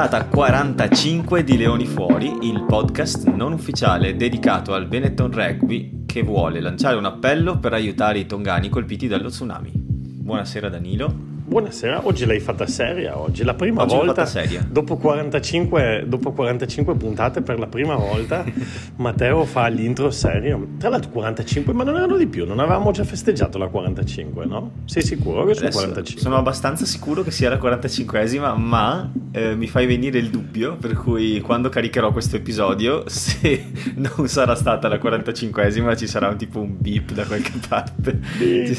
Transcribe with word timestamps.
puntata 0.00 0.24
45 0.28 1.44
di 1.44 1.58
Leoni 1.58 1.84
Fuori, 1.84 2.48
il 2.48 2.64
podcast 2.64 3.26
non 3.26 3.52
ufficiale 3.52 4.16
dedicato 4.16 4.72
al 4.72 4.86
Benetton 4.86 5.30
Rugby 5.30 6.04
che 6.06 6.22
vuole 6.22 6.60
lanciare 6.60 6.96
un 6.96 7.04
appello 7.04 7.58
per 7.58 7.74
aiutare 7.74 8.20
i 8.20 8.24
tongani 8.24 8.70
colpiti 8.70 9.08
dallo 9.08 9.28
tsunami. 9.28 9.70
Buonasera 9.74 10.70
Danilo. 10.70 11.29
Buonasera, 11.50 12.06
oggi 12.06 12.26
l'hai 12.26 12.38
fatta 12.38 12.64
seria, 12.68 13.18
oggi 13.18 13.42
la 13.42 13.54
prima 13.54 13.82
Oggi 13.82 13.96
volta. 13.96 14.24
Dopo, 14.68 14.96
45, 14.96 16.04
dopo 16.06 16.30
45 16.30 16.94
puntate 16.94 17.42
per 17.42 17.58
la 17.58 17.66
prima 17.66 17.96
volta 17.96 18.44
Matteo 18.98 19.44
fa 19.44 19.66
l'intro 19.66 20.12
serio, 20.12 20.64
tra 20.78 20.90
l'altro 20.90 21.10
45 21.10 21.72
ma 21.72 21.82
non 21.82 21.96
erano 21.96 22.16
di 22.16 22.28
più, 22.28 22.46
non 22.46 22.60
avevamo 22.60 22.92
già 22.92 23.02
festeggiato 23.02 23.58
la 23.58 23.66
45 23.66 24.46
no? 24.46 24.70
Sei 24.84 25.02
sicuro 25.02 25.44
che 25.44 25.54
sono 25.54 25.66
Adesso 25.66 25.80
45? 25.80 26.22
sono 26.22 26.36
abbastanza 26.36 26.84
sicuro 26.84 27.24
che 27.24 27.32
sia 27.32 27.50
la 27.50 27.56
45esima, 27.56 28.56
ma 28.56 29.10
eh, 29.32 29.56
mi 29.56 29.66
fai 29.66 29.86
venire 29.86 30.20
il 30.20 30.30
dubbio, 30.30 30.76
per 30.76 30.92
cui 30.92 31.40
quando 31.40 31.68
caricherò 31.68 32.12
questo 32.12 32.36
episodio, 32.36 33.02
se 33.10 33.72
non 33.96 34.28
sarà 34.28 34.54
stata 34.54 34.86
la 34.86 34.98
45esima, 34.98 35.96
ci 35.96 36.06
sarà 36.06 36.28
un 36.28 36.36
tipo 36.36 36.60
un 36.60 36.76
beep 36.78 37.10
da 37.10 37.24
qualche 37.24 37.54
parte. 37.68 38.20
Sì. 38.38 38.76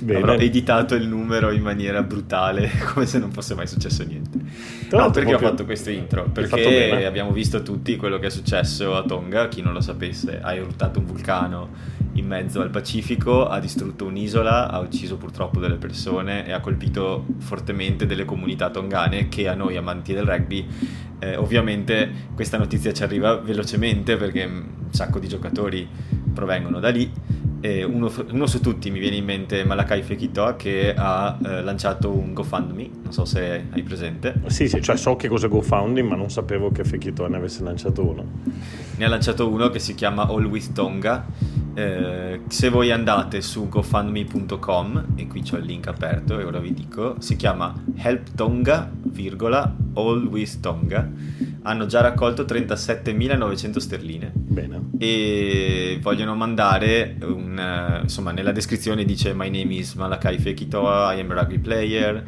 Bene. 0.00 0.18
Avrò 0.18 0.34
editato 0.34 0.94
il 0.94 1.06
numero 1.06 1.50
in 1.50 1.62
maniera 1.62 2.02
brutale, 2.02 2.70
come 2.92 3.06
se 3.06 3.18
non 3.18 3.30
fosse 3.32 3.54
mai 3.54 3.66
successo 3.66 4.04
niente. 4.04 4.38
Tra 4.90 5.04
No, 5.04 5.10
perché 5.12 5.28
ho 5.28 5.38
proprio- 5.38 5.50
fatto 5.50 5.64
questo 5.64 5.90
intro? 5.90 6.24
Perché 6.32 7.06
abbiamo 7.06 7.30
visto 7.30 7.62
tutti 7.62 7.94
quello 7.94 8.18
che 8.18 8.26
è 8.26 8.30
successo 8.30 8.96
a 8.96 9.04
Tonga, 9.04 9.46
chi 9.46 9.62
non 9.62 9.72
lo 9.72 9.80
sapesse, 9.80 10.40
ha 10.42 10.52
eruttato 10.52 10.98
un 10.98 11.04
vulcano 11.06 11.68
in 12.14 12.26
mezzo 12.26 12.60
al 12.60 12.70
Pacifico, 12.70 13.46
ha 13.46 13.60
distrutto 13.60 14.04
un'isola, 14.06 14.68
ha 14.68 14.80
ucciso 14.80 15.16
purtroppo 15.16 15.60
delle 15.60 15.76
persone 15.76 16.44
e 16.44 16.50
ha 16.50 16.58
colpito 16.58 17.24
fortemente 17.38 18.04
delle 18.04 18.24
comunità 18.24 18.70
tongane 18.70 19.28
che 19.28 19.46
a 19.46 19.54
noi 19.54 19.76
amanti 19.76 20.12
del 20.12 20.24
rugby 20.24 20.66
eh, 21.20 21.36
ovviamente 21.36 22.10
questa 22.34 22.58
notizia 22.58 22.92
ci 22.92 23.04
arriva 23.04 23.36
velocemente 23.36 24.16
perché 24.16 24.42
un 24.44 24.64
sacco 24.90 25.20
di 25.20 25.28
giocatori 25.28 25.88
provengono 26.34 26.80
da 26.80 26.88
lì 26.88 27.12
e 27.60 27.84
uno, 27.84 28.10
uno 28.30 28.46
su 28.46 28.60
tutti 28.60 28.90
mi 28.90 28.98
viene 28.98 29.16
in 29.16 29.24
mente 29.24 29.64
Malakai 29.64 30.02
Fekitoa 30.02 30.56
che 30.56 30.94
ha 30.96 31.38
eh, 31.44 31.62
lanciato 31.62 32.10
un 32.10 32.32
GoFundMe, 32.32 32.88
non 33.02 33.12
so 33.12 33.26
se 33.26 33.66
hai 33.70 33.82
presente. 33.82 34.40
Sì, 34.46 34.66
sì, 34.66 34.79
cioè 34.80 34.96
so 34.96 35.16
che 35.16 35.28
cos'è 35.28 35.48
GoFundMe 35.48 36.02
ma 36.02 36.16
non 36.16 36.30
sapevo 36.30 36.70
che 36.70 36.84
Fekito 36.84 37.26
ne 37.28 37.36
avesse 37.36 37.62
lanciato 37.62 38.06
uno. 38.06 38.24
Ne 38.96 39.04
ha 39.04 39.08
lanciato 39.08 39.48
uno 39.48 39.68
che 39.70 39.78
si 39.78 39.94
chiama 39.94 40.26
All 40.28 40.44
With 40.44 40.72
Tonga. 40.72 41.26
Eh, 41.72 42.40
se 42.48 42.68
voi 42.68 42.90
andate 42.90 43.40
su 43.40 43.68
gofundme.com 43.68 45.06
e 45.14 45.26
qui 45.26 45.42
c'ho 45.42 45.56
il 45.56 45.64
link 45.64 45.86
aperto 45.86 46.38
e 46.38 46.44
ora 46.44 46.58
vi 46.58 46.74
dico, 46.74 47.14
si 47.20 47.36
chiama 47.36 47.72
Help 47.96 48.34
Tonga, 48.34 48.90
virgola, 49.04 49.74
All 49.94 50.26
With 50.26 50.60
Tonga. 50.60 51.08
Hanno 51.62 51.86
già 51.86 52.00
raccolto 52.00 52.42
37.900 52.42 53.76
sterline 53.78 54.32
Bene. 54.34 54.88
e 54.98 55.98
vogliono 56.00 56.34
mandare 56.34 57.16
un, 57.22 57.58
eh, 57.58 58.00
insomma 58.02 58.32
nella 58.32 58.52
descrizione 58.52 59.04
dice 59.04 59.34
my 59.34 59.50
name 59.50 59.74
is 59.74 59.92
Malakai 59.92 60.38
Fekitoa 60.38 61.12
I 61.12 61.20
am 61.20 61.30
a 61.32 61.34
rugby 61.34 61.58
player 61.58 62.24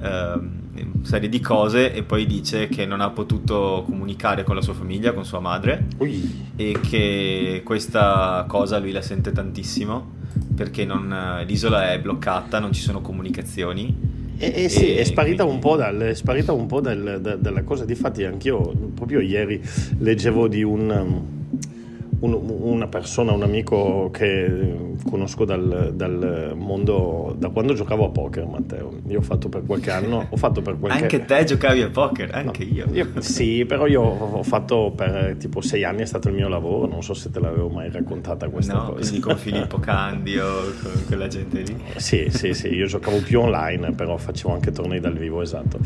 una 0.00 0.67
serie 1.02 1.28
di 1.28 1.40
cose 1.40 1.92
e 1.92 2.02
poi 2.02 2.26
dice 2.26 2.68
che 2.68 2.86
non 2.86 3.00
ha 3.00 3.10
potuto 3.10 3.82
comunicare 3.86 4.44
con 4.44 4.54
la 4.54 4.62
sua 4.62 4.74
famiglia 4.74 5.12
con 5.12 5.24
sua 5.24 5.40
madre 5.40 5.86
Ui. 5.98 6.50
e 6.56 6.76
che 6.88 7.62
questa 7.64 8.44
cosa 8.48 8.78
lui 8.78 8.92
la 8.92 9.02
sente 9.02 9.32
tantissimo 9.32 10.16
perché 10.54 10.84
non- 10.84 11.42
l'isola 11.46 11.92
è 11.92 12.00
bloccata 12.00 12.58
non 12.58 12.72
ci 12.72 12.80
sono 12.82 13.00
comunicazioni 13.00 14.16
Eh, 14.40 14.64
eh 14.64 14.68
sì, 14.68 14.92
E 14.94 14.98
è 15.00 15.04
sparita 15.04 15.42
quindi- 15.42 15.54
un 15.64 15.70
po', 15.70 15.76
dal- 15.76 15.98
è 15.98 16.14
sparita 16.14 16.52
un 16.52 16.66
po' 16.66 16.80
dal- 16.80 17.18
da- 17.20 17.34
dalla 17.34 17.64
cosa. 17.64 17.84
Difatti, 17.84 18.22
anch'io 18.22 18.72
proprio 18.94 19.18
ieri 19.18 19.60
leggevo 19.98 20.46
di 20.46 20.62
un, 20.62 20.88
um, 20.88 21.26
un- 22.20 22.56
una 22.60 22.86
persona, 22.86 23.32
un 23.32 23.42
amico 23.42 24.10
che 24.12 24.76
conosco 25.08 25.44
dal, 25.44 25.92
dal 25.94 26.52
mondo 26.56 27.34
da 27.38 27.48
quando 27.50 27.74
giocavo 27.74 28.06
a 28.06 28.10
poker, 28.10 28.46
Matteo. 28.46 28.92
Io 29.08 29.18
ho 29.18 29.22
fatto 29.22 29.48
per 29.48 29.64
qualche 29.64 29.90
anno, 29.90 30.26
ho 30.28 30.36
fatto 30.36 30.62
per 30.62 30.78
qualche 30.78 31.02
anche 31.02 31.24
te 31.24 31.44
giocavi 31.44 31.82
a 31.82 31.88
poker 31.90 32.30
No, 32.30 32.36
anche 32.38 32.62
io, 32.64 32.86
Sì, 33.20 33.64
però 33.64 33.86
io 33.86 34.02
ho 34.02 34.42
fatto 34.42 34.92
per 34.94 35.36
tipo 35.38 35.60
sei 35.60 35.84
anni, 35.84 36.02
è 36.02 36.06
stato 36.06 36.28
il 36.28 36.34
mio 36.34 36.48
lavoro. 36.48 36.86
Non 36.86 37.02
so 37.02 37.14
se 37.14 37.30
te 37.30 37.40
l'avevo 37.40 37.68
mai 37.68 37.90
raccontata 37.90 38.48
questa 38.48 38.74
no? 38.74 38.84
cosa. 38.92 39.00
quindi 39.00 39.20
con 39.20 39.36
Filippo 39.38 39.78
Candio 39.78 40.44
con 40.82 41.04
quella 41.06 41.26
gente 41.28 41.60
lì 41.60 41.76
Sì, 41.96 42.26
sì, 42.30 42.54
sì, 42.54 42.68
io 42.68 42.86
giocavo 42.86 43.18
più 43.20 43.40
online, 43.40 43.92
però 43.92 44.16
facevo 44.16 44.52
anche 44.52 44.70
tornei 44.72 45.00
dal 45.00 45.14
vivo, 45.16 45.42
esatto. 45.42 45.78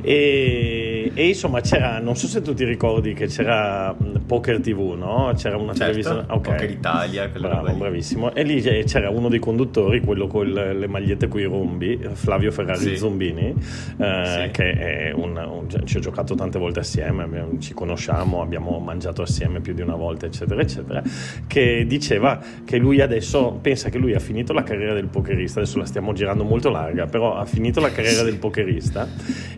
E, 0.00 1.10
e 1.14 1.28
insomma 1.28 1.60
c'era, 1.60 1.98
non 2.00 2.16
so 2.16 2.26
se 2.26 2.42
tu 2.42 2.54
ti 2.54 2.64
ricordi 2.64 3.14
che 3.14 3.26
c'era 3.26 3.94
Poker 4.26 4.60
TV, 4.60 4.94
no? 4.96 5.32
C'era 5.36 5.56
una 5.56 5.72
Certo, 5.74 6.00
televisione... 6.00 6.24
ok. 6.28 6.40
Poker 6.42 6.70
Italia, 6.70 7.28
quella 7.30 7.48
Bravo, 7.48 7.72
bravissimo. 7.72 8.34
E 8.34 8.42
lì 8.42 8.51
c'era 8.60 9.08
uno 9.10 9.28
dei 9.28 9.38
conduttori, 9.38 10.00
quello 10.00 10.26
con 10.26 10.46
le 10.48 10.86
magliette 10.86 11.28
con 11.28 11.40
i 11.40 11.44
rombi, 11.44 11.98
Flavio 12.12 12.50
Ferrari 12.50 12.80
Sì. 12.80 12.96
Zombini, 12.96 13.54
eh, 13.98 14.24
Sì. 14.44 14.50
che 14.50 15.12
un, 15.14 15.36
un- 15.36 15.86
ci 15.86 15.96
ho 15.96 16.00
giocato 16.00 16.34
tante 16.34 16.58
volte 16.58 16.80
assieme, 16.80 17.22
abbiamo- 17.22 17.58
ci 17.58 17.72
conosciamo, 17.74 18.42
abbiamo 18.42 18.78
mangiato 18.80 19.22
assieme 19.22 19.60
più 19.60 19.72
di 19.74 19.80
una 19.82 19.94
volta, 19.96 20.26
eccetera, 20.26 20.60
eccetera, 20.60 21.02
che 21.46 21.84
diceva 21.86 22.40
che 22.64 22.76
lui 22.78 23.00
adesso 23.00 23.58
pensa 23.62 23.88
che 23.88 23.98
lui 23.98 24.14
ha 24.14 24.18
finito 24.18 24.52
la 24.52 24.62
carriera 24.62 24.92
del 24.94 25.06
pokerista, 25.06 25.60
adesso 25.60 25.78
la 25.78 25.84
stiamo 25.86 26.12
girando 26.12 26.44
molto 26.44 26.68
larga, 26.70 27.06
però 27.06 27.36
ha 27.36 27.44
finito 27.44 27.80
la 27.80 27.90
carriera 27.90 28.18
Sì. 28.18 28.24
del 28.24 28.36
pokerista 28.38 29.08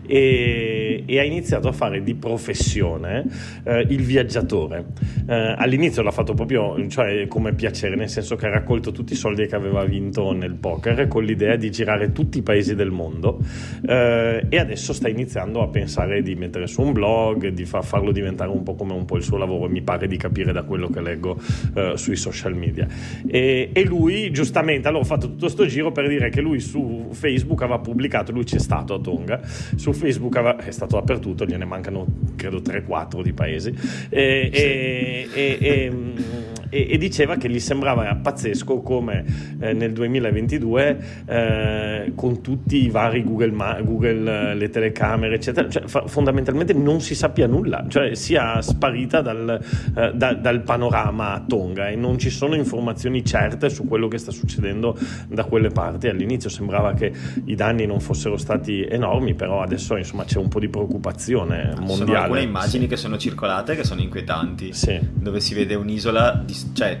e, 0.05 0.84
e 1.05 1.19
ha 1.19 1.23
iniziato 1.23 1.67
a 1.67 1.71
fare 1.71 2.01
di 2.03 2.15
professione 2.15 3.25
eh, 3.63 3.85
il 3.89 4.01
viaggiatore. 4.01 4.85
Eh, 5.27 5.55
all'inizio 5.57 6.01
l'ha 6.01 6.11
fatto 6.11 6.33
proprio 6.33 6.87
cioè, 6.87 7.27
come 7.27 7.53
piacere, 7.53 7.95
nel 7.95 8.09
senso 8.09 8.35
che 8.35 8.45
ha 8.45 8.49
raccolto 8.49 8.91
tutti 8.91 9.13
i 9.13 9.15
soldi 9.15 9.47
che 9.47 9.55
aveva 9.55 9.83
vinto 9.83 10.31
nel 10.33 10.53
poker 10.55 11.07
con 11.07 11.23
l'idea 11.23 11.55
di 11.55 11.71
girare 11.71 12.11
tutti 12.11 12.37
i 12.37 12.41
paesi 12.41 12.75
del 12.75 12.91
mondo 12.91 13.39
eh, 13.87 14.45
e 14.47 14.57
adesso 14.57 14.93
sta 14.93 15.09
iniziando 15.09 15.61
a 15.61 15.67
pensare 15.67 16.21
di 16.21 16.35
mettere 16.35 16.67
su 16.67 16.81
un 16.81 16.93
blog, 16.93 17.47
di 17.47 17.65
fa- 17.65 17.81
farlo 17.81 18.11
diventare 18.11 18.51
un 18.51 18.63
po' 18.63 18.75
come 18.75 18.93
un 18.93 19.05
po' 19.05 19.17
il 19.17 19.23
suo 19.23 19.37
lavoro, 19.37 19.69
mi 19.69 19.81
pare 19.81 20.07
di 20.07 20.17
capire 20.17 20.51
da 20.51 20.63
quello 20.63 20.89
che 20.89 21.01
leggo 21.01 21.39
eh, 21.73 21.93
sui 21.95 22.15
social 22.15 22.55
media. 22.55 22.87
E, 23.27 23.69
e 23.73 23.83
lui 23.83 24.31
giustamente, 24.31 24.87
allora 24.87 25.03
ho 25.03 25.07
fatto 25.07 25.27
tutto 25.27 25.47
sto 25.47 25.65
giro 25.65 25.91
per 25.91 26.07
dire 26.07 26.29
che 26.29 26.41
lui 26.41 26.59
su 26.59 27.07
Facebook 27.11 27.61
aveva 27.63 27.79
pubblicato, 27.79 28.31
lui 28.31 28.43
c'è 28.43 28.59
stato 28.59 28.93
a 28.93 28.99
Tonga, 28.99 29.41
su 29.43 29.91
Facebook 29.93 30.35
aveva- 30.35 30.57
è 30.57 30.71
stato 30.71 30.84
dappertutto, 30.87 31.45
gliene 31.45 31.65
mancano 31.65 32.05
credo 32.35 32.57
3-4 32.61 33.21
di 33.21 33.33
paesi, 33.33 33.73
e, 34.09 34.49
e- 34.53 35.29
e- 35.33 35.57
e, 35.61 35.91
mm, 35.91 36.17
e- 36.75 36.87
e 36.91 36.97
diceva 36.97 37.37
che 37.37 37.49
gli 37.49 37.59
sembrava 37.59 38.13
pazzesco 38.15 38.81
come 38.81 39.23
eh, 39.59 39.73
nel 39.73 39.93
2022 39.93 40.97
eh, 41.25 42.11
con 42.15 42.41
tutti 42.41 42.83
i 42.83 42.89
vari 42.89 43.23
Google, 43.23 43.51
Ma- 43.51 43.79
Google 43.81 44.51
eh, 44.51 44.55
le 44.55 44.69
telecamere 44.69 45.35
eccetera 45.35 45.69
cioè, 45.69 45.83
fa- 45.87 46.05
fondamentalmente 46.07 46.73
non 46.73 47.01
si 47.01 47.15
sappia 47.15 47.47
nulla 47.47 47.85
cioè 47.87 48.13
sia 48.15 48.61
sparita 48.61 49.21
dal, 49.21 49.59
eh, 49.95 50.11
da- 50.13 50.33
dal 50.33 50.61
panorama 50.63 51.33
a 51.33 51.43
Tonga 51.47 51.87
e 51.89 51.95
non 51.95 52.17
ci 52.17 52.29
sono 52.29 52.55
informazioni 52.55 53.23
certe 53.23 53.69
su 53.69 53.87
quello 53.87 54.07
che 54.07 54.17
sta 54.17 54.31
succedendo 54.31 54.97
da 55.27 55.43
quelle 55.45 55.69
parti 55.69 56.07
all'inizio 56.07 56.49
sembrava 56.49 56.93
che 56.93 57.11
i 57.45 57.55
danni 57.55 57.85
non 57.85 57.99
fossero 57.99 58.37
stati 58.37 58.83
enormi 58.85 59.33
però 59.35 59.61
adesso 59.61 59.95
insomma 59.95 60.23
c'è 60.25 60.37
un 60.39 60.47
po' 60.49 60.59
di 60.59 60.67
preoccupazione 60.69 61.69
Ci 61.69 61.75
sono 61.75 61.85
mondiale 61.85 62.17
alcune 62.25 62.41
immagini 62.41 62.83
Sì. 62.83 62.89
che 62.89 62.97
sono 62.97 63.17
circolate 63.17 63.75
che 63.75 63.83
sono 63.83 64.01
inquietanti 64.01 64.73
Sì. 64.73 64.99
dove 65.13 65.39
si 65.39 65.53
vede 65.53 65.75
un'isola 65.75 66.41
di- 66.45 66.64
cioè 66.73 66.99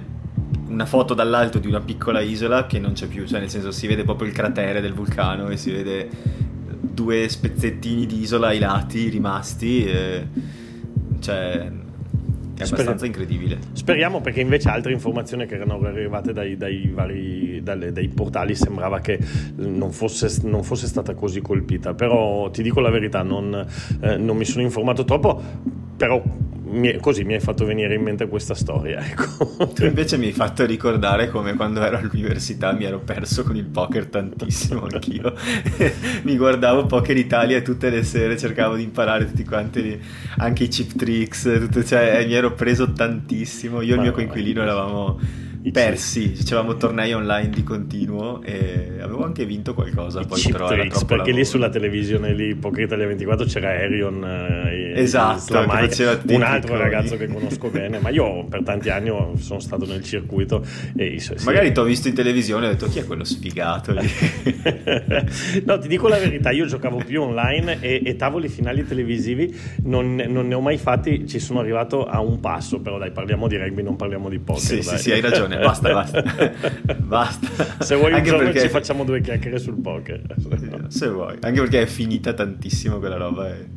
una 0.67 0.85
foto 0.85 1.13
dall'alto 1.13 1.59
di 1.59 1.67
una 1.67 1.81
piccola 1.81 2.19
isola 2.21 2.65
che 2.65 2.79
non 2.79 2.93
c'è 2.93 3.07
più 3.07 3.25
cioè 3.25 3.39
nel 3.39 3.49
senso 3.49 3.71
si 3.71 3.87
vede 3.87 4.03
proprio 4.03 4.27
il 4.27 4.33
cratere 4.33 4.81
del 4.81 4.93
vulcano 4.93 5.49
e 5.49 5.57
si 5.57 5.71
vede 5.71 6.09
due 6.95 7.27
spezzettini 7.27 8.05
di 8.05 8.21
isola 8.21 8.47
ai 8.47 8.59
lati 8.59 9.09
rimasti 9.09 9.85
e, 9.85 10.27
cioè 11.19 11.71
è 12.57 12.63
abbastanza 12.63 13.05
incredibile. 13.05 13.59
Speriamo 13.73 14.21
perché 14.21 14.39
invece 14.39 14.69
altre 14.69 14.93
informazioni 14.93 15.45
che 15.45 15.55
erano 15.55 15.77
arrivate 15.81 16.31
dai, 16.31 16.55
dai 16.55 16.89
vari 16.93 17.61
dalle- 17.61 17.91
dai 17.91 18.07
portali 18.07 18.55
sembrava 18.55 18.99
che 18.99 19.19
non 19.57 19.91
fosse, 19.91 20.39
non 20.43 20.63
fosse 20.63 20.87
stata 20.87 21.13
così 21.15 21.41
colpita, 21.41 21.93
però 21.93 22.49
ti 22.51 22.63
dico 22.63 22.79
la 22.79 22.89
verità, 22.89 23.23
non, 23.23 23.65
eh, 24.01 24.15
non 24.15 24.37
mi 24.37 24.45
sono 24.45 24.63
informato 24.63 25.03
troppo, 25.03 25.41
però 25.97 26.23
mi 26.67 26.97
così 26.99 27.23
mi 27.23 27.33
hai 27.33 27.39
fatto 27.39 27.65
venire 27.65 27.95
in 27.95 28.01
mente 28.01 28.27
questa 28.27 28.53
storia. 28.53 28.99
Ecco. 29.05 29.67
tu 29.73 29.85
invece 29.85 30.17
mi 30.17 30.27
hai 30.27 30.31
fatto 30.31 30.65
ricordare 30.65 31.29
come 31.29 31.55
quando 31.55 31.81
ero 31.81 31.97
all'università 31.97 32.71
mi 32.73 32.85
ero 32.85 32.99
perso 32.99 33.43
con 33.43 33.55
il 33.55 33.65
poker 33.65 34.07
tantissimo 34.07 34.87
anch'io 34.91 35.33
mi 36.23 36.35
guardavo 36.37 36.85
Poker 36.85 37.17
Italia 37.17 37.61
tutte 37.61 37.89
le 37.89 38.03
sere 38.03 38.37
cercavo 38.37 38.75
di 38.75 38.83
imparare 38.83 39.25
tutti 39.25 39.43
quanti 39.43 39.99
anche 40.37 40.63
i 40.63 40.67
chip 40.67 40.95
tricks 40.95 41.43
tutto, 41.59 41.83
cioè, 41.83 42.25
mi 42.25 42.33
ero 42.33 42.53
preso 42.53 42.91
tantissimo 42.91 43.81
io 43.81 43.93
e 43.93 43.95
il 43.95 44.01
mio 44.01 44.09
no, 44.09 44.15
coinquilino 44.15 44.61
eravamo 44.61 45.19
persi, 45.71 46.35
facevamo 46.35 46.75
tornei 46.77 47.13
online 47.13 47.49
di 47.49 47.63
continuo 47.63 48.41
e 48.43 48.97
avevo 48.99 49.23
anche 49.23 49.45
vinto 49.45 49.73
qualcosa. 49.73 50.21
I 50.21 50.25
poi 50.25 50.39
chip 50.39 50.51
però 50.51 50.67
tricks, 50.67 51.05
perché 51.05 51.23
lì 51.25 51.29
lavoro. 51.31 51.45
sulla 51.45 51.69
televisione 51.69 52.33
lì, 52.33 52.55
Poker 52.55 52.83
Italia 52.83 53.07
24 53.07 53.45
c'era 53.45 53.69
Arion, 53.69 54.23
eh, 54.23 54.93
Esatto, 54.95 55.65
tutti 55.65 56.33
un 56.33 56.41
altro 56.41 56.77
ragazzo 56.77 57.17
che 57.17 57.27
conosco 57.27 57.69
bene, 57.69 57.99
ma 57.99 58.09
io 58.09 58.45
per 58.45 58.63
tanti 58.63 58.89
anni 58.89 59.11
sono 59.37 59.59
stato 59.59 59.85
nel 59.85 60.03
circuito 60.03 60.65
e 60.95 61.19
sì, 61.19 61.33
Magari 61.43 61.71
ti 61.71 61.79
ho 61.79 61.83
visto 61.83 62.07
in 62.07 62.13
televisione 62.13 62.65
e 62.65 62.69
ho 62.69 62.71
detto 62.71 62.87
chi 62.87 62.99
è 62.99 63.05
quello 63.05 63.23
sfigato 63.23 63.91
lì? 63.91 64.07
no, 65.65 65.77
ti 65.79 65.87
dico 65.87 66.07
la 66.07 66.17
verità, 66.17 66.51
io 66.51 66.65
giocavo 66.65 67.01
più 67.05 67.21
online 67.21 67.77
e, 67.81 68.01
e 68.03 68.15
tavoli 68.15 68.47
finali 68.47 68.85
televisivi 68.85 69.53
non, 69.83 70.15
non 70.15 70.47
ne 70.47 70.55
ho 70.55 70.61
mai 70.61 70.77
fatti, 70.77 71.27
ci 71.27 71.39
sono 71.39 71.59
arrivato 71.59 72.05
a 72.05 72.21
un 72.21 72.39
passo, 72.39 72.79
però 72.79 72.97
dai, 72.97 73.11
parliamo 73.11 73.47
di 73.47 73.57
rugby, 73.57 73.83
non 73.83 73.95
parliamo 73.95 74.29
di 74.29 74.39
poker. 74.39 74.61
sì, 74.61 74.75
dai. 74.75 74.83
sì, 74.83 74.97
sì, 74.97 75.11
hai 75.11 75.21
ragione, 75.21 75.54
basta, 75.59 75.93
basta. 75.93 76.23
basta. 76.97 77.83
Se 77.83 77.95
vuoi 77.95 78.11
un 78.11 78.17
Anche 78.17 78.29
giorno 78.29 78.43
perché- 78.45 78.61
ci 78.61 78.69
facciamo 78.69 79.03
due 79.03 79.21
chiacchiere 79.21 79.57
sul 79.59 79.79
poker. 79.81 80.23
Se 80.87 81.07
vuoi, 81.07 81.37
anche 81.41 81.59
perché 81.59 81.81
è 81.81 81.85
finita 81.85 82.33
tantissimo 82.33 82.99
quella 82.99 83.17
roba. 83.17 83.49
E... 83.49 83.67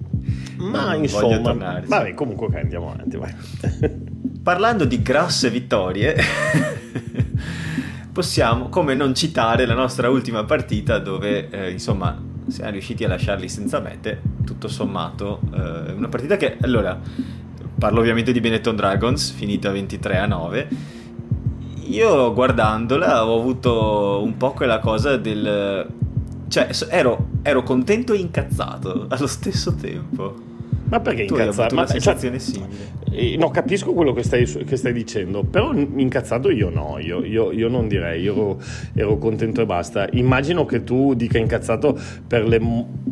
Ma 0.57 0.87
voglio 0.87 1.03
insomma, 1.03 1.41
tornarci. 1.41 1.89
vabbè, 1.89 2.15
comunque 2.15 2.47
ok, 2.47 2.55
andiamo 2.57 2.93
avanti, 2.93 3.17
vai. 3.17 3.35
Parlando 4.43 4.85
di 4.85 5.03
grosse 5.03 5.51
vittorie, 5.51 6.17
possiamo 8.13 8.69
come 8.69 8.95
non 8.95 9.15
citare 9.15 9.67
la 9.67 9.75
nostra 9.75 10.09
ultima 10.09 10.45
partita 10.45 10.99
dove 10.99 11.49
eh, 11.51 11.71
insomma 11.71 12.21
siamo 12.49 12.71
riusciti 12.71 13.05
a 13.05 13.09
lasciarli 13.09 13.49
senza 13.49 13.79
mete, 13.81 14.21
tutto 14.45 14.69
sommato. 14.69 15.41
eh, 15.53 15.93
una 15.93 16.09
partita 16.09 16.37
che, 16.37 16.57
allora, 16.63 16.99
parlo 17.79 18.01
ovviamente 18.01 18.33
di 18.33 18.41
Benetton 18.41 18.75
Dragons, 18.75 19.31
finita 19.33 19.71
23 19.71 20.17
a 20.19 20.27
9. 20.27 20.69
Io 21.89 22.33
guardandola 22.35 23.25
ho 23.27 23.39
avuto 23.39 24.21
un 24.23 24.37
po' 24.37 24.53
quella 24.53 24.79
cosa 24.79 25.17
del... 25.17 25.87
Cioè, 26.49 26.69
ero, 26.89 27.29
ero 27.43 27.63
contento 27.63 28.13
e 28.13 28.19
incazzato 28.19 29.07
allo 29.09 29.27
stesso 29.27 29.75
tempo. 29.75 30.47
Ma 30.91 31.01
perché 31.01 31.27
Tu 31.27 31.35
incazzato? 31.35 31.75
Ma- 31.75 31.83
cioè, 31.83 31.93
sensazione 31.93 32.39
simile. 32.39 32.69
eh, 33.11 33.37
no, 33.37 33.51
capisco 33.51 33.93
quello 33.93 34.15
che 34.15 34.23
stai, 34.23 34.47
che 34.47 34.77
stai 34.77 34.95
dicendo, 34.95 35.43
però 35.45 35.75
incazzato 35.75 36.51
io 36.51 36.71
no, 36.71 36.97
io, 36.99 37.23
io- 37.23 37.53
io 37.53 37.69
non 37.69 37.89
direi, 37.89 38.23
io 38.23 38.33
ero, 38.35 38.59
ero 38.95 39.19
contento 39.19 39.61
e 39.61 39.67
basta. 39.67 40.09
Immagino 40.13 40.65
che 40.65 40.85
tu 40.85 41.13
dica 41.13 41.37
incazzato 41.37 41.99
per 42.27 42.47
le, 42.47 42.59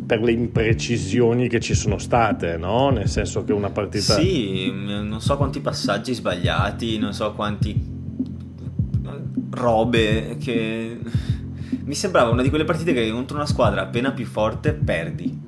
per 0.07 0.21
le 0.21 0.31
imprecisioni 0.31 1.47
che 1.47 1.59
ci 1.59 1.75
sono 1.75 1.99
state, 1.99 2.57
no? 2.57 2.89
Nel 2.89 3.07
senso 3.07 3.43
che 3.43 3.53
una 3.53 3.69
partita... 3.69 4.13
Sì, 4.15 4.71
non 4.73 5.21
so 5.21 5.37
quanti 5.37 5.59
passaggi 5.59 6.15
sbagliati, 6.15 6.97
non 6.97 7.13
so 7.13 7.31
quanti 7.33 7.95
robe 9.49 10.37
che 10.39 10.99
mi 11.83 11.95
sembrava 11.95 12.31
una 12.31 12.41
di 12.41 12.49
quelle 12.49 12.65
partite 12.65 12.93
che 12.93 13.09
contro 13.11 13.37
una 13.37 13.45
squadra 13.45 13.81
appena 13.81 14.11
più 14.11 14.25
forte 14.25 14.73
perdi? 14.73 15.46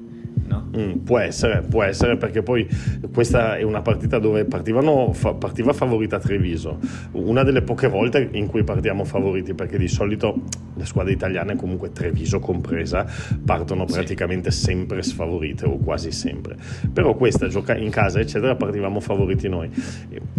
Mm, 0.79 0.91
può 0.99 1.19
essere, 1.19 1.61
può 1.67 1.83
essere 1.83 2.15
perché 2.15 2.41
poi 2.41 2.65
questa 3.11 3.57
è 3.57 3.63
una 3.63 3.81
partita 3.81 4.17
dove 4.17 4.45
partivano, 4.45 5.11
fa- 5.11 5.33
partiva 5.33 5.73
favorita 5.73 6.19
Treviso, 6.19 6.79
una 7.13 7.43
delle 7.43 7.61
poche 7.63 7.87
volte 7.87 8.29
in 8.33 8.47
cui 8.47 8.63
partiamo 8.63 9.03
favoriti 9.03 9.53
perché 9.53 9.77
di 9.77 9.87
solito 9.89 10.41
le 10.75 10.85
squadre 10.85 11.11
italiane, 11.11 11.55
comunque 11.55 11.91
Treviso 11.91 12.39
compresa, 12.39 13.05
partono 13.43 13.85
Sì. 13.87 13.93
praticamente 13.95 14.51
sempre 14.51 15.01
sfavorite 15.03 15.65
o 15.65 15.77
quasi 15.79 16.11
sempre. 16.11 16.55
Però 16.93 17.15
questa 17.15 17.47
gioca 17.47 17.75
in 17.75 17.89
casa 17.89 18.19
eccetera 18.19 18.55
partivamo 18.55 18.99
favoriti 19.01 19.49
noi. 19.49 19.69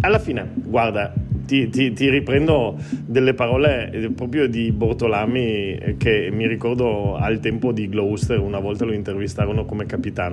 Alla 0.01 0.19
fine, 0.19 0.49
guarda, 0.55 1.13
ti, 1.45 1.69
ti- 1.69 1.91
ti 1.93 2.09
riprendo 2.09 2.77
delle 3.05 3.33
parole 3.33 3.91
eh, 3.91 4.09
proprio 4.11 4.47
di 4.47 4.71
Bortolami 4.71 5.75
eh, 5.75 5.95
che 5.97 6.29
mi 6.31 6.47
ricordo 6.47 7.15
al 7.15 7.39
tempo 7.39 7.71
di 7.71 7.89
Gloucester, 7.89 8.39
una 8.39 8.59
volta 8.59 8.85
lo 8.85 8.93
intervistarono 8.93 9.65
come 9.65 9.85
capitano 9.85 10.30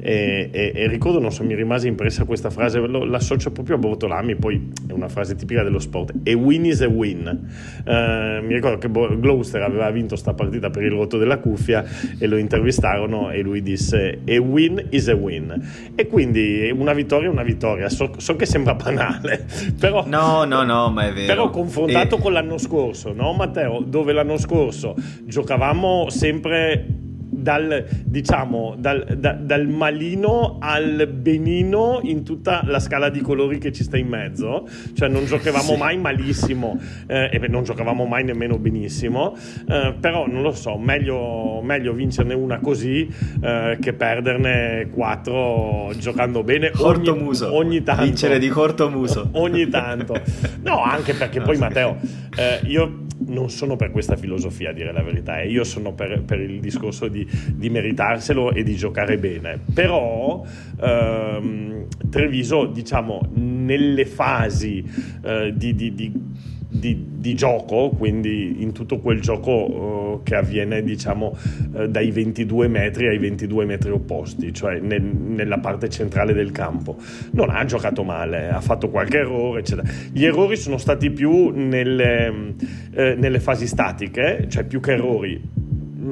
e, 0.00 0.48
e- 0.52 0.72
e 0.74 0.86
ricordo, 0.88 1.18
non 1.20 1.30
so, 1.32 1.44
mi 1.44 1.54
rimase 1.54 1.88
impressa 1.88 2.24
questa 2.24 2.50
frase, 2.50 2.78
lo- 2.80 3.04
l'associo 3.04 3.50
proprio 3.50 3.76
a 3.76 3.78
Bortolami, 3.78 4.36
poi 4.36 4.70
è 4.88 4.92
una 4.92 5.08
frase 5.08 5.34
tipica 5.34 5.62
dello 5.62 5.78
sport, 5.78 6.12
e 6.22 6.32
win 6.34 6.64
is 6.66 6.80
a 6.82 6.88
win. 6.88 7.26
Eh, 7.84 8.40
mi 8.42 8.54
ricordo 8.54 8.78
che 8.78 8.88
Bo- 8.88 9.18
Gloucester 9.18 9.62
aveva 9.62 9.90
vinto 9.90 10.16
sta 10.16 10.34
partita 10.34 10.70
per 10.70 10.82
il 10.82 10.90
rotto 10.90 11.18
della 11.18 11.38
cuffia 11.38 11.84
e 12.18 12.26
lo 12.26 12.36
intervistarono 12.36 13.30
e 13.30 13.40
lui 13.42 13.62
disse 13.62 14.20
e 14.24 14.36
win 14.38 14.86
is 14.90 15.08
a 15.08 15.14
win. 15.14 15.90
E 15.94 16.06
quindi 16.06 16.70
una 16.74 16.92
vittoria 16.92 17.28
è 17.28 17.30
una 17.30 17.42
vittoria, 17.42 17.88
so, 17.88 18.12
so 18.16 18.36
che 18.36 18.46
sembra 18.46 18.74
banale, 18.74 19.46
però... 19.78 20.04
No, 20.06 20.44
no, 20.44 20.62
no, 20.62 20.90
ma 20.90 21.08
è 21.08 21.12
vero. 21.12 21.26
Però 21.26 21.50
confrontato 21.50 22.16
E- 22.16 22.20
con 22.20 22.32
l'anno 22.32 22.58
scorso, 22.58 23.12
no 23.12 23.32
Matteo? 23.32 23.80
Dove 23.80 24.12
l'anno 24.12 24.36
scorso 24.36 24.94
giocavamo 25.24 26.08
sempre 26.10 26.84
dal, 27.42 27.84
diciamo, 28.04 28.74
dal, 28.78 29.04
da- 29.18 29.32
dal 29.32 29.66
malino 29.66 30.58
al 30.60 31.08
benino 31.12 31.98
in 32.02 32.22
tutta 32.24 32.62
la 32.64 32.78
scala 32.78 33.08
di 33.10 33.20
colori 33.20 33.58
che 33.58 33.72
ci 33.72 33.82
sta 33.82 33.96
in 33.96 34.06
mezzo, 34.08 34.66
cioè 34.94 35.08
non 35.08 35.24
giocavamo 35.26 35.72
Sì. 35.72 35.76
mai 35.76 35.98
malissimo 35.98 36.78
eh, 37.08 37.28
e 37.32 37.48
non 37.48 37.64
giocavamo 37.64 38.04
mai 38.06 38.24
nemmeno 38.24 38.58
benissimo, 38.58 39.36
eh, 39.68 39.94
però 39.98 40.26
non 40.26 40.42
lo 40.42 40.52
so, 40.52 40.76
meglio, 40.78 41.60
meglio 41.62 41.92
vincerne 41.92 42.34
una 42.34 42.60
così 42.60 43.08
eh, 43.42 43.76
che 43.80 43.92
perderne 43.92 44.88
quattro 44.92 45.90
giocando 45.98 46.42
bene 46.44 46.70
Corto 46.70 47.12
ogni, 47.12 47.22
muso. 47.22 47.54
ogni 47.54 47.82
tanto. 47.82 48.04
Vincere 48.04 48.38
di 48.38 48.48
corto 48.48 48.88
muso. 48.88 49.28
ogni 49.32 49.68
tanto. 49.68 50.14
No, 50.62 50.82
anche 50.82 51.14
perché 51.14 51.38
No, 51.40 51.44
poi 51.46 51.54
sì. 51.56 51.60
Matteo, 51.60 51.96
eh, 52.36 52.60
io 52.68 53.00
non 53.26 53.50
sono 53.50 53.76
per 53.76 53.90
questa 53.90 54.16
filosofia 54.16 54.70
a 54.70 54.72
dire 54.72 54.92
la 54.92 55.02
verità, 55.02 55.40
eh. 55.40 55.48
io 55.48 55.64
sono 55.64 55.92
per, 55.92 56.22
per 56.22 56.40
il 56.40 56.60
discorso 56.60 57.08
di, 57.08 57.26
di 57.54 57.70
meritarselo 57.70 58.52
e 58.52 58.62
di 58.62 58.74
giocare 58.74 59.18
bene. 59.18 59.58
Però 59.72 60.44
ehm, 60.80 61.86
Treviso, 62.10 62.66
diciamo, 62.66 63.20
nelle 63.34 64.04
fasi 64.06 64.84
eh, 65.24 65.52
di, 65.56 65.74
di- 65.74 65.94
di- 65.94 66.12
di- 66.74 67.06
di 67.18 67.34
gioco, 67.34 67.90
quindi 67.90 68.62
in 68.62 68.72
tutto 68.72 68.98
quel 68.98 69.20
gioco 69.20 70.20
eh, 70.20 70.22
che 70.24 70.34
avviene, 70.36 70.82
diciamo, 70.82 71.36
eh, 71.76 71.88
dai 71.88 72.10
22 72.10 72.66
metri 72.68 73.08
ai 73.08 73.18
22 73.18 73.64
metri 73.66 73.90
opposti, 73.90 74.52
cioè 74.54 74.78
nel- 74.80 75.02
nella 75.02 75.58
parte 75.58 75.88
centrale 75.90 76.32
del 76.32 76.50
campo. 76.50 76.96
Non 77.32 77.50
ha 77.50 77.64
giocato 77.64 78.02
male, 78.04 78.48
ha 78.48 78.60
fatto 78.60 78.88
qualche 78.88 79.18
errore, 79.18 79.60
eccetera. 79.60 79.86
Gli 80.12 80.24
errori 80.24 80.56
sono 80.56 80.78
stati 80.78 81.10
più 81.10 81.50
nelle, 81.50 82.54
eh, 82.94 83.14
nelle 83.18 83.40
fasi 83.40 83.66
statiche, 83.66 84.46
cioè 84.48 84.64
più 84.64 84.80
che 84.80 84.92
errori. 84.92 85.40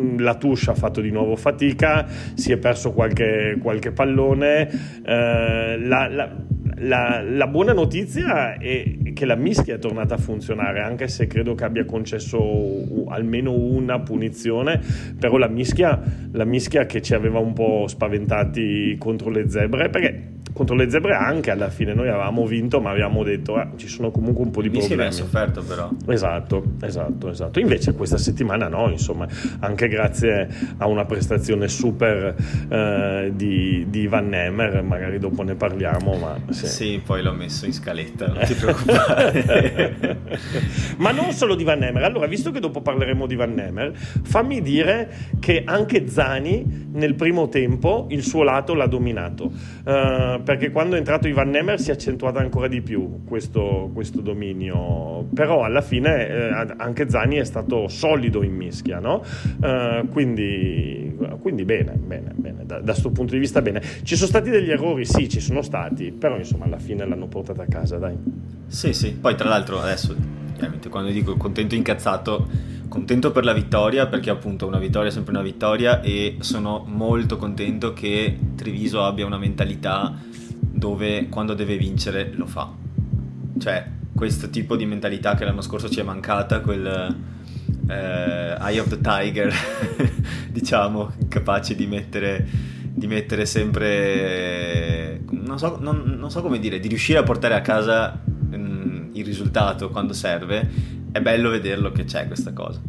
Mm, 0.00 0.18
La 0.20 0.34
Tuscia 0.36 0.72
ha 0.72 0.74
fatto 0.74 1.00
di 1.00 1.10
nuovo 1.10 1.36
fatica, 1.36 2.06
si 2.34 2.52
è 2.52 2.56
perso 2.56 2.92
qualche, 2.92 3.56
qualche 3.60 3.92
pallone. 3.92 4.68
eh, 5.04 5.78
la, 5.78 6.08
la- 6.08 6.36
la- 6.82 7.20
la 7.22 7.46
buona 7.46 7.74
notizia 7.74 8.54
è 8.56 9.12
che 9.12 9.26
la 9.26 9.34
mischia 9.34 9.74
è 9.74 9.78
tornata 9.78 10.14
a 10.14 10.18
funzionare, 10.18 10.80
anche 10.80 11.08
se 11.08 11.26
credo 11.26 11.54
che 11.54 11.64
abbia 11.64 11.84
concesso 11.84 12.40
almeno 13.08 13.52
una 13.52 14.00
punizione, 14.00 14.80
però 15.18 15.36
la 15.36 15.48
mischia, 15.48 16.00
la 16.32 16.44
mischia 16.44 16.86
che 16.86 17.02
ci 17.02 17.12
aveva 17.14 17.38
un 17.38 17.52
po' 17.52 17.84
spaventati 17.86 18.96
contro 18.98 19.28
le 19.30 19.50
zebre, 19.50 19.90
perché 19.90 20.22
contro 20.52 20.74
le 20.76 20.90
zebre 20.90 21.14
anche 21.14 21.50
alla 21.50 21.70
fine 21.70 21.94
noi 21.94 22.08
avevamo 22.08 22.46
vinto, 22.46 22.80
ma 22.80 22.90
avevamo 22.90 23.22
detto 23.22 23.56
"Ah, 23.56 23.70
ci 23.76 23.88
sono 23.88 24.10
comunque 24.10 24.44
un 24.44 24.50
po' 24.50 24.62
di 24.62 24.68
Mi 24.68 24.80
si 24.80 24.88
problemi. 24.88 25.10
è 25.10 25.12
sofferto 25.12 25.62
però. 25.62 25.90
Esatto, 26.08 26.62
esatto, 26.82 27.30
esatto. 27.30 27.58
Invece 27.60 27.94
questa 27.94 28.18
settimana 28.18 28.68
no, 28.68 28.88
insomma, 28.90 29.26
anche 29.60 29.88
grazie 29.88 30.48
a 30.78 30.86
una 30.86 31.04
prestazione 31.04 31.68
super 31.68 32.34
eh, 32.68 33.32
di, 33.34 33.86
di 33.88 34.06
Van 34.06 34.28
Nemmer, 34.28 34.82
magari 34.82 35.18
dopo 35.18 35.42
ne 35.42 35.54
parliamo, 35.54 36.14
ma 36.16 36.38
sì. 36.50 36.66
Sì, 36.66 37.02
poi 37.04 37.22
l'ho 37.22 37.32
messo 37.32 37.66
in 37.66 37.72
scaletta, 37.72 38.26
non 38.28 38.44
ti 38.44 38.54
preoccupare. 38.54 40.18
Ma 40.98 41.10
non 41.12 41.32
solo 41.32 41.54
di 41.54 41.64
Van 41.64 41.78
Nemmer. 41.78 42.02
Allora, 42.04 42.26
visto 42.26 42.50
che 42.50 42.60
dopo 42.60 42.80
parleremo 42.80 43.26
di 43.26 43.34
Van 43.34 43.52
Nemmer, 43.52 43.92
fammi 43.94 44.60
dire 44.62 45.10
che 45.38 45.62
anche 45.64 46.08
Zani 46.08 46.88
nel 46.92 47.14
primo 47.14 47.48
tempo 47.48 48.06
il 48.10 48.22
suo 48.22 48.42
lato 48.42 48.74
l'ha 48.74 48.86
dominato. 48.86 49.50
Eh, 49.84 50.39
perché 50.42 50.70
quando 50.70 50.94
è 50.94 50.98
entrato 50.98 51.28
Ivan 51.28 51.50
Nemmer 51.50 51.80
si 51.80 51.90
è 51.90 51.92
accentuato 51.92 52.38
ancora 52.38 52.68
di 52.68 52.80
più 52.80 53.24
questo, 53.24 53.90
questo 53.92 54.20
dominio. 54.20 55.26
Però 55.34 55.62
alla 55.62 55.80
fine 55.80 56.28
eh, 56.28 56.74
anche 56.76 57.08
Zani 57.08 57.36
è 57.36 57.44
stato 57.44 57.88
solido 57.88 58.42
in 58.42 58.54
mischia, 58.54 58.98
no? 58.98 59.22
Eh, 59.62 60.04
quindi, 60.10 61.16
quindi 61.40 61.64
bene, 61.64 61.92
bene, 61.92 62.32
bene. 62.34 62.64
Da 62.66 62.80
questo 62.80 63.10
punto 63.10 63.32
di 63.34 63.38
vista 63.38 63.62
bene. 63.62 63.82
Ci 64.02 64.16
sono 64.16 64.28
stati 64.28 64.50
degli 64.50 64.70
errori, 64.70 65.04
sì, 65.04 65.28
ci 65.28 65.40
sono 65.40 65.62
stati, 65.62 66.12
però 66.12 66.36
insomma 66.36 66.64
alla 66.64 66.78
fine 66.78 67.06
l'hanno 67.06 67.26
portata 67.26 67.62
a 67.62 67.66
casa, 67.66 67.98
dai. 67.98 68.16
Sì, 68.66 68.92
sì. 68.92 69.12
Poi 69.12 69.34
tra 69.34 69.48
l'altro 69.48 69.80
adesso, 69.80 70.14
chiaramente 70.54 70.88
quando 70.88 71.10
dico 71.10 71.36
contento 71.36 71.74
incazzato, 71.74 72.48
contento 72.90 73.30
per 73.30 73.44
la 73.44 73.52
vittoria 73.52 74.06
perché 74.08 74.30
appunto 74.30 74.66
una 74.66 74.78
vittoria 74.78 75.08
è 75.08 75.12
sempre 75.12 75.32
una 75.32 75.42
vittoria 75.42 76.02
e 76.02 76.36
sono 76.40 76.84
molto 76.86 77.36
contento 77.36 77.92
che 77.92 78.36
Treviso 78.56 79.02
abbia 79.04 79.24
una 79.24 79.38
mentalità 79.38 80.12
dove 80.80 81.28
quando 81.28 81.52
deve 81.52 81.76
vincere 81.76 82.32
lo 82.32 82.46
fa. 82.46 82.72
Cioè, 83.58 83.86
questo 84.14 84.48
tipo 84.48 84.76
di 84.76 84.86
mentalità 84.86 85.34
che 85.34 85.44
l'anno 85.44 85.60
scorso 85.60 85.90
ci 85.90 86.00
è 86.00 86.02
mancata, 86.02 86.60
quel 86.60 86.86
eh, 87.86 88.56
Eye 88.58 88.80
of 88.80 88.88
the 88.88 88.98
Tiger, 89.00 89.52
diciamo, 90.50 91.12
capace 91.28 91.74
di 91.74 91.86
mettere, 91.86 92.48
di 92.92 93.06
mettere 93.06 93.44
sempre, 93.44 95.20
non 95.30 95.58
so, 95.58 95.76
non, 95.78 96.16
non 96.18 96.30
so, 96.30 96.40
come 96.40 96.58
dire, 96.58 96.80
di 96.80 96.88
riuscire 96.88 97.18
a 97.18 97.22
portare 97.22 97.54
a 97.54 97.60
casa 97.60 98.18
mh, 98.24 98.56
mm, 98.56 99.10
il 99.12 99.24
risultato 99.24 99.90
quando 99.90 100.14
serve, 100.14 100.68
è 101.12 101.20
bello 101.20 101.50
vederlo 101.50 101.92
che 101.92 102.04
c'è 102.04 102.26
questa 102.26 102.54
cosa. 102.54 102.80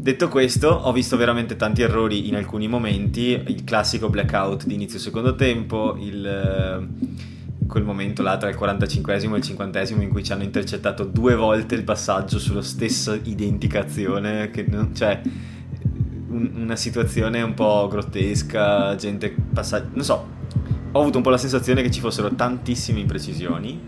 Detto 0.00 0.28
questo, 0.28 0.68
ho 0.68 0.92
visto 0.92 1.18
veramente 1.18 1.56
tanti 1.56 1.82
errori 1.82 2.26
in 2.26 2.34
alcuni 2.34 2.68
momenti, 2.68 3.38
il 3.46 3.64
classico 3.64 4.08
blackout 4.08 4.64
di 4.64 4.72
inizio 4.72 4.98
secondo 4.98 5.34
tempo, 5.34 5.94
il 6.00 6.88
quel 7.66 7.84
momento 7.84 8.22
là 8.22 8.38
tra 8.38 8.48
il 8.48 8.56
45 8.56 9.12
e 9.12 9.16
il 9.36 9.42
50 9.42 9.82
in 9.90 10.08
cui 10.08 10.24
ci 10.24 10.32
hanno 10.32 10.42
intercettato 10.42 11.04
due 11.04 11.34
volte 11.36 11.74
il 11.74 11.84
passaggio 11.84 12.38
sulla 12.38 12.62
stessa 12.62 13.14
identica 13.22 13.80
azione, 13.80 14.50
non, 14.68 14.94
cioè 14.94 15.20
un, 16.28 16.50
una 16.54 16.76
situazione 16.76 17.42
un 17.42 17.52
po' 17.52 17.86
grottesca, 17.86 18.94
gente 18.96 19.34
passata, 19.52 19.86
non 19.92 20.02
so, 20.02 20.28
ho 20.92 20.98
avuto 20.98 21.18
un 21.18 21.22
po' 21.22 21.30
la 21.30 21.36
sensazione 21.36 21.82
che 21.82 21.90
ci 21.90 22.00
fossero 22.00 22.34
tantissime 22.34 23.00
imprecisioni, 23.00 23.78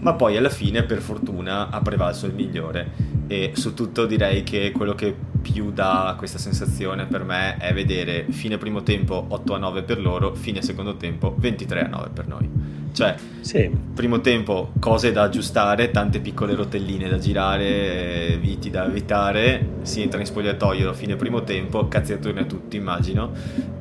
ma 0.00 0.14
poi 0.14 0.36
alla 0.36 0.50
fine 0.50 0.82
per 0.82 0.98
fortuna 0.98 1.70
ha 1.70 1.80
prevalso 1.80 2.26
il 2.26 2.34
migliore. 2.34 3.16
E 3.26 3.52
su 3.54 3.74
tutto 3.74 4.06
direi 4.06 4.42
che 4.42 4.72
quello 4.72 4.94
che 4.94 5.14
più 5.52 5.70
dà 5.72 6.14
questa 6.16 6.38
sensazione 6.38 7.06
per 7.06 7.24
me 7.24 7.56
è 7.56 7.72
vedere 7.72 8.26
fine 8.30 8.58
primo 8.58 8.82
tempo 8.82 9.24
8 9.28 9.54
a 9.54 9.58
9 9.58 9.82
per 9.82 10.00
loro, 10.00 10.34
fine 10.34 10.62
secondo 10.62 10.96
tempo 10.96 11.34
23 11.36 11.84
a 11.84 11.88
9 11.88 12.08
per 12.12 12.26
noi. 12.26 12.50
Cioè, 12.92 13.14
sì. 13.40 13.70
primo 13.94 14.20
tempo 14.20 14.72
cose 14.80 15.12
da 15.12 15.22
aggiustare, 15.22 15.90
tante 15.90 16.20
piccole 16.20 16.54
rotelline 16.54 17.08
da 17.08 17.18
girare, 17.18 18.36
viti 18.40 18.70
da 18.70 18.86
evitare, 18.86 19.76
si 19.82 20.02
entra 20.02 20.18
in 20.18 20.26
spogliatoio 20.26 20.92
fine 20.94 21.16
primo 21.16 21.44
tempo, 21.44 21.86
cazziaturne 21.86 22.40
a 22.40 22.44
tutti 22.44 22.76
immagino, 22.76 23.32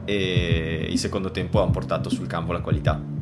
e 0.06 0.88
il 0.90 1.00
secondo 1.00 1.32
tempo 1.32 1.62
hanno 1.62 1.72
portato 1.72 2.10
sul 2.10 2.28
campo 2.28 2.54
la 2.54 2.62
qualità. 2.62 3.17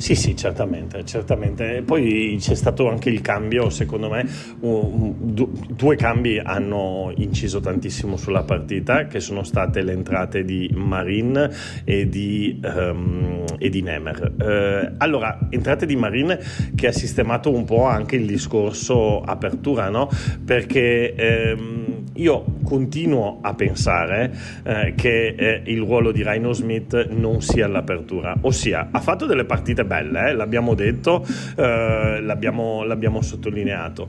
Sì, 0.00 0.14
sì, 0.14 0.34
certamente, 0.34 1.04
certamente. 1.04 1.82
Poi 1.84 2.38
c'è 2.40 2.54
stato 2.54 2.88
anche 2.88 3.10
il 3.10 3.20
cambio, 3.20 3.68
secondo 3.68 4.08
me, 4.08 4.26
due 4.58 5.94
cambi 5.96 6.38
hanno 6.38 7.12
inciso 7.16 7.60
tantissimo 7.60 8.16
sulla 8.16 8.42
partita, 8.42 9.06
che 9.08 9.20
sono 9.20 9.42
state 9.42 9.82
le 9.82 9.92
entrate 9.92 10.42
di 10.42 10.70
Marin 10.74 11.50
e 11.84 12.08
di, 12.08 12.58
um, 12.64 13.44
e 13.58 13.68
di 13.68 13.82
Nemer. 13.82 14.32
Uh, 14.38 14.94
allora, 14.96 15.38
entrate 15.50 15.84
di 15.84 15.96
Marin 15.96 16.38
che 16.74 16.86
ha 16.86 16.92
sistemato 16.92 17.52
un 17.52 17.66
po' 17.66 17.84
anche 17.84 18.16
il 18.16 18.24
discorso 18.24 19.20
apertura, 19.20 19.90
no? 19.90 20.08
Perché... 20.42 21.54
Um, 21.58 22.00
io 22.14 22.44
continuo 22.64 23.38
a 23.40 23.54
pensare 23.54 24.32
eh, 24.62 24.94
che 24.96 25.34
eh, 25.36 25.62
il 25.66 25.78
ruolo 25.78 26.12
di 26.12 26.22
Rhino 26.22 26.52
Smith 26.52 27.08
non 27.10 27.40
sia 27.40 27.66
all'apertura, 27.66 28.36
ossia 28.42 28.88
ha 28.90 29.00
fatto 29.00 29.26
delle 29.26 29.44
partite 29.44 29.84
belle, 29.90 30.28
eh, 30.28 30.34
l'abbiamo 30.34 30.74
detto, 30.74 31.26
eh, 31.56 32.20
l'abbiamo, 32.20 32.84
l'abbiamo 32.84 33.22
sottolineato, 33.22 34.06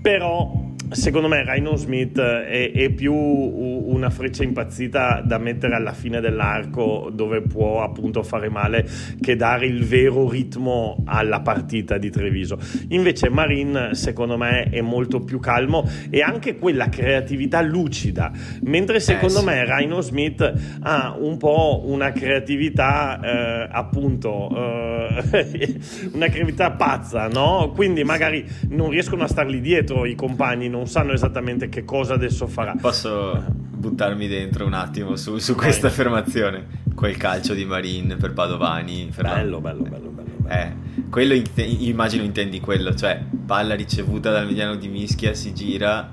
però 0.00 0.67
secondo 0.90 1.28
me 1.28 1.44
Rhino 1.44 1.76
Smith 1.76 2.18
è, 2.18 2.72
è, 2.72 2.90
più 2.90 3.14
una 3.14 4.10
freccia 4.10 4.42
impazzita 4.42 5.22
da 5.24 5.38
mettere 5.38 5.74
alla 5.74 5.92
fine 5.92 6.20
dell'arco 6.20 7.10
dove 7.12 7.42
può 7.42 7.82
appunto 7.82 8.22
fare 8.22 8.48
male 8.48 8.88
che 9.20 9.36
dare 9.36 9.66
il 9.66 9.84
vero 9.84 10.28
ritmo 10.28 11.02
alla 11.04 11.40
partita 11.40 11.98
di 11.98 12.10
Treviso. 12.10 12.58
Invece 12.88 13.28
Marin 13.28 13.90
secondo 13.92 14.36
me 14.36 14.64
è 14.64 14.80
molto 14.80 15.20
più 15.20 15.38
calmo 15.40 15.88
e 16.10 16.22
anche 16.22 16.56
quella 16.56 16.88
creatività 16.88 17.60
lucida, 17.60 18.30
mentre 18.62 19.00
secondo 19.00 19.36
eh, 19.36 19.40
sì. 19.40 19.44
me 19.44 19.64
Rhino 19.64 20.00
Smith 20.00 20.52
ha 20.80 21.16
un 21.18 21.36
po' 21.36 21.82
una 21.84 22.12
creatività 22.12 23.20
eh, 23.20 23.68
appunto 23.70 24.48
eh, 24.54 25.78
una 26.12 26.28
creatività 26.28 26.70
pazza, 26.72 27.28
no? 27.28 27.72
Quindi 27.74 28.04
magari 28.04 28.44
non 28.68 28.90
riescono 28.90 29.24
a 29.24 29.28
stargli 29.28 29.60
dietro 29.60 30.06
i 30.06 30.14
compagni, 30.14 30.68
non 30.78 30.86
sanno 30.86 31.12
esattamente 31.12 31.68
che 31.68 31.84
cosa 31.84 32.14
adesso 32.14 32.46
farà. 32.46 32.74
Posso 32.80 33.44
buttarmi 33.50 34.28
dentro 34.28 34.64
un 34.64 34.74
attimo 34.74 35.16
su, 35.16 35.38
su 35.38 35.54
questa 35.54 35.88
affermazione? 35.88 36.66
Quel 36.94 37.16
calcio 37.16 37.52
di 37.52 37.64
Marin 37.64 38.16
per 38.18 38.32
Padovani. 38.32 39.10
Bello, 39.14 39.60
bello, 39.60 39.82
bello, 39.82 40.10
bello. 40.10 40.36
bello. 40.40 40.48
Eh, 40.48 40.72
quello 41.10 41.34
immagino 41.56 42.22
intendi 42.22 42.60
quello, 42.60 42.94
cioè 42.94 43.22
palla 43.44 43.74
ricevuta 43.74 44.30
dal 44.30 44.46
mediano 44.46 44.76
di 44.76 44.88
Mischia, 44.88 45.34
si 45.34 45.52
gira, 45.52 46.10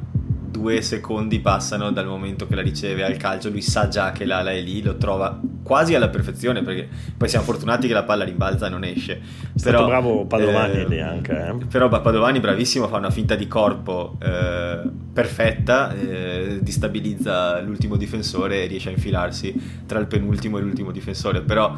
due 0.55 0.81
secondi 0.81 1.39
passano 1.41 1.91
dal 1.91 2.07
momento 2.07 2.47
che 2.47 2.55
la 2.55 2.61
riceve 2.61 3.03
al 3.03 3.17
calcio, 3.17 3.49
lui 3.49 3.61
sa 3.61 3.89
già 3.89 4.13
che 4.13 4.23
l'ala 4.23 4.51
è 4.51 4.61
lì, 4.61 4.81
lo 4.81 4.95
trova 4.95 5.37
quasi 5.61 5.95
alla 5.95 6.07
perfezione 6.07 6.63
perché 6.63 6.87
poi 7.17 7.27
siamo 7.27 7.43
fortunati 7.43 7.87
che 7.87 7.93
la 7.93 8.03
palla 8.03 8.23
rimbalza 8.23 8.67
e 8.67 8.69
non 8.69 8.85
esce. 8.85 9.19
Però, 9.61 9.77
stato 9.77 9.85
bravo 9.85 10.25
Padovani 10.25 10.79
eh, 10.79 10.87
lì 10.87 11.01
anche. 11.01 11.31
Eh. 11.31 11.65
Però 11.65 11.89
Padovani 11.89 12.39
bravissimo, 12.39 12.87
fa 12.87 12.97
una 12.97 13.09
finta 13.09 13.35
di 13.35 13.47
corpo 13.47 14.17
eh, 14.21 14.79
perfetta, 15.11 15.93
eh, 15.93 16.59
distabilizza 16.61 17.59
l'ultimo 17.59 17.97
difensore 17.97 18.63
e 18.63 18.67
riesce 18.67 18.89
a 18.89 18.91
infilarsi 18.93 19.83
tra 19.85 19.99
il 19.99 20.07
penultimo 20.07 20.57
e 20.57 20.61
l'ultimo 20.61 20.91
difensore. 20.91 21.41
Però 21.41 21.75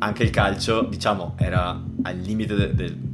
anche 0.00 0.22
il 0.22 0.30
calcio, 0.30 0.82
diciamo, 0.82 1.34
era 1.38 1.80
al 2.02 2.16
limite 2.18 2.54
del... 2.54 2.74
De- 2.74 3.06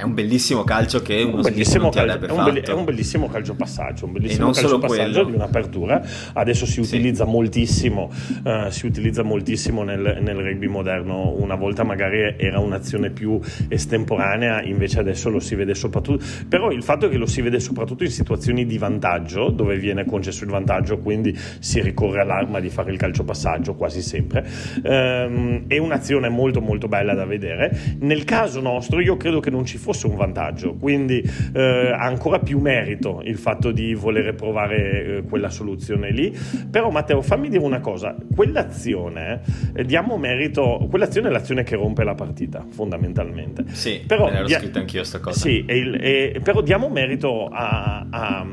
è 0.00 0.02
un 0.02 0.14
bellissimo 0.14 0.64
calcio 0.64 1.02
che 1.02 1.22
uno 1.22 1.36
un 1.36 1.42
bellissimo 1.42 1.90
calcio, 1.90 2.26
è, 2.26 2.30
un 2.30 2.52
be- 2.52 2.60
è 2.62 2.72
un 2.72 2.84
bellissimo 2.84 3.28
calcio 3.28 3.54
passaggio, 3.54 4.06
un 4.06 4.12
bellissimo 4.12 4.50
calcio 4.50 4.78
passaggio 4.78 5.12
quello. 5.12 5.24
di 5.24 5.34
un'apertura. 5.34 6.02
Adesso 6.32 6.64
si 6.64 6.80
utilizza 6.80 7.24
sì. 7.24 7.30
moltissimo, 7.30 8.10
uh, 8.44 8.70
si 8.70 8.86
utilizza 8.86 9.22
moltissimo 9.22 9.82
nel, 9.82 10.18
nel, 10.22 10.36
rugby 10.36 10.68
moderno. 10.68 11.34
Una 11.36 11.54
volta 11.54 11.84
magari 11.84 12.34
era 12.38 12.60
un'azione 12.60 13.10
più 13.10 13.38
estemporanea, 13.68 14.62
invece 14.62 15.00
adesso 15.00 15.28
lo 15.28 15.38
si 15.38 15.54
vede 15.54 15.74
soprattutto. 15.74 16.24
Però 16.48 16.70
il 16.70 16.82
fatto 16.82 17.06
è 17.06 17.08
che 17.10 17.18
lo 17.18 17.26
si 17.26 17.42
vede 17.42 17.60
soprattutto 17.60 18.02
in 18.02 18.10
situazioni 18.10 18.64
di 18.64 18.78
vantaggio, 18.78 19.50
dove 19.50 19.76
viene 19.76 20.06
concesso 20.06 20.44
il 20.44 20.50
vantaggio, 20.50 20.98
quindi 20.98 21.38
si 21.58 21.82
ricorre 21.82 22.22
all'arma 22.22 22.58
di 22.58 22.70
fare 22.70 22.90
il 22.90 22.96
calcio 22.96 23.22
passaggio 23.22 23.74
quasi 23.74 24.00
sempre. 24.00 24.46
Um, 24.82 25.64
è 25.66 25.76
un'azione 25.76 26.30
molto 26.30 26.62
molto 26.62 26.88
bella 26.88 27.12
da 27.12 27.26
vedere. 27.26 27.98
Nel 27.98 28.24
caso 28.24 28.62
nostro, 28.62 29.00
io 29.00 29.18
credo 29.18 29.40
che 29.40 29.50
non 29.50 29.66
ci 29.66 29.76
fosse 29.76 29.88
un 30.06 30.16
vantaggio, 30.16 30.74
quindi 30.74 31.22
eh, 31.52 31.90
ha 31.92 32.04
ancora 32.04 32.38
più 32.38 32.58
merito 32.58 33.20
il 33.24 33.36
fatto 33.36 33.70
di 33.70 33.94
volere 33.94 34.34
provare 34.34 35.18
eh, 35.18 35.22
quella 35.22 35.50
soluzione 35.50 36.10
lì. 36.10 36.36
Però 36.70 36.90
Matteo, 36.90 37.22
fammi 37.22 37.48
dire 37.48 37.62
una 37.62 37.80
cosa, 37.80 38.16
quell'azione, 38.34 39.42
eh, 39.74 39.84
diamo 39.84 40.16
merito, 40.16 40.86
quell'azione 40.88 41.28
è 41.28 41.30
l'azione 41.30 41.62
che 41.62 41.76
rompe 41.76 42.04
la 42.04 42.14
partita, 42.14 42.64
fondamentalmente. 42.70 43.64
Sì, 43.68 44.02
però, 44.06 44.28
l'ero 44.28 44.46
dia- 44.46 44.58
scritta 44.58 44.80
anch'io 44.80 45.04
sta 45.04 45.20
cosa. 45.20 45.38
Sì, 45.38 45.64
e 45.66 45.76
il, 45.76 45.94
e, 46.00 46.40
però 46.42 46.60
diamo 46.60 46.88
merito 46.88 47.48
a, 47.48 48.06
a 48.08 48.46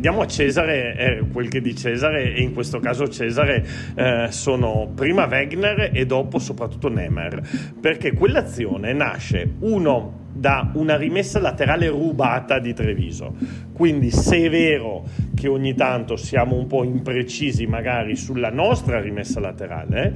diamo 0.00 0.22
a 0.22 0.26
Cesare 0.26 0.96
eh, 0.96 1.24
quel 1.30 1.48
che 1.48 1.60
di 1.60 1.76
Cesare 1.76 2.34
e 2.34 2.40
in 2.40 2.54
questo 2.54 2.80
caso 2.80 3.08
Cesare 3.08 3.64
eh, 3.94 4.26
sono 4.30 4.90
prima 4.94 5.26
Wegner 5.26 5.90
e 5.92 6.06
dopo 6.06 6.38
soprattutto 6.38 6.88
Nemer 6.88 7.42
perché 7.80 8.12
quell'azione 8.12 8.92
nasce 8.92 9.56
uno 9.60 10.19
da 10.32 10.70
una 10.74 10.96
rimessa 10.96 11.40
laterale 11.40 11.88
rubata 11.88 12.58
di 12.58 12.72
Treviso. 12.72 13.34
Quindi 13.72 14.10
se 14.10 14.36
è 14.36 14.50
vero 14.50 15.04
che 15.34 15.48
ogni 15.48 15.74
tanto 15.74 16.16
siamo 16.16 16.56
un 16.56 16.66
po' 16.66 16.84
imprecisi 16.84 17.66
magari 17.66 18.16
sulla 18.16 18.50
nostra 18.50 19.00
rimessa 19.00 19.40
laterale, 19.40 20.14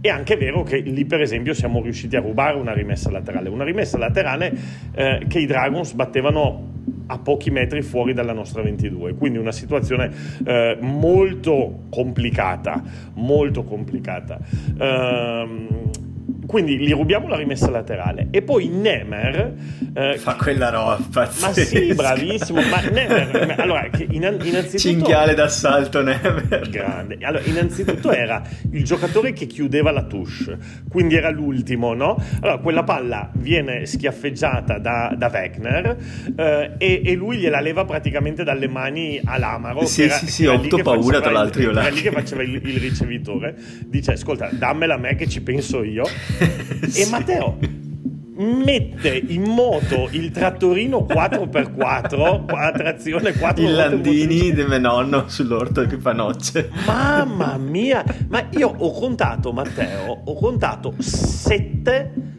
è 0.00 0.08
anche 0.08 0.36
vero 0.36 0.62
che 0.62 0.78
lì 0.78 1.04
per 1.04 1.20
esempio 1.20 1.54
siamo 1.54 1.80
riusciti 1.80 2.16
a 2.16 2.20
rubare 2.20 2.56
una 2.56 2.72
rimessa 2.72 3.10
laterale, 3.10 3.48
una 3.48 3.64
rimessa 3.64 3.98
laterale 3.98 4.52
eh, 4.94 5.24
che 5.28 5.38
i 5.38 5.46
Dragons 5.46 5.92
battevano 5.92 6.72
a 7.06 7.18
pochi 7.18 7.50
metri 7.50 7.82
fuori 7.82 8.14
dalla 8.14 8.32
nostra 8.32 8.62
22, 8.62 9.14
quindi 9.14 9.38
una 9.38 9.52
situazione 9.52 10.10
eh, 10.44 10.78
molto 10.80 11.84
complicata, 11.90 12.82
molto 13.14 13.64
complicata. 13.64 14.38
Ehm, 14.78 15.90
quindi 16.46 16.78
gli 16.78 16.92
rubiamo 16.92 17.28
la 17.28 17.36
rimessa 17.36 17.70
laterale. 17.70 18.28
E 18.30 18.42
poi 18.42 18.68
Nemer 18.68 19.54
eh, 19.94 20.18
fa 20.18 20.34
quella 20.34 20.70
roba 20.70 20.98
pazzesca. 21.10 21.46
ma 21.46 21.52
sì 21.52 21.94
bravissimo 21.94 22.60
ma 22.62 22.80
Nemer 22.80 23.54
allora 23.58 23.88
innanzitutto 24.10 24.78
cinghiale 24.78 25.34
d'assalto 25.34 26.02
Nemer. 26.02 26.68
Grande. 26.70 27.18
Allora 27.22 27.42
innanzitutto 27.44 28.12
era 28.12 28.42
il 28.72 28.84
giocatore 28.84 29.32
che 29.32 29.46
chiudeva 29.46 29.90
la 29.90 30.02
touche 30.04 30.58
quindi 30.88 31.14
era 31.14 31.30
l'ultimo 31.30 31.94
no? 31.94 32.22
allora 32.40 32.58
quella 32.58 32.82
palla 32.82 33.30
viene 33.34 33.86
schiaffeggiata 33.86 34.78
da, 34.78 35.14
da 35.16 35.30
Wegner 35.32 35.96
eh, 36.36 36.72
e, 36.78 37.02
e, 37.04 37.14
lui 37.14 37.38
gliela 37.38 37.60
leva 37.60 37.84
praticamente 37.84 38.44
dalle 38.44 38.68
mani 38.68 39.20
all'Amaro 39.24 39.84
sì 39.86 40.02
era, 40.02 40.16
sì 40.16 40.26
sì 40.26 40.46
ho 40.46 40.54
avuto 40.54 40.78
paura 40.78 41.20
tra 41.20 41.30
l'altro 41.30 41.62
io 41.62 41.72
là 41.72 41.82
era 41.82 41.94
lì 41.94 42.02
che 42.02 42.10
faceva 42.10 42.42
il, 42.42 42.54
il 42.54 42.78
ricevitore. 42.78 43.54
Dice 43.86 44.12
ascolta 44.12 44.48
dammela 44.52 44.94
a 44.94 44.98
me 44.98 45.14
che 45.14 45.28
ci 45.28 45.40
penso 45.40 45.82
io 45.82 46.04
e 46.38 47.06
Matteo 47.10 47.58
mette 48.36 49.16
in 49.16 49.42
moto 49.42 50.08
il 50.10 50.30
trattorino 50.30 51.06
4x4 51.08 52.44
a 52.46 52.72
trazione 52.72 53.30
4x4 53.30 53.60
il 53.62 53.74
Landini 53.74 54.52
di 54.52 54.64
mio 54.64 54.78
nonno 54.78 55.28
sull'orto 55.28 55.84
di 55.84 55.96
panocce. 55.96 56.70
Mamma 56.84 57.56
mia! 57.58 58.04
Ma 58.28 58.44
io 58.50 58.74
ho 58.76 58.90
contato 58.92 59.52
Matteo 59.52 60.22
ho 60.24 60.34
contato 60.34 60.94
sette 60.98 62.33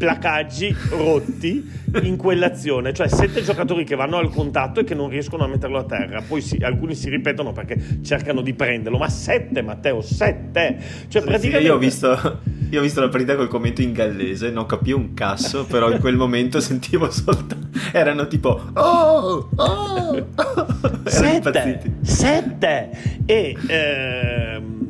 placaggi 0.00 0.74
rotti 0.88 1.70
in 2.04 2.16
quell'azione, 2.16 2.94
cioè 2.94 3.06
sette 3.06 3.42
giocatori 3.42 3.84
che 3.84 3.96
vanno 3.96 4.16
al 4.16 4.30
contatto 4.30 4.80
e 4.80 4.84
che 4.84 4.94
non 4.94 5.10
riescono 5.10 5.44
a 5.44 5.46
metterlo 5.46 5.76
a 5.76 5.84
terra. 5.84 6.22
Poi 6.26 6.40
si, 6.40 6.56
alcuni 6.56 6.94
si 6.94 7.10
ripetono 7.10 7.52
perché 7.52 7.98
cercano 8.02 8.40
di 8.40 8.54
prenderlo, 8.54 8.96
ma 8.96 9.10
sette, 9.10 9.60
Matteo, 9.60 10.00
sette. 10.00 10.78
Cioè, 11.06 11.20
praticamente... 11.20 11.58
Sì, 11.58 11.64
io, 11.66 11.74
ho 11.74 11.78
visto, 11.78 12.40
io 12.70 12.78
ho 12.78 12.82
visto 12.82 13.00
la 13.02 13.10
partita 13.10 13.36
col 13.36 13.48
commento 13.48 13.82
in 13.82 13.92
gallese, 13.92 14.48
non 14.48 14.64
capivo 14.64 14.96
un 14.96 15.12
cazzo, 15.12 15.66
però 15.66 15.90
in 15.90 16.00
quel 16.00 16.16
momento 16.16 16.60
sentivo 16.64 17.10
soltanto. 17.10 17.68
Erano 17.92 18.26
tipo. 18.26 18.58
Oh! 18.72 19.50
Oh! 19.54 20.26
oh! 20.34 20.66
Sette! 21.04 21.96
Sette! 22.00 22.90
E. 23.26 23.54
Ehm 23.66 24.80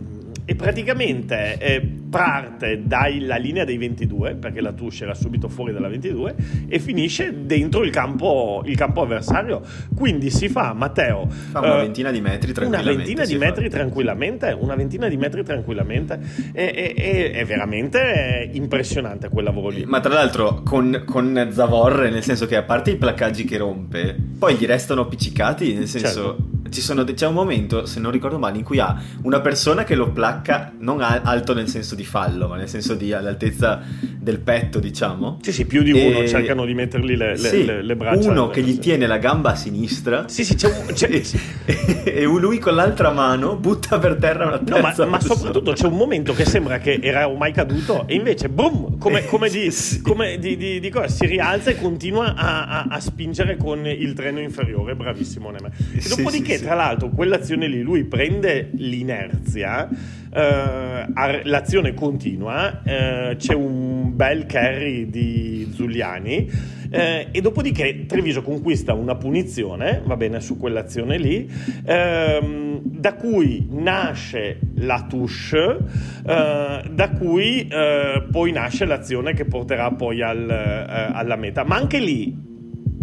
e 0.50 0.56
praticamente 0.56 1.58
eh, 1.58 1.80
parte 2.10 2.82
dalla 2.84 3.36
linea 3.36 3.62
dei 3.62 3.78
22 3.78 4.34
perché 4.34 4.60
la 4.60 4.72
Touche 4.72 5.04
era 5.04 5.14
subito 5.14 5.48
fuori 5.48 5.72
dalla 5.72 5.86
22 5.86 6.34
e 6.66 6.80
finisce 6.80 7.46
dentro 7.46 7.84
il 7.84 7.92
campo, 7.92 8.60
il 8.64 8.76
campo 8.76 9.02
avversario. 9.02 9.62
Quindi 9.94 10.28
si 10.28 10.48
fa 10.48 10.72
Matteo 10.72 11.28
fa 11.28 11.60
una 11.60 11.76
eh, 11.76 11.82
ventina 11.82 12.10
di 12.10 12.20
metri 12.20 12.52
tranquillamente 12.52 12.90
una 12.90 13.04
ventina 13.04 13.24
di 13.24 13.38
metri 13.38 13.70
fa. 13.70 13.76
tranquillamente 13.76 14.56
una 14.58 14.74
ventina 14.74 15.06
di 15.06 15.16
metri 15.16 15.44
tranquillamente. 15.44 16.18
E, 16.52 16.94
e, 16.96 17.30
è 17.30 17.44
veramente 17.44 18.50
impressionante 18.52 19.28
quel 19.28 19.44
lavoro 19.44 19.68
lì. 19.68 19.84
Ma 19.84 20.00
tra 20.00 20.12
l'altro 20.12 20.62
con, 20.64 21.04
con 21.06 21.48
Zavorre 21.52 22.10
nel 22.10 22.24
senso 22.24 22.46
che 22.46 22.56
a 22.56 22.64
parte 22.64 22.90
i 22.90 22.96
placcaggi 22.96 23.44
che 23.44 23.56
rompe 23.56 24.16
poi 24.36 24.56
gli 24.56 24.66
restano 24.66 25.02
appiccicati 25.02 25.74
nel 25.74 25.86
senso 25.86 26.08
certo 26.08 26.59
sono, 26.72 27.04
c'è 27.04 27.26
un 27.26 27.34
momento, 27.34 27.86
se 27.86 28.00
non 28.00 28.10
ricordo 28.10 28.38
male, 28.38 28.58
in 28.58 28.64
cui 28.64 28.78
ha 28.78 29.00
una 29.22 29.40
persona 29.40 29.84
che 29.84 29.94
lo 29.94 30.10
placca 30.10 30.72
non 30.78 31.00
alto 31.02 31.54
nel 31.54 31.68
senso 31.68 31.94
di 31.94 32.04
fallo, 32.04 32.48
ma 32.48 32.56
nel 32.56 32.68
senso 32.68 32.94
di 32.94 33.12
all'altezza 33.12 33.82
del 34.18 34.40
petto, 34.40 34.78
diciamo. 34.78 35.38
Sì, 35.42 35.52
sì, 35.52 35.66
più 35.66 35.82
di 35.82 35.92
uno 35.92 36.20
e... 36.20 36.28
cercano 36.28 36.64
di 36.64 36.74
mettergli 36.74 37.16
le, 37.16 37.36
sì, 37.36 37.64
le, 37.64 37.82
le 37.82 37.96
braccia. 37.96 38.30
Uno 38.30 38.48
che 38.48 38.62
gli 38.62 38.78
tiene 38.78 39.06
la 39.06 39.18
gamba 39.18 39.50
a 39.50 39.54
sinistra. 39.54 40.28
Sì, 40.28 40.44
sì, 40.44 40.54
c'è 40.54 40.68
un... 40.68 40.92
C'è... 40.92 41.08
e, 41.64 42.02
e 42.04 42.24
lui 42.24 42.58
con 42.58 42.74
l'altra 42.74 43.10
mano 43.10 43.56
butta 43.56 43.98
per 43.98 44.16
terra 44.16 44.46
una 44.46 44.58
terza 44.58 45.04
no, 45.04 45.10
ma, 45.10 45.16
ma, 45.16 45.20
soprattutto 45.20 45.72
c'è 45.72 45.86
un 45.86 45.96
momento 45.96 46.32
che 46.32 46.44
sembra 46.44 46.78
che 46.78 46.98
era 47.02 47.28
ormai 47.28 47.52
caduto 47.52 48.06
e 48.06 48.14
invece, 48.14 48.48
boom, 48.48 48.98
come, 48.98 49.24
come, 49.26 49.48
di, 49.48 49.70
sì. 49.70 50.00
come 50.00 50.38
di, 50.38 50.56
di, 50.56 50.80
di, 50.80 50.90
cosa, 50.90 51.08
si 51.08 51.26
rialza 51.26 51.70
e 51.70 51.76
continua 51.76 52.34
a, 52.34 52.66
a, 52.66 52.86
a, 52.88 53.00
spingere 53.00 53.56
con 53.56 53.86
il 53.86 54.12
treno 54.14 54.40
inferiore. 54.40 54.94
Bravissimo 54.94 55.50
Neme. 55.50 55.70
E 55.94 56.08
dopodiché 56.08 56.59
tra 56.60 56.74
l'altro 56.74 57.08
quell'azione 57.08 57.66
lì 57.66 57.80
lui 57.82 58.04
prende 58.04 58.70
l'inerzia, 58.74 59.88
eh, 60.32 61.40
l'azione 61.44 61.94
continua, 61.94 62.82
eh, 62.82 63.36
c'è 63.36 63.54
un 63.54 64.14
bel 64.14 64.46
carry 64.46 65.08
di 65.08 65.70
Zuliani 65.74 66.50
eh, 66.90 67.28
e 67.30 67.40
dopodiché 67.40 68.04
Treviso 68.06 68.42
conquista 68.42 68.92
una 68.92 69.16
punizione, 69.16 70.02
va 70.04 70.16
bene, 70.16 70.40
su 70.40 70.56
quell'azione 70.56 71.18
lì, 71.18 71.50
ehm, 71.84 72.80
da 72.82 73.14
cui 73.14 73.66
nasce 73.70 74.58
la 74.76 75.06
touche, 75.08 75.78
eh, 76.26 76.82
da 76.90 77.10
cui 77.10 77.68
eh, 77.68 78.26
poi 78.30 78.52
nasce 78.52 78.84
l'azione 78.84 79.34
che 79.34 79.44
porterà 79.44 79.90
poi 79.92 80.22
al, 80.22 80.48
eh, 80.50 81.10
alla 81.12 81.36
meta. 81.36 81.64
Ma 81.64 81.76
anche 81.76 81.98
lì 81.98 82.49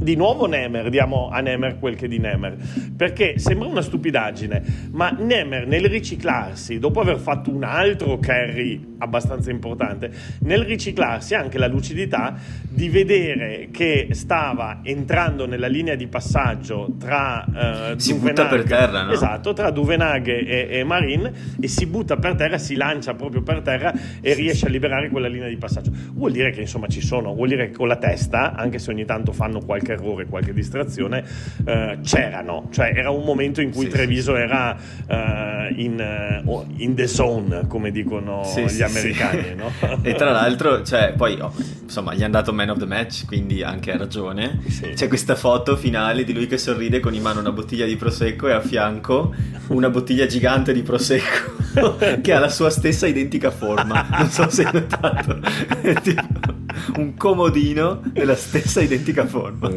di 0.08 0.15
nuovo 0.15 0.46
Nemer, 0.46 0.89
diamo 0.89 1.28
a 1.30 1.41
Nemer 1.41 1.80
quel 1.80 1.98
che 1.98 2.08
di 2.08 2.17
Nemer, 2.17 2.56
perché 2.96 3.39
sembra 3.39 3.67
una 3.67 3.82
stupidaggine, 3.82 4.88
ma 4.91 5.10
Nemer 5.10 5.67
nel 5.67 5.84
riciclarsi, 5.89 6.80
dopo 6.80 7.02
aver 7.02 7.17
fatto 7.17 7.50
un 7.50 7.65
altro 7.65 8.17
carry 8.17 8.96
abbastanza 9.00 9.52
importante, 9.52 10.10
nel 10.43 10.63
riciclarsi 10.63 11.36
ha 11.36 11.41
anche 11.41 11.58
la 11.58 11.67
lucidità 11.67 12.36
di 12.70 12.88
vedere 12.88 13.67
che 13.70 14.08
stava 14.12 14.80
entrando 14.82 15.46
nella 15.46 15.67
linea 15.67 15.96
di 15.96 16.08
passaggio 16.08 16.96
tra 16.98 17.46
uh, 17.46 18.00
si 18.00 18.13
Duvenag, 18.13 18.36
butta 18.36 18.46
per 18.46 18.63
terra, 18.63 19.04
no? 19.04 19.12
esatto, 19.12 19.52
tra 19.52 19.72
Duvenag 19.72 20.28
e, 20.28 20.67
e, 20.70 20.84
Marin 20.86 21.32
e 21.60 21.67
si 21.67 21.86
butta 21.86 22.15
per 22.15 22.36
terra, 22.36 22.58
si 22.58 22.76
lancia 22.76 23.13
proprio 23.13 23.41
per 23.41 23.62
terra 23.62 23.93
e 24.22 24.34
riesce 24.34 24.67
a 24.67 24.70
liberare 24.70 25.10
quella 25.10 25.28
linea 25.28 25.50
di 25.50 25.58
passaggio. 25.58 25.91
Vuol 26.13 26.32
dire 26.32 26.52
che 26.52 26.62
insomma 26.62 26.88
ci 26.88 27.02
sono, 27.02 27.34
vuol 27.34 27.50
dire 27.50 27.67
che 27.67 27.76
con 27.76 27.89
la 27.89 27.98
testa, 27.98 28.54
anche 28.54 28.80
se 28.80 28.89
ogni 28.89 29.04
tanto 29.04 29.34
fanno 29.34 29.60
qualche 29.60 29.96
errore, 29.98 30.26
qualche 30.28 30.54
distrazione, 30.54 31.24
eh, 31.66 32.00
c'erano, 32.04 32.70
cioè 32.72 32.94
era 32.96 33.10
un 33.10 33.24
momento 33.24 33.62
in 33.62 33.72
cui 33.72 33.86
sì, 33.86 33.90
Treviso 33.90 34.36
sì. 34.36 34.42
era 34.42 34.78
uh, 35.08 35.74
in, 35.76 36.42
uh, 36.46 36.66
in, 36.78 36.96
the 36.96 37.08
zone, 37.08 37.66
come 37.68 37.92
dicono 37.92 38.44
sì, 38.44 38.66
gli 38.66 38.82
americani. 38.82 39.46
No? 39.58 39.72
e 40.04 40.14
tra 40.14 40.32
l'altro, 40.32 40.84
cioè, 40.84 41.14
poi 41.18 41.40
oh, 41.40 41.52
insomma, 41.82 42.14
gli 42.14 42.22
è 42.22 42.24
andato 42.24 42.54
man 42.54 42.70
of 42.70 42.78
the 42.78 42.86
match, 42.86 43.26
quindi 43.26 43.64
anche 43.64 43.92
ha 43.92 43.98
ragione. 43.98 44.60
C'è 44.94 45.08
questa 45.08 45.36
foto 45.36 45.76
finale 45.76 46.24
di 46.24 46.34
lui 46.34 46.48
che 46.48 46.58
sorride 46.58 47.00
con 47.00 47.14
in 47.14 47.22
mano 47.22 47.40
una 47.40 47.52
bottiglia 47.52 47.86
di 47.86 47.96
prosecco 47.96 48.48
e 48.48 48.54
a 48.54 48.62
fianco 48.62 49.34
una 49.68 49.90
bottiglia 49.90 50.26
gigante 50.26 50.74
di 50.74 50.84
prosecco 50.84 51.56
che 52.22 52.34
ha 52.34 52.40
la 52.40 52.50
sua 52.50 52.70
stessa 52.70 53.08
identica 53.08 53.52
forma. 53.52 54.08
Non 54.12 54.30
so 54.30 54.50
se 54.50 54.64
hai 54.64 54.74
notato. 54.74 55.40
un 56.98 57.16
comodino 57.16 58.02
della 58.12 58.36
stessa 58.36 58.82
identica 58.82 59.26
forma. 59.26 59.70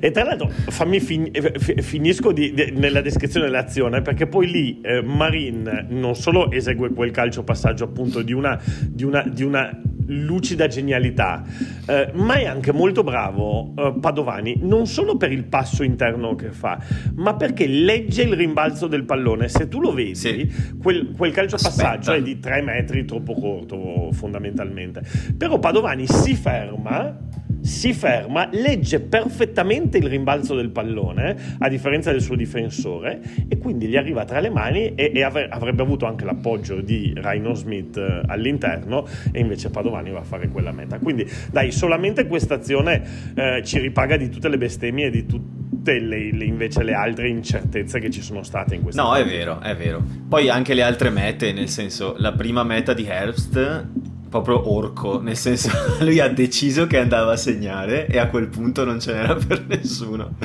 E 0.00 0.10
tra 0.10 0.24
l'altro, 0.24 0.48
fammi 0.48 1.00
fin- 1.00 1.30
finisco 1.78 2.32
di, 2.32 2.52
di, 2.52 2.72
nella 2.72 3.00
descrizione 3.00 3.46
dell'azione, 3.46 4.02
perché 4.02 4.26
poi 4.26 4.50
lì 4.50 4.80
eh, 4.82 5.02
Marin 5.02 5.86
non 5.90 6.14
solo 6.14 6.50
esegue 6.50 6.90
quel 6.90 7.10
calcio 7.10 7.42
passaggio 7.42 7.84
appunto 7.84 8.22
di 8.22 8.32
una, 8.32 8.60
di 8.88 9.04
una, 9.04 9.22
di 9.22 9.42
una 9.42 9.80
lucida 10.10 10.66
genialità, 10.66 11.44
eh, 11.86 12.10
ma 12.14 12.34
è 12.34 12.44
anche 12.44 12.72
molto 12.72 13.02
bravo 13.02 13.72
eh, 13.76 13.94
Padovani, 14.00 14.58
non 14.62 14.86
solo 14.86 15.16
per 15.16 15.32
il 15.32 15.44
passo 15.44 15.82
interno 15.82 16.34
che 16.34 16.50
fa, 16.50 16.78
ma 17.14 17.34
perché 17.34 17.66
legge 17.66 18.22
il 18.22 18.34
rimbalzo 18.34 18.86
del 18.86 19.04
pallone. 19.04 19.48
Se 19.48 19.68
tu 19.68 19.80
lo 19.80 19.92
vedi, 19.92 20.14
sì. 20.14 20.52
quel, 20.80 21.12
quel, 21.16 21.32
calcio 21.32 21.56
passaggio 21.56 22.12
è 22.12 22.22
di 22.22 22.38
3 22.38 22.62
metri 22.62 23.04
troppo 23.04 23.34
corto 23.34 24.10
fondamentalmente. 24.12 25.02
Però 25.36 25.58
Padovani 25.58 26.06
si 26.06 26.34
ferma 26.34 27.16
si 27.60 27.92
ferma, 27.92 28.48
legge 28.52 29.00
perfettamente 29.00 29.98
il 29.98 30.08
rimbalzo 30.08 30.54
del 30.54 30.70
pallone, 30.70 31.56
a 31.58 31.68
differenza 31.68 32.10
del 32.10 32.20
suo 32.20 32.34
difensore, 32.34 33.20
e 33.48 33.58
quindi 33.58 33.86
gli 33.86 33.96
arriva 33.96 34.24
tra 34.24 34.40
le 34.40 34.50
mani 34.50 34.94
e, 34.94 35.12
e 35.14 35.22
avrebbe 35.22 35.82
avuto 35.82 36.06
anche 36.06 36.24
l'appoggio 36.24 36.80
di 36.80 37.12
Rhino 37.16 37.54
Smith 37.54 37.96
eh, 37.96 38.22
all'interno, 38.26 39.06
e 39.32 39.40
invece 39.40 39.70
Padovani 39.70 40.10
va 40.10 40.20
a 40.20 40.24
fare 40.24 40.48
quella 40.48 40.72
meta. 40.72 40.98
Quindi, 40.98 41.26
dai, 41.50 41.70
solamente 41.70 42.26
questa 42.26 42.54
azione 42.54 43.02
eh, 43.34 43.62
ci 43.64 43.78
ripaga 43.78 44.16
di 44.16 44.28
tutte 44.28 44.48
le 44.48 44.58
bestemmie 44.58 45.06
e 45.06 45.10
di 45.10 45.26
tutte 45.26 45.98
le, 45.98 46.32
le, 46.32 46.44
invece 46.44 46.82
le 46.82 46.94
altre 46.94 47.28
incertezze 47.28 48.00
che 48.00 48.10
ci 48.10 48.22
sono 48.22 48.42
state 48.42 48.74
in 48.74 48.82
questa 48.82 49.02
No, 49.02 49.14
è 49.14 49.24
vero, 49.24 49.60
è 49.60 49.74
vero. 49.74 50.02
Poi 50.28 50.48
anche 50.48 50.74
le 50.74 50.82
altre 50.82 51.10
mete, 51.10 51.52
nel 51.52 51.68
senso, 51.68 52.14
la 52.18 52.32
prima 52.32 52.62
meta 52.64 52.92
di 52.92 53.04
Herbst 53.04 53.86
proprio 54.30 54.72
orco, 54.72 55.20
nel 55.20 55.36
senso 55.36 55.70
lui 56.00 56.20
ha 56.20 56.28
deciso 56.28 56.86
che 56.86 56.98
andava 56.98 57.32
a 57.32 57.36
segnare 57.36 58.06
e 58.06 58.18
a 58.18 58.28
quel 58.28 58.46
punto 58.46 58.84
non 58.84 59.00
ce 59.00 59.12
n'era 59.12 59.34
per 59.34 59.66
nessuno. 59.66 60.36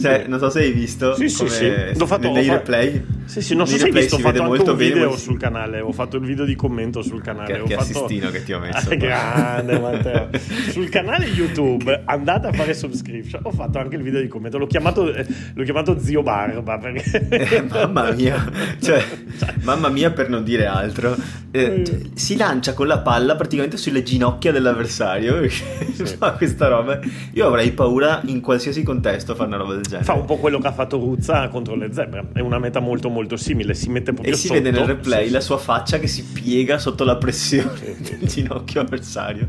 Cioè, 0.00 0.22
sì. 0.24 0.28
non 0.28 0.38
so 0.38 0.50
se 0.50 0.60
hai 0.60 0.72
visto 0.72 1.14
sì, 1.14 1.28
sì, 1.28 1.48
sì. 1.48 1.72
L'ho 1.96 2.06
fatto, 2.06 2.32
nei 2.32 2.48
replay. 2.48 3.17
Sì, 3.28 3.42
sì, 3.42 3.54
non 3.54 3.66
so 3.66 3.76
se 3.76 3.84
hai 3.84 3.92
visto, 3.92 4.16
ho 4.16 4.20
fatto 4.20 4.42
anche 4.42 4.70
un 4.70 4.76
video 4.76 5.08
bene, 5.08 5.18
sul 5.18 5.38
canale, 5.38 5.80
ho 5.80 5.92
fatto 5.92 6.16
il 6.16 6.24
video 6.24 6.46
di 6.46 6.54
commento 6.54 7.02
sul 7.02 7.20
canale. 7.20 7.52
Che, 7.52 7.60
ho 7.60 7.64
che 7.64 7.74
fatto... 7.74 8.04
assistino 8.04 8.30
che 8.30 8.42
ti 8.42 8.54
ho 8.54 8.58
messo. 8.58 8.88
grande 8.96 9.78
Matteo. 9.78 10.30
sul 10.70 10.88
canale 10.88 11.26
YouTube 11.26 12.04
andate 12.06 12.46
a 12.46 12.52
fare 12.52 12.72
subscription, 12.72 13.42
ho 13.44 13.50
fatto 13.50 13.78
anche 13.78 13.96
il 13.96 14.02
video 14.02 14.22
di 14.22 14.28
commento, 14.28 14.56
l'ho 14.56 14.66
chiamato, 14.66 15.12
eh, 15.12 15.26
l'ho 15.52 15.62
chiamato 15.62 15.98
Zio 15.98 16.22
Barba 16.22 16.78
perché... 16.78 17.28
eh, 17.28 17.62
mamma 17.68 18.10
mia, 18.12 18.50
cioè, 18.80 19.04
mamma 19.60 19.90
mia 19.90 20.10
per 20.10 20.30
non 20.30 20.42
dire 20.42 20.64
altro. 20.64 21.14
Eh, 21.50 21.84
cioè, 21.84 21.98
si 22.14 22.34
lancia 22.34 22.72
con 22.72 22.86
la 22.86 23.00
palla 23.00 23.36
praticamente 23.36 23.76
sulle 23.76 24.02
ginocchia 24.02 24.52
dell'avversario 24.52 25.46
sì. 25.50 26.04
fa 26.16 26.32
questa 26.32 26.68
roba. 26.68 26.98
Io 27.32 27.46
avrei 27.46 27.72
paura 27.72 28.22
in 28.24 28.40
qualsiasi 28.40 28.82
contesto 28.82 29.32
a 29.32 29.34
fare 29.34 29.48
una 29.48 29.58
roba 29.58 29.74
del 29.74 29.82
genere. 29.82 30.04
Fa 30.04 30.14
un 30.14 30.24
po' 30.24 30.38
quello 30.38 30.58
che 30.58 30.66
ha 30.66 30.72
fatto 30.72 30.96
Ruzza 30.98 31.46
contro 31.48 31.74
le 31.74 31.92
zebre, 31.92 32.28
è 32.32 32.40
una 32.40 32.58
meta 32.58 32.80
molto 32.80 33.08
molto 33.08 33.17
simile, 33.36 33.74
si 33.74 33.88
mette 33.90 34.12
proprio 34.12 34.34
E 34.34 34.36
si 34.36 34.48
sotto. 34.48 34.60
vede 34.60 34.70
nel 34.70 34.86
replay 34.86 35.26
sì, 35.26 35.32
la 35.32 35.40
sua 35.40 35.58
faccia 35.58 35.98
che 35.98 36.06
si 36.06 36.24
piega 36.24 36.78
sotto 36.78 37.04
la 37.04 37.16
pressione 37.16 37.96
del 37.98 38.20
ginocchio 38.26 38.80
avversario 38.80 39.48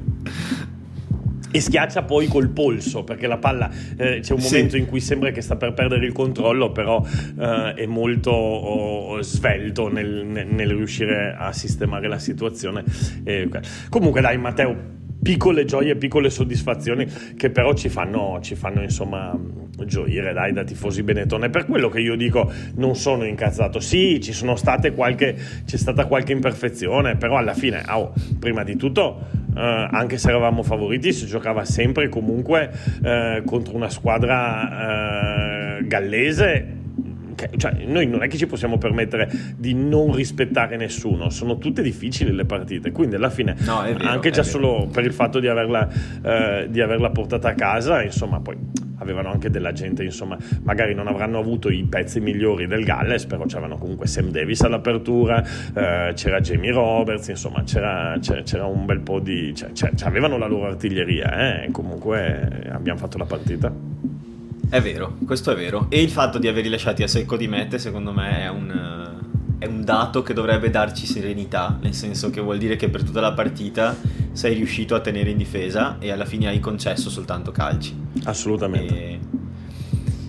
e 1.52 1.62
schiaccia 1.62 2.04
poi 2.04 2.28
col 2.28 2.50
polso 2.50 3.04
perché 3.04 3.26
la 3.26 3.38
palla 3.38 3.70
eh, 3.98 4.20
c'è 4.20 4.34
un 4.34 4.42
momento 4.42 4.72
sì. 4.72 4.78
in 4.78 4.86
cui 4.86 5.00
sembra 5.00 5.32
che 5.32 5.42
sta 5.42 5.56
per 5.56 5.74
perdere 5.74 6.06
il 6.06 6.12
controllo 6.12 6.72
però 6.72 7.04
eh, 7.40 7.74
è 7.74 7.86
molto 7.88 8.32
oh, 8.32 9.22
svelto 9.22 9.92
nel, 9.92 10.26
nel, 10.26 10.48
nel, 10.48 10.70
riuscire 10.70 11.36
a 11.36 11.52
sistemare 11.52 12.08
la 12.08 12.20
situazione 12.20 12.84
eh, 13.24 13.50
comunque 13.90 14.22
dai 14.22 14.38
Matteo 14.38 14.98
piccole 15.22 15.66
gioie, 15.66 15.96
piccole 15.96 16.30
soddisfazioni 16.30 17.06
che 17.36 17.50
però 17.50 17.74
ci 17.74 17.90
fanno, 17.90 18.40
ci 18.42 18.56
fanno 18.56 18.82
insomma 18.82 19.38
gioire 19.86 20.34
dai 20.34 20.52
da 20.52 20.64
tifosi 20.64 21.04
Benetton. 21.04 21.50
per 21.50 21.66
quello 21.66 21.90
che 21.90 22.00
io 22.00 22.16
dico 22.16 22.52
non 22.76 22.96
sono 22.96 23.26
incazzato. 23.26 23.80
Sì, 23.80 24.20
ci 24.22 24.34
sono 24.34 24.56
state 24.56 24.94
qualche, 24.94 25.36
c'è 25.66 25.78
stata 25.78 26.06
qualche 26.06 26.32
imperfezione, 26.34 27.16
però 27.16 27.38
alla 27.38 27.54
fine, 27.54 27.84
oh, 27.90 28.14
prima 28.40 28.64
di 28.64 28.76
tutto, 28.76 29.28
eh, 29.56 29.88
anche 29.92 30.18
se 30.18 30.30
eravamo 30.30 30.64
favoriti, 30.64 31.14
si 31.14 31.26
giocava 31.26 31.66
sempre 31.66 32.10
comunque 32.10 32.72
eh, 33.04 33.42
contro 33.46 33.76
una 33.76 33.90
squadra 33.90 35.78
eh, 35.78 35.88
gallese 35.88 36.78
cioè, 37.58 37.86
noi 37.86 38.08
non 38.08 38.24
è 38.24 38.28
che 38.28 38.38
ci 38.38 38.48
possiamo 38.48 38.78
permettere 38.78 39.30
di 39.56 39.74
non 39.74 40.14
rispettare 40.14 40.76
nessuno, 40.78 41.30
sono 41.30 41.58
tutte 41.58 41.82
difficili 41.82 42.34
le 42.34 42.46
partite, 42.46 42.92
quindi 42.92 43.16
alla 43.16 43.30
fine 43.30 43.56
no, 43.60 43.82
vero, 43.84 44.08
anche 44.08 44.32
già 44.32 44.44
solo 44.44 44.88
per 44.92 45.06
il 45.06 45.14
fatto 45.14 45.40
di 45.40 45.48
averla, 45.48 45.88
eh, 46.22 46.68
di 46.70 46.82
averla 46.82 47.10
portata 47.10 47.50
a 47.50 47.54
casa, 47.54 48.04
insomma, 48.04 48.40
poi 48.40 48.58
avevano 49.00 49.32
anche 49.32 49.50
della 49.50 49.72
gente, 49.72 50.04
insomma, 50.04 50.38
magari 50.64 50.94
non 50.94 51.08
avranno 51.08 51.40
avuto 51.40 51.70
i 51.70 51.84
pezzi 51.84 52.20
migliori 52.20 52.68
del 52.68 52.84
Galles, 52.84 53.26
però 53.26 53.46
c'erano 53.46 53.78
comunque 53.78 54.08
Sam 54.08 54.30
Davis 54.30 54.62
all'apertura, 54.62 55.44
eh, 55.44 56.14
c'era 56.14 56.40
Jamie 56.40 56.72
Roberts, 56.72 57.28
insomma, 57.30 57.64
c'era, 57.64 58.18
c'era, 58.20 58.66
un 58.66 58.86
bel 58.86 59.00
po' 59.00 59.20
di... 59.20 59.54
Cioè, 59.56 59.92
avevano 60.04 60.38
la 60.38 60.48
loro 60.48 60.68
artiglieria, 60.68 61.64
eh, 61.64 61.72
comunque 61.72 62.68
abbiamo 62.72 63.00
fatto 63.00 63.18
la 63.18 63.26
partita. 63.26 63.74
È 64.70 64.80
vero, 64.82 65.18
questo 65.26 65.50
è 65.52 65.56
vero. 65.56 65.88
E 65.90 66.00
il 66.00 66.12
fatto 66.12 66.38
di 66.38 66.48
averli 66.48 66.70
lasciati 66.70 67.02
a 67.02 67.08
secco 67.08 67.36
di 67.36 67.48
mete, 67.48 67.80
secondo 67.80 68.14
me, 68.14 68.42
è 68.42 68.50
un, 68.50 69.18
è 69.58 69.66
un 69.66 69.84
dato 69.84 70.22
che 70.22 70.34
dovrebbe 70.34 70.70
darci 70.70 71.08
serenità, 71.08 71.76
nel 71.82 71.96
senso 71.96 72.30
che 72.30 72.40
vuol 72.40 72.60
dire 72.60 72.76
che 72.76 72.88
per 72.88 73.04
tutta 73.04 73.20
la 73.20 73.34
partita 73.34 73.98
sei 74.32 74.54
riuscito 74.54 74.94
a 74.94 75.00
tenere 75.00 75.32
in 75.32 75.38
difesa 75.38 75.98
e 75.98 76.12
alla 76.12 76.26
fine 76.26 76.50
hai 76.50 76.60
concesso 76.60 77.10
soltanto 77.10 77.52
calci. 77.52 77.98
Assolutamente. 78.26 78.96
E... 78.96 79.20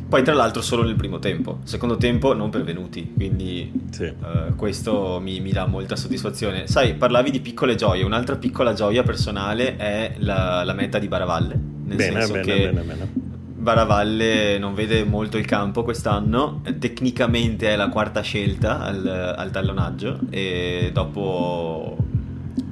Poi 0.08 0.24
tra 0.24 0.32
l'altro 0.32 0.62
solo 0.62 0.84
nel 0.84 0.96
primo 0.96 1.18
tempo, 1.18 1.58
secondo 1.64 1.98
tempo 1.98 2.32
non 2.32 2.48
pervenuti, 2.48 3.12
quindi 3.14 3.70
sì. 3.90 4.04
uh, 4.04 4.56
questo 4.56 5.20
mi, 5.20 5.38
mi, 5.40 5.52
dà 5.52 5.66
molta 5.66 5.96
soddisfazione. 5.96 6.66
Sai, 6.66 6.94
parlavi 6.94 7.30
di 7.30 7.40
piccole 7.40 7.74
gioie, 7.74 8.02
un'altra 8.04 8.36
piccola 8.36 8.72
gioia 8.72 9.02
personale 9.02 9.76
è 9.76 10.14
la, 10.16 10.64
la 10.64 10.72
meta 10.72 10.98
di 10.98 11.08
Baravalle, 11.08 11.60
nel 11.84 11.96
bene, 11.96 12.12
senso 12.20 12.32
bene, 12.32 12.44
che 12.44 12.70
bene, 12.72 12.80
bene 12.80 13.19
Baravalle 13.60 14.58
non 14.58 14.74
vede 14.74 15.04
molto 15.04 15.36
il 15.36 15.44
campo 15.44 15.82
quest'anno, 15.82 16.62
tecnicamente 16.78 17.68
è 17.68 17.76
la 17.76 17.88
quarta 17.88 18.22
scelta 18.22 18.80
al, 18.80 19.34
al 19.36 19.50
tallonaggio 19.50 20.18
e 20.30 20.90
dopo 20.92 21.96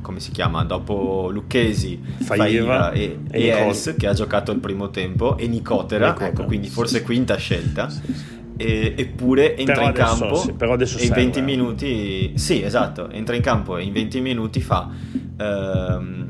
come 0.01 0.21
si 0.21 0.31
chiama? 0.31 0.65
Dopo 0.65 1.29
Lucchesi, 1.31 2.01
Faiva 2.21 2.93
e, 2.93 3.19
e, 3.31 3.43
e 3.43 3.49
Els 3.49 3.95
che 3.99 4.07
ha 4.07 4.15
giocato 4.15 4.53
il 4.53 4.59
primo 4.59 4.89
tempo 4.89 5.37
e 5.37 5.47
Nicotera, 5.47 6.07
Nicotera. 6.07 6.31
ecco 6.31 6.45
quindi 6.45 6.69
forse 6.69 7.03
quinta 7.03 7.37
scelta. 7.37 7.91
Sì, 7.91 8.01
sì. 8.15 8.37
E, 8.57 8.95
eppure 8.97 9.57
entra 9.57 9.75
però 9.75 9.87
in 9.87 9.95
adesso, 9.95 10.19
campo 10.19 10.35
sì, 10.37 10.53
però 10.55 10.73
adesso 10.73 10.99
e 10.99 11.05
in 11.05 11.13
20 11.13 11.41
minuti 11.43 12.33
sì 12.37 12.61
esatto 12.61 13.09
entra 13.11 13.37
in 13.37 13.43
campo 13.43 13.77
e 13.77 13.85
in 13.85 13.93
20 13.93 14.21
minuti 14.21 14.61
fa 14.61 14.91
ehm, 15.39 16.29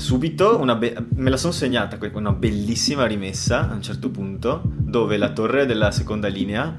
subito 0.00 0.58
be- 0.78 0.96
me 1.14 1.30
la 1.30 1.36
sono 1.36 1.52
segnata 1.52 1.98
una 2.14 2.32
bellissima 2.32 3.06
rimessa 3.06 3.68
a 3.68 3.74
un 3.74 3.82
certo 3.82 4.10
punto 4.10 4.62
dove 4.64 5.16
la 5.16 5.30
torre 5.30 5.66
della 5.66 5.90
seconda 5.90 6.26
linea 6.26 6.74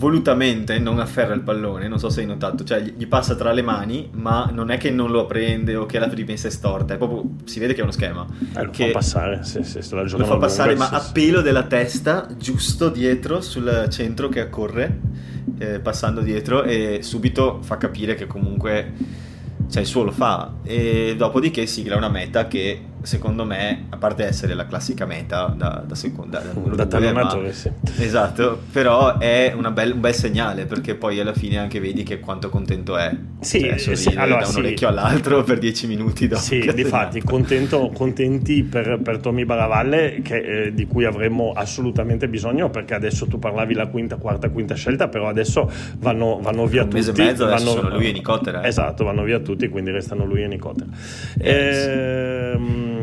volutamente 0.00 0.78
non 0.78 0.98
afferra 0.98 1.34
il 1.34 1.42
pallone, 1.42 1.86
non 1.86 1.98
so 1.98 2.08
se 2.08 2.20
hai 2.20 2.26
notato, 2.26 2.64
cioè 2.64 2.80
gli 2.80 3.06
passa 3.06 3.34
tra 3.34 3.52
le 3.52 3.60
mani, 3.60 4.08
ma 4.12 4.48
non 4.50 4.70
è 4.70 4.78
che 4.78 4.90
non 4.90 5.10
lo 5.10 5.26
prende 5.26 5.76
o 5.76 5.84
che 5.84 5.98
la 5.98 6.08
rimessa 6.08 6.48
è 6.48 6.50
storta, 6.50 6.94
è 6.94 6.96
proprio, 6.96 7.36
si 7.44 7.60
vede 7.60 7.74
che 7.74 7.80
è 7.80 7.82
uno 7.82 7.92
schema. 7.92 8.26
Eh, 8.56 8.64
lo 8.64 8.70
che 8.70 8.86
fa 8.86 8.92
passare, 8.92 9.44
sì, 9.44 9.62
sì, 9.62 9.80
lo 9.90 10.24
fa 10.24 10.38
passare, 10.38 10.70
lunga, 10.70 10.88
ma 10.90 11.00
sì, 11.00 11.08
a 11.08 11.12
pelo 11.12 11.42
della 11.42 11.64
testa, 11.64 12.26
giusto 12.34 12.88
dietro 12.88 13.42
sul 13.42 13.88
centro 13.90 14.30
che 14.30 14.40
accorre, 14.40 15.00
eh, 15.58 15.80
passando 15.80 16.22
dietro 16.22 16.62
e 16.62 17.00
subito 17.02 17.58
fa 17.60 17.76
capire 17.76 18.14
che 18.14 18.26
comunque 18.26 18.94
cioè 19.70 19.82
il 19.82 19.88
suo 19.88 20.02
lo 20.02 20.12
fa. 20.12 20.52
E 20.64 21.14
dopodiché 21.16 21.66
sigla 21.66 21.96
una 21.96 22.08
meta 22.08 22.46
che 22.46 22.80
secondo 23.02 23.44
me, 23.44 23.86
a 23.90 23.96
parte 23.96 24.24
essere 24.24 24.54
la 24.54 24.66
classica 24.66 25.06
meta 25.06 25.52
da, 25.56 25.82
da 25.86 25.94
seconda, 25.94 26.40
da, 26.40 26.74
da 26.74 26.86
tallonatore, 26.86 27.52
sì. 27.52 27.70
Esatto, 27.98 28.60
però 28.72 29.18
è 29.18 29.54
bel, 29.72 29.92
un 29.92 30.00
bel 30.00 30.14
segnale 30.14 30.66
perché 30.66 30.94
poi 30.94 31.20
alla 31.20 31.32
fine 31.32 31.58
anche 31.58 31.80
vedi 31.80 32.02
che 32.02 32.20
quanto 32.20 32.48
contento 32.48 32.96
è. 32.96 33.14
Sì, 33.40 33.60
cioè, 33.78 33.94
sì 33.94 34.08
allora, 34.10 34.40
da 34.40 34.46
un 34.46 34.52
sì. 34.52 34.58
orecchio 34.58 34.88
all'altro 34.88 35.42
per 35.42 35.58
dieci 35.58 35.86
minuti 35.86 36.28
dopo. 36.28 36.42
Sì, 36.42 36.70
difatti, 36.74 37.22
contento, 37.22 37.90
contenti 37.94 38.62
per, 38.62 39.00
per 39.02 39.18
Tommy 39.18 39.44
Baravalle 39.44 40.20
che, 40.22 40.64
eh, 40.66 40.74
di 40.74 40.86
cui 40.86 41.04
avremmo 41.04 41.52
assolutamente 41.52 42.28
bisogno 42.28 42.70
perché 42.70 42.94
adesso 42.94 43.26
tu 43.26 43.38
parlavi 43.38 43.74
la 43.74 43.86
quinta, 43.86 44.16
quarta, 44.16 44.50
quinta 44.50 44.74
scelta, 44.74 45.08
però 45.08 45.28
adesso 45.28 45.70
vanno, 45.98 46.38
vanno 46.40 46.66
via 46.66 46.82
un 46.82 46.90
tutti. 46.90 47.02
Un 47.02 47.14
mese 47.14 47.22
e 47.22 47.24
mezzo 47.24 47.46
vanno, 47.46 47.70
sono 47.70 47.88
lui 47.88 48.08
e 48.08 48.12
Nicotera. 48.12 48.62
Eh. 48.62 48.68
Esatto, 48.68 49.04
vanno 49.04 49.22
via 49.22 49.40
tutti, 49.40 49.68
quindi 49.68 49.90
restano 49.90 50.24
lui 50.24 50.42
e 50.42 50.46
Nicotera. 50.46 50.90
Yes. 51.40 51.86
Ehm 51.86 52.99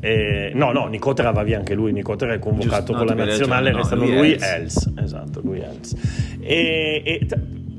eh, 0.00 0.52
no, 0.54 0.72
no, 0.72 0.86
Nicotera 0.86 1.30
va 1.30 1.42
via 1.42 1.58
anche 1.58 1.74
lui. 1.74 1.92
Nicotera 1.92 2.34
è 2.34 2.38
convocato 2.38 2.92
Giusto, 2.92 3.04
con 3.04 3.06
no, 3.06 3.14
la 3.14 3.24
nazionale, 3.24 3.72
ragione, 3.72 3.82
restano 3.82 4.04
lui, 4.04 4.14
lui 4.14 4.32
Els. 4.32 4.44
Els. 4.44 4.92
Esatto, 4.96 5.40
lui 5.42 5.60
Els. 5.60 5.94
E, 6.40 7.02
e 7.04 7.26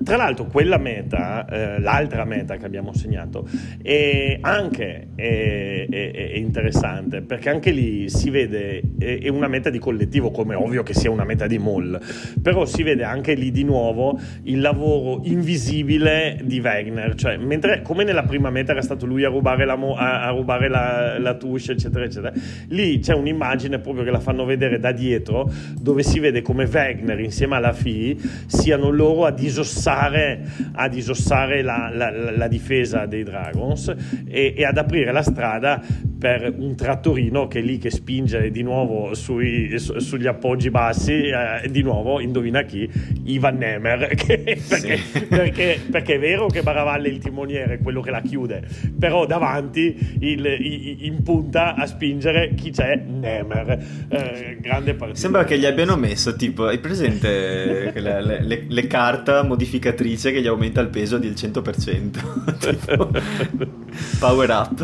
tra 0.06 0.18
l'altro, 0.18 0.46
quella 0.46 0.78
meta, 0.78 1.48
eh, 1.48 1.80
l'altra 1.80 2.26
meta 2.26 2.58
che 2.58 2.66
abbiamo 2.66 2.94
segnato, 2.94 3.50
è 3.82 4.38
anche 4.40 5.08
è, 5.16 5.88
è, 5.90 6.12
è 6.12 6.36
interessante 6.36 7.22
perché 7.22 7.50
anche 7.50 7.72
lì 7.72 8.08
si 8.08 8.30
vede 8.30 8.82
è, 9.00 9.28
una 9.30 9.48
meta 9.48 9.72
di 9.72 9.80
collettivo, 9.80 10.30
come 10.30 10.54
ovvio 10.54 10.84
che 10.84 10.94
sia 10.94 11.10
una 11.10 11.24
meta 11.24 11.48
di 11.48 11.58
mall, 11.58 12.00
però 12.40 12.66
si 12.66 12.84
vede 12.84 13.04
anche 13.04 13.34
lì 13.34 13.50
di 13.50 13.64
nuovo 13.64 14.20
il 14.44 14.62
lavoro 14.62 15.22
invisibile 15.24 16.40
di 16.44 16.60
Wegner, 16.60 17.16
cioè 17.16 17.38
mentre 17.38 17.82
come 17.82 18.04
nella 18.04 18.24
prima 18.24 18.52
meta 18.52 18.74
era 18.74 18.84
stato 18.84 19.08
lui 19.08 19.24
a 19.24 19.30
rubare 19.30 19.66
la, 19.66 19.76
mo- 19.76 19.96
a, 19.96 20.30
rubare 20.30 20.70
la, 20.70 21.18
la 21.18 21.34
touche, 21.34 21.72
eccetera, 21.72 22.06
eccetera, 22.06 22.32
lì 22.68 23.00
c'è 23.00 23.16
un'immagine 23.16 23.80
proprio 23.80 24.04
che 24.04 24.12
la 24.12 24.20
fanno 24.20 24.46
vedere 24.46 24.78
da 24.78 24.92
dietro, 24.92 25.52
dove 25.74 26.04
si 26.04 26.20
vede 26.20 26.44
come 26.44 26.66
Wegner 26.72 27.20
insieme 27.20 27.56
alla 27.56 27.74
FI 27.74 28.20
siano 28.46 28.92
loro 28.92 29.26
a 29.26 29.32
disossare 29.32 29.94
disossare, 29.96 30.42
a 30.74 30.88
disossare 30.88 31.62
la, 31.62 31.90
la, 31.94 32.12
la, 32.32 32.48
difesa 32.48 33.06
dei 33.06 33.24
Dragons 33.24 33.94
e, 34.28 34.54
e, 34.56 34.66
ad 34.66 34.78
aprire 34.78 35.12
la 35.12 35.24
strada 35.24 35.82
per 36.26 36.52
un 36.58 36.76
trattorino 36.76 37.48
che 37.48 37.60
è 37.60 37.62
lì 37.62 37.78
che 37.78 37.92
spinge 37.92 38.50
di 38.50 38.64
nuovo 38.64 39.14
sui, 39.14 39.78
su, 39.78 40.00
sugli 40.00 40.26
appoggi 40.26 40.72
bassi, 40.72 41.12
eh, 41.12 41.70
di 41.70 41.84
nuovo 41.84 42.20
indovina 42.20 42.64
chi? 42.64 42.90
Ivan 43.26 43.58
Nemer, 43.58 44.08
che, 44.18 44.60
perché, 44.68 44.98
sì. 44.98 45.22
perché, 45.26 45.80
perché, 45.92 46.16
è 46.16 46.20
vero 46.20 46.48
che 46.48 46.64
Baravalle 46.64 47.10
è 47.10 47.12
il 47.12 47.20
timoniere, 47.20 47.78
quello 47.78 48.02
che 48.02 48.10
la 48.10 48.22
chiude, 48.22 48.64
però 48.98 49.28
davanti 49.28 50.18
il, 50.22 50.44
il, 50.44 51.06
in 51.06 51.22
punta 51.22 51.76
a 51.76 51.86
spingere 51.86 52.56
chi 52.56 52.72
c'è? 52.72 53.00
Nemer. 53.06 53.86
Eh, 54.10 54.58
grande 54.60 54.96
partita. 54.96 55.20
Sembra 55.20 55.44
che 55.44 55.60
gli 55.60 55.66
abbiano 55.66 55.96
messo 55.96 56.36
tipo, 56.36 56.66
hai 56.66 56.80
presente 56.80 57.92
le, 57.94 58.22
le, 58.22 58.44
le, 58.44 58.66
le 58.68 58.88
carte 58.88 59.44
modificate 59.44 59.74
cicatrice 59.76 60.32
che 60.32 60.42
gli 60.42 60.48
aumenta 60.48 60.82
il 60.82 60.88
peso 60.88 61.20
del 61.20 61.34
100%. 61.34 63.84
power 64.20 64.50
up. 64.50 64.84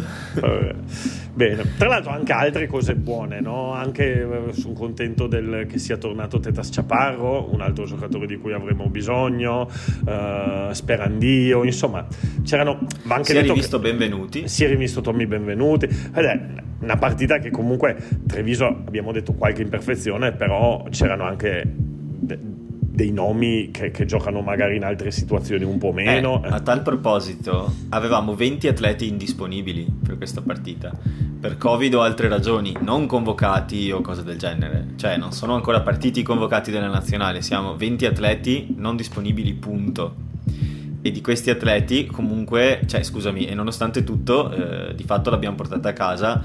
Bene, 1.34 1.64
tra 1.78 1.88
l'altro 1.88 2.12
anche 2.12 2.34
altre 2.34 2.68
cose 2.68 2.94
buone, 2.96 3.40
no? 3.40 3.72
Anche 3.72 4.22
eh, 4.22 4.54
sono 4.54 4.74
contento 4.74 5.28
del, 5.28 5.66
che 5.68 5.80
sia 5.80 5.96
tornato 5.98 6.40
Tetas 6.40 6.70
Chaparro, 6.72 7.54
un 7.54 7.62
altro 7.62 7.86
giocatore 7.86 8.28
di 8.28 8.38
cui 8.38 8.52
avremo 8.52 8.90
bisogno, 8.90 9.62
uh, 10.06 10.74
Sperandio, 10.74 11.64
insomma, 11.64 12.06
c'erano 12.44 12.80
anche 13.08 13.32
si 13.32 13.38
è 13.38 13.42
rivisto 13.44 13.80
che, 13.80 13.90
Benvenuti. 13.90 14.48
Si 14.50 14.66
è 14.66 14.68
rivisto 14.68 15.00
Tommy 15.00 15.26
Benvenuti. 15.26 15.86
Ed 15.86 16.26
è 16.26 16.40
una 16.80 16.98
partita 16.98 17.40
che 17.40 17.50
comunque 17.50 17.96
Treviso 18.28 18.66
abbiamo 18.66 19.14
detto 19.14 19.34
qualche 19.34 19.62
imperfezione, 19.62 20.34
però 20.34 20.86
c'erano 20.90 21.24
anche 21.24 21.64
dei 22.94 23.12
nomi 23.12 23.72
che, 23.72 23.90
che, 23.90 24.06
giocano 24.06 24.42
magari 24.42 24.76
in 24.76 24.84
altre 24.84 25.12
situazioni 25.12 25.64
un 25.64 25.78
po' 25.78 25.94
meno. 25.94 26.44
Eh, 26.44 26.50
a 26.50 26.60
tal 26.60 26.82
proposito, 26.82 27.74
avevamo 27.90 28.36
20 28.36 28.68
atleti 28.68 29.08
indisponibili 29.08 29.88
per 30.04 30.18
questa 30.18 30.42
partita, 30.42 30.92
per 31.40 31.58
Covid 31.58 31.96
o 31.96 32.02
altre 32.02 32.28
ragioni, 32.28 32.76
non 32.82 33.06
convocati 33.06 33.92
o 33.92 34.02
cose 34.02 34.24
del 34.24 34.38
genere. 34.38 34.88
Cioè, 34.98 35.16
non 35.16 35.32
sono 35.32 35.56
ancora 35.56 35.80
partiti 35.80 36.22
convocati 36.22 36.70
della 36.70 36.90
nazionale, 36.90 37.42
siamo 37.42 37.78
20 37.78 38.06
atleti 38.06 38.76
non 38.78 38.98
disponibili, 38.98 39.54
punto. 39.54 40.30
E 41.02 41.12
di 41.12 41.22
questi 41.22 41.50
atleti, 41.50 42.06
comunque, 42.06 42.82
cioè, 42.86 43.02
scusami, 43.02 43.46
e 43.46 43.56
nonostante 43.56 44.04
tutto, 44.04 44.52
eh, 44.52 44.94
di 44.96 45.04
fatto 45.04 45.30
l'abbiamo 45.30 45.56
portata 45.56 45.90
a 45.90 45.94
casa, 45.94 46.44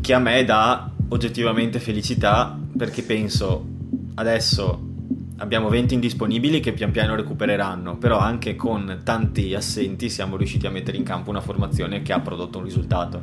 che 0.00 0.14
a 0.14 0.18
me 0.18 0.44
dà 0.44 0.90
oggettivamente 1.08 1.78
felicità 1.78 2.58
perché 2.76 3.02
penso 3.02 3.66
adesso 4.14 4.88
abbiamo 5.40 5.68
20 5.68 5.94
indisponibili 5.94 6.60
che 6.60 6.72
pian 6.72 6.90
piano 6.90 7.14
recupereranno, 7.14 7.96
però 7.96 8.18
anche 8.18 8.56
con 8.56 9.00
tanti 9.02 9.54
assenti 9.54 10.08
siamo 10.08 10.36
riusciti 10.36 10.66
a 10.66 10.70
mettere 10.70 10.96
in 10.96 11.02
campo 11.02 11.30
una 11.30 11.40
formazione 11.40 12.02
che 12.02 12.12
ha 12.12 12.20
prodotto 12.20 12.58
un 12.58 12.64
risultato. 12.64 13.20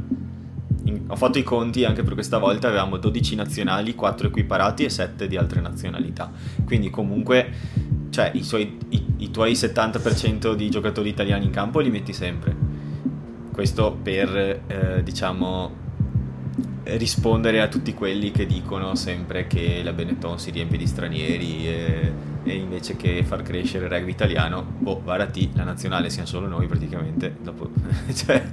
in, 0.83 1.03
ho 1.07 1.15
fatto 1.15 1.37
i 1.37 1.43
conti 1.43 1.85
anche 1.85 2.03
per 2.03 2.13
questa 2.13 2.37
volta, 2.37 2.67
avevamo 2.67 2.97
12 2.97 3.35
nazionali, 3.35 3.93
4 3.93 4.27
equiparati 4.27 4.83
e 4.83 4.89
7 4.89 5.27
di 5.27 5.37
altre 5.37 5.61
nazionalità. 5.61 6.31
Quindi 6.65 6.89
comunque 6.89 7.51
cioè, 8.09 8.31
i, 8.33 8.43
suoi, 8.43 8.77
i, 8.89 9.05
i 9.17 9.31
tuoi 9.31 9.53
70% 9.53 10.53
di 10.53 10.69
giocatori 10.69 11.09
italiani 11.09 11.45
in 11.45 11.51
campo 11.51 11.79
li 11.79 11.91
metti 11.91 12.13
sempre. 12.13 12.55
Questo 13.51 13.97
per, 14.01 14.63
eh, 14.67 15.03
diciamo, 15.03 15.85
rispondere 16.95 17.61
a 17.61 17.67
tutti 17.67 17.93
quelli 17.93 18.31
che 18.31 18.45
dicono 18.45 18.95
sempre 18.95 19.47
che 19.47 19.81
la 19.83 19.93
Benetton 19.93 20.39
si 20.39 20.51
riempie 20.51 20.77
di 20.77 20.87
stranieri 20.87 21.67
e, 21.67 22.11
e 22.43 22.55
invece 22.55 22.95
che 22.95 23.23
far 23.23 23.41
crescere 23.41 23.85
il 23.85 23.91
rugby 23.91 24.11
italiano, 24.11 24.63
boh, 24.63 25.01
Varati, 25.03 25.51
la 25.53 25.63
nazionale 25.63 26.09
siamo 26.09 26.27
solo 26.27 26.47
noi 26.47 26.67
praticamente. 26.67 27.35
Dopo, 27.41 27.69
cioè, 28.13 28.43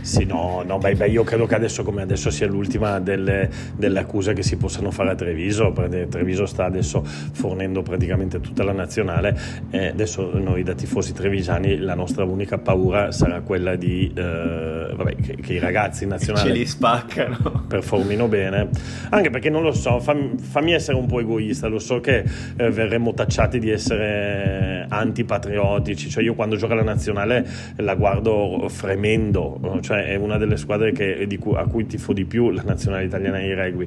sì, 0.00 0.24
no, 0.24 0.62
no 0.64 0.78
beh, 0.78 0.94
beh, 0.94 1.08
io 1.08 1.24
credo 1.24 1.46
che 1.46 1.54
adesso 1.54 1.82
come 1.82 2.02
adesso 2.02 2.30
sia 2.30 2.46
l'ultima 2.46 2.98
delle, 3.00 3.50
delle, 3.76 3.98
accuse 3.98 4.32
che 4.32 4.42
si 4.42 4.56
possano 4.56 4.90
fare 4.90 5.10
a 5.10 5.14
Treviso, 5.14 5.72
perché 5.72 6.08
Treviso 6.08 6.46
sta 6.46 6.64
adesso 6.64 7.02
fornendo 7.04 7.82
praticamente 7.82 8.40
tutta 8.40 8.62
la 8.64 8.72
nazionale 8.72 9.38
e 9.70 9.88
adesso 9.88 10.30
noi 10.38 10.62
da 10.62 10.74
tifosi 10.74 11.12
trevigiani 11.12 11.78
la 11.78 11.94
nostra 11.94 12.24
unica 12.24 12.58
paura 12.58 13.12
sarà 13.12 13.40
quella 13.40 13.76
di 13.76 14.10
eh, 14.14 14.92
vabbè, 14.94 15.16
che, 15.16 15.36
che, 15.36 15.52
i 15.54 15.58
ragazzi 15.58 16.06
nazionali 16.06 16.48
ce 16.48 16.54
li 16.54 16.66
spaccano. 16.66 17.64
performino 17.68 18.28
bene, 18.28 18.68
anche 19.10 19.30
perché 19.30 19.50
non 19.50 19.62
lo 19.62 19.72
so, 19.72 20.00
fammi, 20.00 20.38
fammi 20.38 20.72
essere 20.72 20.96
un 20.96 21.06
po' 21.06 21.20
egoista, 21.20 21.68
lo 21.68 21.78
so 21.78 22.00
che 22.00 22.24
eh, 22.56 22.70
verremo 22.70 23.12
tacciati 23.12 23.58
di 23.58 23.70
essere 23.70 24.86
antipatriottici, 24.88 26.08
cioè 26.08 26.22
io 26.22 26.34
quando 26.34 26.56
gioca 26.56 26.74
la 26.74 26.82
nazionale 26.82 27.46
la 27.76 27.94
guardo 27.94 28.68
fremendo, 28.68 29.78
cioè 29.80 29.97
è 30.06 30.16
una 30.16 30.36
delle 30.38 30.56
squadre 30.56 30.92
che, 30.92 31.26
cui, 31.38 31.56
a 31.56 31.64
cui 31.66 31.86
tifo 31.86 32.12
di 32.12 32.24
più 32.24 32.50
la 32.50 32.62
nazionale 32.62 33.04
italiana 33.04 33.38
di 33.38 33.52
rugby. 33.54 33.86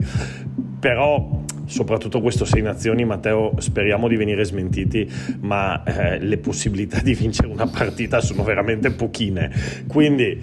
Però 0.80 1.44
soprattutto 1.66 2.22
questo 2.22 2.44
Sei 2.44 2.62
Nazioni, 2.62 3.06
Matteo, 3.06 3.54
speriamo 3.60 4.08
di 4.08 4.16
venire 4.16 4.44
smentiti, 4.44 5.10
ma 5.42 5.84
eh, 5.84 6.20
le 6.20 6.38
possibilità 6.38 7.00
di 7.02 7.14
vincere 7.14 7.48
una 7.48 7.68
partita 7.68 8.20
sono 8.20 8.44
veramente 8.44 8.92
pochine. 8.92 9.52
Quindi 9.88 10.40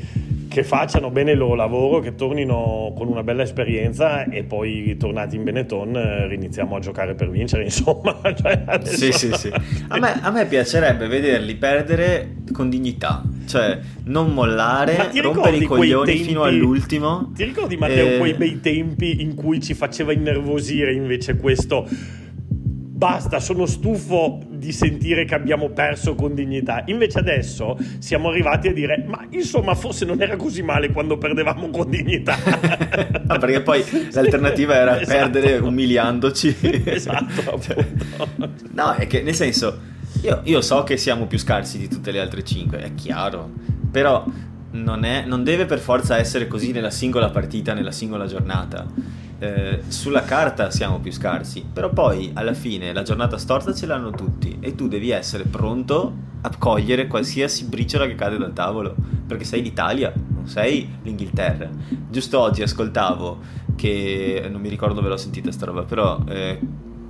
che 0.48 0.64
facciano 0.64 1.10
bene 1.10 1.32
il 1.32 1.38
loro 1.38 1.54
lavoro, 1.54 2.00
che 2.00 2.14
tornino 2.14 2.92
con 2.96 3.08
una 3.08 3.22
bella 3.22 3.42
esperienza 3.42 4.24
e 4.24 4.44
poi 4.44 4.96
tornati 4.96 5.36
in 5.36 5.44
Benetton 5.44 5.96
eh, 5.96 6.26
riniziamo 6.26 6.76
a 6.76 6.80
giocare 6.80 7.14
per 7.14 7.30
vincere, 7.30 7.64
insomma. 7.64 8.18
Cioè, 8.22 8.62
adesso... 8.66 8.96
Sì, 8.96 9.12
sì, 9.12 9.32
sì. 9.34 9.52
A 9.88 9.98
me, 9.98 10.20
a 10.20 10.30
me 10.30 10.46
piacerebbe 10.46 11.06
vederli 11.06 11.54
perdere 11.54 12.36
con 12.52 12.68
dignità, 12.68 13.22
cioè 13.46 13.78
non 14.04 14.32
mollare, 14.32 15.10
rompere 15.20 15.56
i 15.56 15.64
coglioni 15.64 16.12
tempi, 16.12 16.24
fino 16.24 16.42
all'ultimo. 16.42 17.30
Ti 17.34 17.44
ricordi 17.44 17.76
Matteo 17.76 18.14
eh... 18.14 18.18
quei 18.18 18.34
bei 18.34 18.60
tempi 18.60 19.22
in 19.22 19.34
cui 19.34 19.60
ci 19.60 19.74
faceva 19.74 20.12
innervosire 20.12 20.92
invece 20.92 21.36
questo 21.36 21.86
basta, 22.98 23.38
sono 23.38 23.64
stufo 23.64 24.40
di 24.50 24.72
sentire 24.72 25.24
che 25.24 25.36
abbiamo 25.36 25.68
perso 25.70 26.16
con 26.16 26.34
dignità. 26.34 26.82
Invece 26.86 27.20
adesso 27.20 27.78
siamo 28.00 28.30
arrivati 28.30 28.66
a 28.66 28.72
dire, 28.72 29.04
ma 29.06 29.24
insomma 29.30 29.76
forse 29.76 30.04
non 30.04 30.20
era 30.20 30.34
così 30.34 30.62
male 30.62 30.90
quando 30.90 31.16
perdevamo 31.16 31.70
con 31.70 31.88
dignità. 31.88 32.36
ah, 33.28 33.38
perché 33.38 33.62
poi 33.62 33.84
l'alternativa 34.10 34.74
era 34.74 34.98
esatto. 35.00 35.16
perdere 35.16 35.58
umiliandoci. 35.58 36.56
esatto, 36.84 37.60
cioè, 37.62 37.86
No, 38.72 38.92
è 38.94 39.06
che 39.06 39.22
nel 39.22 39.34
senso, 39.34 39.78
io, 40.22 40.40
io 40.42 40.60
so 40.60 40.82
che 40.82 40.96
siamo 40.96 41.26
più 41.26 41.38
scarsi 41.38 41.78
di 41.78 41.86
tutte 41.86 42.10
le 42.10 42.18
altre 42.18 42.42
cinque, 42.42 42.78
è 42.80 42.94
chiaro, 42.94 43.48
però 43.92 44.24
non, 44.72 45.04
è, 45.04 45.24
non 45.24 45.44
deve 45.44 45.66
per 45.66 45.78
forza 45.78 46.18
essere 46.18 46.48
così 46.48 46.72
nella 46.72 46.90
singola 46.90 47.30
partita, 47.30 47.74
nella 47.74 47.92
singola 47.92 48.26
giornata 48.26 48.86
eh, 49.38 49.82
sulla 49.88 50.22
carta 50.22 50.70
siamo 50.70 50.98
più 50.98 51.12
scarsi, 51.12 51.64
però 51.72 51.90
poi 51.90 52.30
alla 52.34 52.54
fine 52.54 52.92
la 52.92 53.02
giornata 53.02 53.38
storta 53.38 53.72
ce 53.72 53.86
l'hanno 53.86 54.10
tutti 54.10 54.58
e 54.60 54.74
tu 54.74 54.88
devi 54.88 55.10
essere 55.10 55.44
pronto 55.44 56.26
a 56.40 56.50
cogliere 56.56 57.06
qualsiasi 57.06 57.64
briciola 57.64 58.06
che 58.06 58.14
cade 58.14 58.38
dal 58.38 58.52
tavolo, 58.52 58.94
perché 59.26 59.44
sei 59.44 59.62
l'Italia, 59.62 60.12
non 60.28 60.46
sei 60.46 60.88
l'Inghilterra. 61.02 61.68
Giusto 62.10 62.40
oggi 62.40 62.62
ascoltavo 62.62 63.38
che, 63.76 64.46
non 64.50 64.60
mi 64.60 64.68
ricordo 64.68 64.94
dove 64.94 65.08
l'ho 65.08 65.16
sentita 65.16 65.50
sta 65.50 65.66
roba, 65.66 65.84
però 65.84 66.20
eh, 66.28 66.58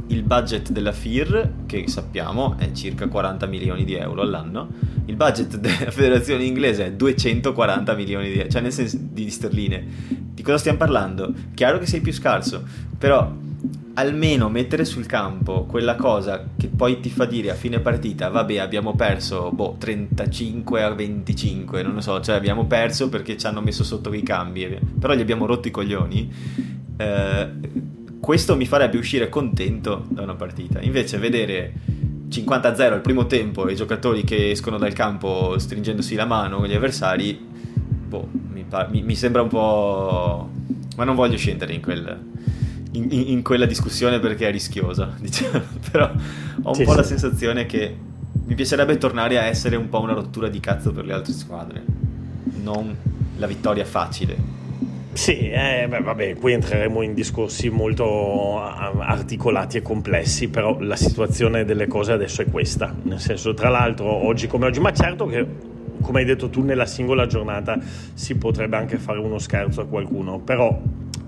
il 0.09 0.23
budget 0.23 0.71
della 0.71 0.93
FIR, 0.93 1.53
che 1.67 1.89
sappiamo 1.89 2.57
è 2.59 2.73
circa 2.73 3.09
40 3.09 3.47
milioni 3.47 3.85
di 3.85 3.95
euro 3.95 4.23
all'anno, 4.23 4.69
il 5.07 5.17
budget 5.17 5.57
della 5.57 5.91
federazione 5.91 6.45
inglese 6.45 6.87
è 6.87 6.93
240 6.93 7.95
milioni 7.95 8.31
di, 8.31 8.47
cioè 8.51 8.61
nel 8.61 8.73
senso, 8.73 8.99
di 9.01 9.29
sterline. 9.31 9.87
Di 10.09 10.43
cosa 10.43 10.59
stiamo 10.59 10.79
parlando? 10.79 11.33
Chiaro 11.55 11.79
che 11.79 11.87
sei 11.87 12.01
più 12.01 12.13
scarso, 12.13 12.63
però 12.97 13.31
almeno 13.95 14.49
mettere 14.49 14.85
sul 14.85 15.07
campo 15.07 15.65
quella 15.65 15.97
cosa 15.97 16.47
che 16.57 16.69
poi 16.69 17.01
ti 17.01 17.11
fa 17.11 17.25
dire 17.25 17.51
a 17.51 17.55
fine 17.55 17.81
partita, 17.81 18.29
vabbè 18.29 18.59
abbiamo 18.59 18.95
perso 18.95 19.51
boh, 19.51 19.75
35 19.79 20.83
a 20.83 20.95
25, 20.95 21.83
non 21.83 21.95
lo 21.95 22.01
so, 22.01 22.21
cioè 22.21 22.37
abbiamo 22.37 22.67
perso 22.67 23.09
perché 23.09 23.37
ci 23.37 23.47
hanno 23.47 23.61
messo 23.61 23.83
sotto 23.83 24.13
i 24.13 24.23
cambi, 24.23 24.79
però 24.99 25.15
gli 25.15 25.21
abbiamo 25.21 25.47
rotto 25.47 25.69
i 25.69 25.73
coglioni. 25.73 26.33
Eh, 26.97 27.97
questo 28.21 28.57
mi 28.57 28.67
farebbe 28.67 28.99
uscire 28.99 29.29
contento 29.29 30.05
da 30.09 30.23
una 30.23 30.35
partita. 30.35 30.81
Invece 30.81 31.19
vedere 31.19 31.73
50-0 32.29 32.93
al 32.93 33.01
primo 33.01 33.27
tempo 33.27 33.67
e 33.67 33.73
i 33.73 33.77
giocatori 33.77 34.23
che 34.25 34.51
escono 34.51 34.77
dal 34.79 34.93
campo 34.93 35.59
stringendosi 35.59 36.15
la 36.15 36.27
mano 36.27 36.59
con 36.59 36.67
gli 36.67 36.75
avversari, 36.75 37.39
boh, 37.39 38.29
mi, 38.53 38.65
mi, 38.91 39.03
mi 39.03 39.15
sembra 39.15 39.43
un 39.43 39.49
po'... 39.49 40.51
ma 40.97 41.05
non 41.05 41.15
voglio 41.15 41.37
scendere 41.37 41.73
in, 41.73 41.81
quel, 41.81 42.25
in, 42.93 43.09
in 43.11 43.43
quella 43.43 43.67
discussione 43.67 44.19
perché 44.19 44.49
è 44.49 44.51
rischiosa, 44.51 45.15
diciamo. 45.19 45.63
però 45.91 46.11
ho 46.63 46.69
un 46.69 46.75
sì, 46.75 46.85
po' 46.85 46.91
sì. 46.91 46.97
la 46.97 47.03
sensazione 47.03 47.67
che 47.67 47.97
mi 48.45 48.55
piacerebbe 48.55 48.99
tornare 48.99 49.39
a 49.39 49.45
essere 49.45 49.77
un 49.77 49.89
po' 49.89 50.01
una 50.01 50.13
rottura 50.13 50.49
di 50.49 50.61
cazzo 50.61 50.93
per 50.93 51.05
le 51.05 51.13
altre 51.13 51.33
squadre, 51.33 51.85
non 52.63 52.97
la 53.37 53.47
vittoria 53.47 53.85
facile 53.85 54.58
sì, 55.13 55.51
eh, 55.51 55.87
beh, 55.89 56.01
vabbè, 56.01 56.35
qui 56.37 56.53
entreremo 56.53 57.03
in 57.03 57.15
discorsi 57.15 57.71
molto 57.71 58.59
articolati 58.61 59.79
e 59.79 59.83
complessi, 59.83 60.49
però 60.49 60.79
la 60.81 60.97
situazione 60.97 61.65
delle 61.65 61.87
cose 61.87 62.13
adesso 62.13 62.43
è 62.43 62.47
questa. 62.47 62.95
Nel 63.03 63.19
senso, 63.19 63.55
tra 63.55 63.69
l'altro, 63.69 64.07
oggi 64.07 64.47
come 64.47 64.67
oggi, 64.67 64.81
ma 64.81 64.93
certo 64.93 65.27
che 65.27 65.47
come 66.01 66.21
hai 66.21 66.25
detto 66.25 66.49
tu, 66.49 66.63
nella 66.63 66.87
singola 66.87 67.27
giornata 67.27 67.79
si 68.15 68.37
potrebbe 68.37 68.77
anche 68.77 68.99
fare 68.99 69.19
uno 69.19 69.39
scherzo 69.39 69.81
a 69.81 69.87
qualcuno, 69.87 70.39
però 70.39 70.81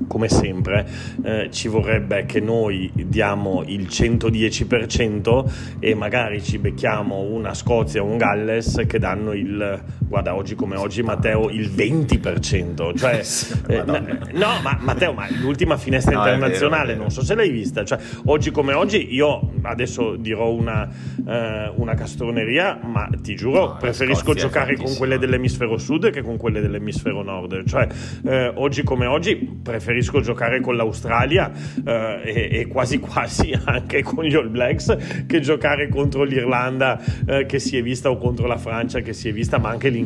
come 0.06 0.28
sempre 0.28 0.88
eh, 1.22 1.48
ci 1.50 1.68
vorrebbe 1.68 2.24
che 2.24 2.40
noi 2.40 2.90
diamo 2.94 3.62
il 3.66 3.82
110% 3.82 5.78
e 5.78 5.94
magari 5.94 6.42
ci 6.42 6.58
becchiamo 6.58 7.20
una 7.20 7.52
Scozia 7.54 8.02
o 8.02 8.06
un 8.06 8.16
Galles 8.16 8.82
che 8.86 8.98
danno 8.98 9.32
il 9.32 9.82
guarda 10.10 10.34
oggi 10.34 10.56
come 10.56 10.76
oggi 10.76 11.04
Matteo 11.04 11.48
il 11.50 11.70
20% 11.70 12.96
cioè, 12.96 13.22
eh, 13.72 13.84
no 14.32 14.48
ma 14.60 14.76
Matteo 14.80 15.12
ma 15.12 15.28
l'ultima 15.40 15.76
finestra 15.76 16.12
no, 16.12 16.18
internazionale 16.18 16.88
vero, 16.88 17.02
non 17.02 17.10
so 17.10 17.22
se 17.22 17.36
l'hai 17.36 17.50
vista. 17.50 17.84
Cioè, 17.84 17.98
oggi 18.24 18.50
come 18.50 18.72
oggi 18.72 19.14
io 19.14 19.52
adesso 19.62 20.16
dirò 20.16 20.50
una, 20.50 20.88
eh, 21.26 21.72
una 21.76 21.94
castroneria 21.94 22.80
ma 22.82 23.08
ti 23.22 23.36
giuro 23.36 23.66
no, 23.66 23.76
preferisco 23.76 24.34
giocare 24.34 24.76
con 24.76 24.96
quelle 24.96 25.16
dell'emisfero 25.16 25.78
sud 25.78 26.10
che 26.10 26.22
con 26.22 26.36
quelle 26.36 26.60
dell'emisfero 26.60 27.22
nord. 27.22 27.64
Cioè 27.64 27.86
eh, 28.24 28.52
oggi 28.56 28.82
come 28.82 29.06
oggi 29.06 29.36
preferisco 29.36 30.20
giocare 30.20 30.60
con 30.60 30.74
l'Australia 30.76 31.52
eh, 31.84 32.20
e, 32.24 32.48
e, 32.60 32.66
quasi 32.66 32.98
quasi 32.98 33.56
anche 33.64 34.02
con 34.02 34.24
gli 34.24 34.34
All 34.34 34.50
Blacks 34.50 35.24
che 35.26 35.38
giocare 35.40 35.88
contro 35.88 36.24
l'Irlanda 36.24 37.00
eh, 37.26 37.46
che 37.46 37.60
si 37.60 37.76
è 37.76 37.82
vista 37.82 38.10
o 38.10 38.16
contro 38.16 38.46
la 38.48 38.58
Francia 38.58 39.00
che 39.00 39.12
si 39.12 39.28
è 39.28 39.32
vista, 39.32 39.58
ma 39.58 39.68
anche 39.68 39.88
l'Inghilterra. 39.88 39.99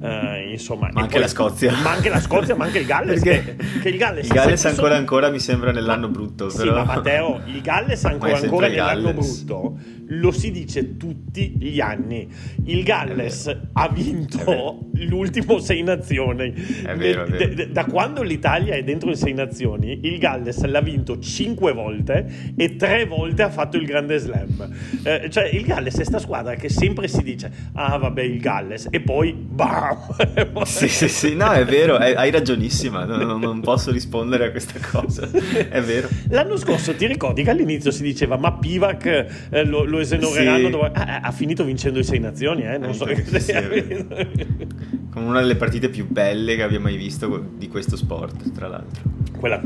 Eh, 0.00 0.50
insomma, 0.52 0.88
ma 0.92 1.00
anche 1.00 1.12
poi, 1.12 1.20
la 1.20 1.28
Scozia. 1.28 1.72
Ma 1.82 1.90
anche 1.92 2.08
la 2.08 2.20
Scozia, 2.20 2.54
ma 2.54 2.64
anche 2.64 2.78
il 2.78 2.86
Galles. 2.86 3.22
che, 3.22 3.56
che 3.82 3.88
il 3.88 3.96
Galles, 3.96 4.26
il 4.26 4.32
Galles 4.32 4.64
ancora 4.64 4.88
sono... 4.88 4.98
ancora 4.98 5.30
mi 5.30 5.38
sembra 5.38 5.72
nell'anno 5.72 6.08
brutto. 6.08 6.46
Però... 6.46 6.62
Sì, 6.62 6.68
ma 6.68 6.84
Matteo, 6.84 7.40
il 7.46 7.60
Galles 7.60 8.04
ancora, 8.04 8.36
ancora 8.36 8.68
nell'anno 8.68 9.12
brutto 9.12 9.78
lo 10.08 10.30
si 10.30 10.50
dice 10.50 10.96
tutti 10.96 11.56
gli 11.58 11.80
anni. 11.80 12.28
Il 12.64 12.82
Galles 12.82 13.54
ha 13.72 13.88
vinto 13.88 14.90
l'ultimo 14.94 15.58
Sei 15.58 15.82
Nazioni. 15.82 16.52
È 16.52 16.94
vero, 16.94 17.24
è 17.24 17.30
vero. 17.30 17.66
Da 17.70 17.84
quando 17.84 18.22
l'Italia 18.22 18.74
è 18.74 18.82
dentro 18.82 19.08
le 19.08 19.16
Sei 19.16 19.32
Nazioni, 19.32 20.00
il 20.02 20.18
Galles 20.18 20.62
l'ha 20.64 20.80
vinto 20.80 21.18
cinque 21.18 21.72
volte 21.72 22.52
e 22.56 22.76
tre 22.76 23.06
volte 23.06 23.42
ha 23.42 23.50
fatto 23.50 23.76
il 23.76 23.86
Grande 23.86 24.18
Slam. 24.18 24.70
Eh, 25.02 25.28
cioè, 25.30 25.44
il 25.44 25.64
Galles 25.64 25.98
è 25.98 26.04
sta 26.04 26.18
squadra 26.18 26.54
che 26.54 26.68
sempre 26.68 27.08
si 27.08 27.22
dice: 27.22 27.50
Ah, 27.74 27.96
vabbè, 27.96 28.22
il 28.22 28.40
Galles, 28.40 28.88
e 28.90 29.00
poi 29.00 29.32
bam! 29.32 29.98
sì, 30.64 30.88
sì, 30.88 31.08
sì, 31.08 31.34
no, 31.34 31.50
è 31.52 31.64
vero, 31.64 31.96
hai 31.96 32.30
ragionissima. 32.30 33.04
Non, 33.04 33.40
non 33.40 33.60
posso 33.60 33.90
rispondere 33.90 34.46
a 34.46 34.50
questa 34.50 34.78
cosa. 34.90 35.28
È 35.74 35.80
vero. 35.80 36.08
L'anno 36.28 36.56
scorso 36.56 36.94
ti 36.94 37.06
ricordi 37.06 37.42
che 37.42 37.50
all'inizio 37.50 37.90
si 37.90 38.02
diceva: 38.02 38.36
Ma 38.36 38.52
Pivac 38.52 39.06
eh, 39.50 39.64
lo, 39.64 39.84
lo 39.84 39.93
esonereranno? 39.98 40.66
Sì. 40.66 40.70
Dove... 40.70 40.90
Ah, 40.92 41.20
ha 41.20 41.30
finito 41.32 41.64
vincendo 41.64 41.98
i 41.98 42.04
Sei 42.04 42.18
Nazioni, 42.18 42.62
eh? 42.62 42.78
Non 42.78 42.94
so 42.94 43.04
che 43.04 43.24
sì, 43.40 43.52
con 45.10 45.22
una 45.22 45.40
delle 45.40 45.56
partite 45.56 45.88
più 45.88 46.06
belle 46.08 46.56
che 46.56 46.62
abbia 46.62 46.80
mai 46.80 46.96
visto 46.96 47.52
di 47.56 47.68
questo 47.68 47.96
sport, 47.96 48.52
tra 48.52 48.68
l'altro. 48.68 49.02
Quella, 49.38 49.60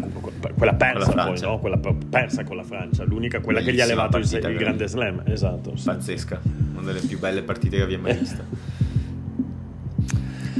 quella 0.57 0.75
persa 0.75 1.13
con 1.13 1.25
poi, 1.25 1.41
no? 1.41 1.59
Quella 1.59 1.81
persa 2.11 2.45
con 2.45 2.57
la 2.57 2.65
Francia, 2.65 3.05
l'unica, 3.05 3.41
quella 3.41 3.61
Bellissima 3.61 3.87
che 3.87 3.93
gli 3.93 3.93
ha 3.93 3.95
levato 3.95 4.17
il, 4.19 4.53
il 4.53 4.59
grande 4.59 4.89
slam, 4.89 5.23
esatto. 5.27 5.77
Sì. 5.77 5.85
Pazzesca, 5.85 6.41
una 6.73 6.83
delle 6.83 7.01
più 7.01 7.19
belle 7.19 7.43
partite 7.43 7.77
che 7.77 7.83
abbia 7.83 7.99
mai 7.99 8.17
visto. 8.17 8.77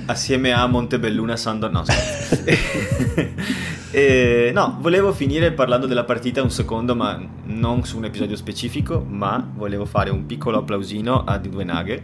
Assieme 0.07 0.53
a 0.53 0.67
Montebelluna 0.67 1.37
Sandor, 1.37 1.71
no, 1.71 1.85
e, 3.91 4.51
no, 4.53 4.77
volevo 4.81 5.13
finire 5.13 5.53
parlando 5.53 5.87
della 5.87 6.05
partita 6.05 6.43
un 6.43 6.51
secondo, 6.51 6.95
ma 6.95 7.21
non 7.45 7.85
su 7.85 7.97
un 7.97 8.05
episodio 8.05 8.37
specifico, 8.37 9.05
ma 9.07 9.47
volevo 9.55 9.85
fare 9.85 10.11
un 10.11 10.27
piccolo 10.27 10.59
applausino 10.59 11.25
a 11.25 11.39
Di 11.39 11.49
Due 11.49 11.65
Naghe, 11.65 12.03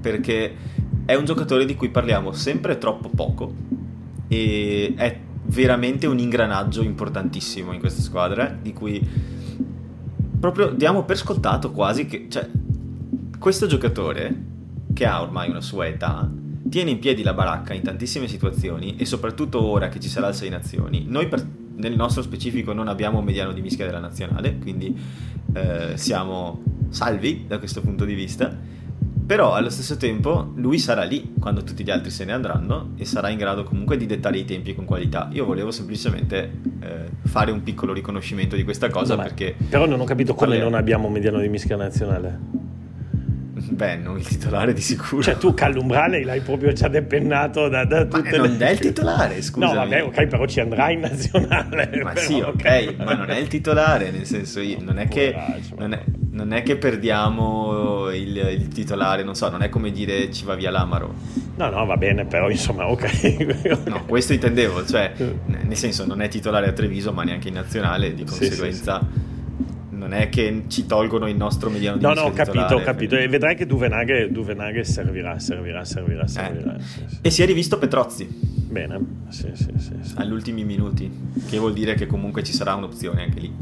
perché 0.00 0.54
è 1.04 1.14
un 1.14 1.24
giocatore 1.24 1.64
di 1.64 1.74
cui 1.74 1.88
parliamo 1.88 2.32
sempre 2.32 2.78
troppo 2.78 3.08
poco 3.08 3.54
e 4.28 4.94
è 4.96 5.18
veramente 5.46 6.06
un 6.06 6.18
ingranaggio 6.18 6.82
importantissimo 6.82 7.72
in 7.72 7.78
questa 7.78 8.02
squadra 8.02 8.46
di 8.60 8.72
cui 8.72 9.00
proprio 10.40 10.70
diamo 10.70 11.04
per 11.04 11.16
scontato 11.16 11.70
quasi 11.70 12.06
che 12.06 12.26
cioè, 12.28 12.48
questo 13.38 13.66
giocatore 13.66 14.34
che 14.92 15.06
ha 15.06 15.22
ormai 15.22 15.48
una 15.48 15.60
sua 15.60 15.86
età 15.86 16.28
tiene 16.68 16.90
in 16.90 16.98
piedi 16.98 17.22
la 17.22 17.34
baracca 17.34 17.74
in 17.74 17.82
tantissime 17.82 18.28
situazioni 18.28 18.96
e 18.96 19.04
soprattutto 19.04 19.64
ora 19.64 19.88
che 19.88 20.00
ci 20.00 20.08
sarà 20.08 20.28
il 20.28 20.34
6 20.34 20.48
Nazioni 20.48 21.04
noi 21.08 21.28
per, 21.28 21.46
nel 21.76 21.94
nostro 21.94 22.22
specifico 22.22 22.72
non 22.72 22.88
abbiamo 22.88 23.18
un 23.18 23.24
mediano 23.24 23.52
di 23.52 23.60
mischia 23.60 23.86
della 23.86 23.98
nazionale 23.98 24.58
quindi 24.58 24.96
eh, 25.52 25.96
siamo 25.96 26.62
salvi 26.88 27.44
da 27.46 27.58
questo 27.58 27.80
punto 27.80 28.04
di 28.04 28.14
vista 28.14 28.74
però 29.26 29.54
allo 29.54 29.70
stesso 29.70 29.96
tempo 29.96 30.52
lui 30.54 30.78
sarà 30.78 31.02
lì 31.02 31.32
quando 31.40 31.64
tutti 31.64 31.82
gli 31.82 31.90
altri 31.90 32.10
se 32.10 32.24
ne 32.24 32.30
andranno 32.30 32.90
e 32.94 33.04
sarà 33.04 33.28
in 33.28 33.38
grado 33.38 33.64
comunque 33.64 33.96
di 33.96 34.06
dettare 34.06 34.38
i 34.38 34.44
tempi 34.44 34.72
con 34.72 34.84
qualità. 34.84 35.28
Io 35.32 35.44
volevo 35.44 35.72
semplicemente 35.72 36.60
eh, 36.78 37.08
fare 37.24 37.50
un 37.50 37.64
piccolo 37.64 37.92
riconoscimento 37.92 38.54
di 38.54 38.62
questa 38.62 38.88
cosa 38.88 39.16
Vabbè, 39.16 39.28
perché... 39.28 39.56
Però 39.68 39.84
non 39.84 39.98
ho 39.98 40.04
capito 40.04 40.34
come 40.34 40.54
alle... 40.54 40.62
non 40.62 40.74
abbiamo 40.74 41.08
mediano 41.08 41.40
di 41.40 41.48
mischia 41.48 41.74
nazionale. 41.74 42.38
Beh, 43.58 43.96
non 43.96 44.18
il 44.18 44.26
titolare 44.26 44.74
di 44.74 44.82
sicuro. 44.82 45.22
Cioè, 45.22 45.38
tu 45.38 45.54
Callumbrale 45.54 46.22
l'hai 46.24 46.40
proprio 46.40 46.72
già 46.72 46.88
depennato 46.88 47.68
da, 47.68 47.86
da 47.86 48.04
tutte 48.04 48.38
ma 48.38 48.46
non 48.46 48.62
è 48.62 48.70
il 48.70 48.78
titolare, 48.78 49.40
scusa. 49.40 49.66
No, 49.66 49.74
vabbè, 49.74 50.02
ok, 50.02 50.26
però 50.26 50.44
ci 50.44 50.60
andrà 50.60 50.90
in 50.90 51.00
nazionale. 51.00 52.02
Ma 52.02 52.12
però, 52.12 52.26
sì, 52.26 52.40
ok, 52.40 52.54
okay, 52.54 52.96
ma 52.98 53.14
non 53.14 53.30
è 53.30 53.38
il 53.38 53.48
titolare, 53.48 54.10
nel 54.10 54.26
senso, 54.26 54.60
non 54.80 54.98
è 54.98 55.08
che... 55.08 55.34
Non 55.78 55.94
è, 55.94 56.04
non 56.32 56.52
è 56.52 56.62
che 56.62 56.76
perdiamo 56.76 58.10
il, 58.10 58.36
il, 58.36 58.68
titolare, 58.68 59.22
non 59.22 59.34
so, 59.34 59.48
non 59.48 59.62
è 59.62 59.70
come 59.70 59.90
dire 59.90 60.30
ci 60.30 60.44
va 60.44 60.54
via 60.54 60.70
l'Amaro. 60.70 61.14
No, 61.56 61.70
no, 61.70 61.86
va 61.86 61.96
bene, 61.96 62.26
però 62.26 62.50
insomma, 62.50 62.86
ok. 62.90 63.86
no, 63.88 64.04
questo 64.04 64.34
intendevo, 64.34 64.84
cioè, 64.84 65.14
nel 65.46 65.76
senso, 65.76 66.04
non 66.04 66.20
è 66.20 66.28
titolare 66.28 66.68
a 66.68 66.72
Treviso, 66.72 67.10
ma 67.12 67.24
neanche 67.24 67.48
in 67.48 67.54
nazionale, 67.54 68.12
di 68.12 68.24
conseguenza... 68.24 68.98
Sì, 69.00 69.06
sì, 69.06 69.20
sì 69.20 69.34
non 69.96 70.12
è 70.12 70.28
che 70.28 70.64
ci 70.68 70.86
tolgono 70.86 71.26
il 71.26 71.36
nostro 71.36 71.70
mediano 71.70 71.96
di 71.96 72.04
No, 72.04 72.12
no, 72.12 72.22
ho 72.22 72.32
capito, 72.32 72.74
ho 72.74 72.82
capito. 72.82 73.16
E 73.16 73.26
vedrai 73.28 73.56
che 73.56 73.66
Duvenaghe, 73.66 74.30
Duvenaghe 74.30 74.84
servirà, 74.84 75.38
servirà, 75.38 75.84
servirà, 75.84 76.24
eh. 76.24 76.28
servirà. 76.28 76.76
Eh. 76.76 76.80
Sì, 76.80 77.02
sì. 77.06 77.18
E 77.22 77.30
si 77.30 77.42
è 77.42 77.46
rivisto 77.46 77.78
Petrozzi. 77.78 78.54
Bene, 78.68 79.00
sì, 79.28 79.48
sì, 79.54 79.72
sì, 79.78 79.94
sì. 80.02 80.14
Agli 80.16 80.32
ultimi 80.32 80.64
minuti, 80.64 81.10
che 81.48 81.56
vuol 81.56 81.72
dire 81.72 81.94
che 81.94 82.06
comunque 82.06 82.42
ci 82.42 82.52
sarà 82.52 82.74
un'opzione 82.74 83.22
anche 83.22 83.40
lì. 83.40 83.52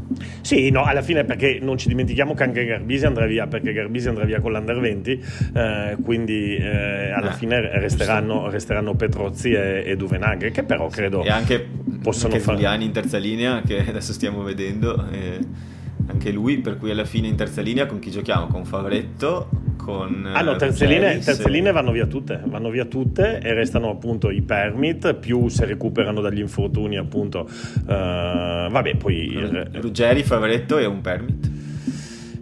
Sì, 0.41 0.69
no, 0.71 0.83
alla 0.83 1.01
fine 1.01 1.23
perché 1.23 1.59
non 1.61 1.77
ci 1.77 1.87
dimentichiamo 1.87 2.33
che 2.33 2.43
anche 2.43 2.65
Garbisi 2.65 3.05
andrà 3.05 3.25
via, 3.25 3.47
perché 3.47 3.71
Garbisi 3.71 4.09
andrà 4.09 4.25
via 4.25 4.41
con 4.41 4.51
l'Under 4.51 4.77
20, 4.77 5.23
eh, 5.53 5.97
quindi 6.03 6.57
eh, 6.57 7.11
alla 7.11 7.29
ah, 7.29 7.33
fine 7.33 7.61
resteranno, 7.79 8.49
resteranno, 8.49 8.95
Petrozzi 8.95 9.51
e, 9.51 9.83
e 9.85 9.95
Duvenaghe, 9.95 10.51
che 10.51 10.63
però 10.63 10.87
credo... 10.89 11.23
E 11.23 11.29
anche, 11.29 11.65
possono 12.01 12.33
anche 12.33 12.43
fare... 12.43 12.83
In 12.83 12.91
terza 12.91 13.17
linea, 13.17 13.61
che 13.61 13.85
adesso 13.87 14.11
stiamo 14.11 14.43
vedendo... 14.43 15.07
Eh 15.11 15.73
anche 16.07 16.31
lui, 16.31 16.59
per 16.59 16.77
cui 16.77 16.91
alla 16.91 17.05
fine 17.05 17.27
in 17.27 17.35
terza 17.35 17.61
linea 17.61 17.85
con 17.85 17.99
chi 17.99 18.11
giochiamo? 18.11 18.47
Con 18.47 18.65
Favretto, 18.65 19.49
con... 19.77 20.29
Ah 20.31 20.41
no, 20.41 20.55
terze, 20.55 20.85
linee, 20.85 21.19
terze 21.19 21.49
linee, 21.49 21.71
vanno 21.71 21.91
via 21.91 22.05
tutte, 22.05 22.41
vanno 22.45 22.69
via 22.69 22.85
tutte 22.85 23.39
e 23.39 23.53
restano 23.53 23.89
appunto 23.89 24.29
i 24.29 24.41
permit, 24.41 25.15
più 25.15 25.47
se 25.47 25.65
recuperano 25.65 26.21
dagli 26.21 26.39
infortuni 26.39 26.97
appunto... 26.97 27.47
Uh, 27.81 27.85
vabbè, 27.85 28.95
poi... 28.97 29.67
Ruggeri, 29.73 30.23
Favretto 30.23 30.77
e 30.77 30.85
un 30.85 31.01
permit. 31.01 31.51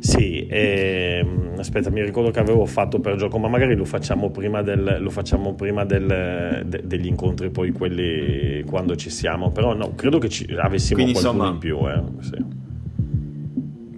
Sì, 0.04 0.45
ehm, 0.49 1.54
aspetta, 1.58 1.89
mi 1.89 2.04
ricordo 2.04 2.30
che 2.30 2.39
avevo 2.39 2.65
fatto 2.65 2.99
per 2.99 3.15
gioco, 3.15 3.38
ma 3.39 3.47
magari 3.47 3.73
lo 3.73 3.86
facciamo 3.86 4.32
prima, 4.32 4.62
del, 4.62 4.97
lo 4.99 5.10
facciamo 5.10 5.54
prima 5.54 5.86
del, 5.86 6.62
de, 6.65 6.82
degli 6.84 7.06
incontri, 7.06 7.49
poi 7.49 7.71
quelli 7.71 8.63
quando 8.63 8.97
ci 8.97 9.10
siamo. 9.10 9.52
Però 9.52 9.73
no, 9.73 9.95
credo 9.95 10.17
che 10.17 10.28
ci, 10.28 10.45
avessimo 10.60 11.02
Quindi, 11.02 11.19
qualcuno 11.19 11.47
insomma, 11.47 11.54
in 11.54 11.58
più. 11.58 11.78
Eh, 11.88 12.23
sì. 12.26 12.62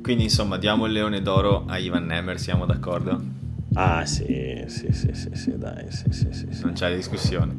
Quindi 0.05 0.25
insomma 0.25 0.57
diamo 0.57 0.85
il 0.85 0.91
leone 0.91 1.19
d'oro 1.23 1.63
a 1.65 1.79
Ivan 1.79 2.05
Nemer, 2.05 2.39
siamo 2.39 2.67
d'accordo? 2.67 3.19
Ah 3.73 4.05
sì, 4.05 4.63
sì, 4.67 4.91
sì, 4.91 5.09
sì, 5.13 5.29
sì 5.33 5.57
dai, 5.57 5.87
sì, 5.89 6.11
sì, 6.11 6.27
sì, 6.31 6.45
Non 6.61 6.73
c'è 6.73 6.95
discussione. 6.95 7.55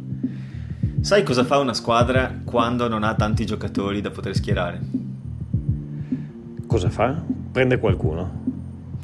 Sai 1.00 1.24
cosa 1.24 1.42
fa 1.42 1.58
una 1.58 1.74
squadra 1.74 2.42
quando 2.44 2.86
non 2.86 3.02
ha 3.02 3.16
tanti 3.16 3.44
giocatori 3.44 4.00
da 4.00 4.12
poter 4.12 4.36
schierare? 4.36 4.80
Cosa 6.68 6.88
fa? 6.88 7.20
Prende 7.50 7.80
qualcuno 7.80 8.44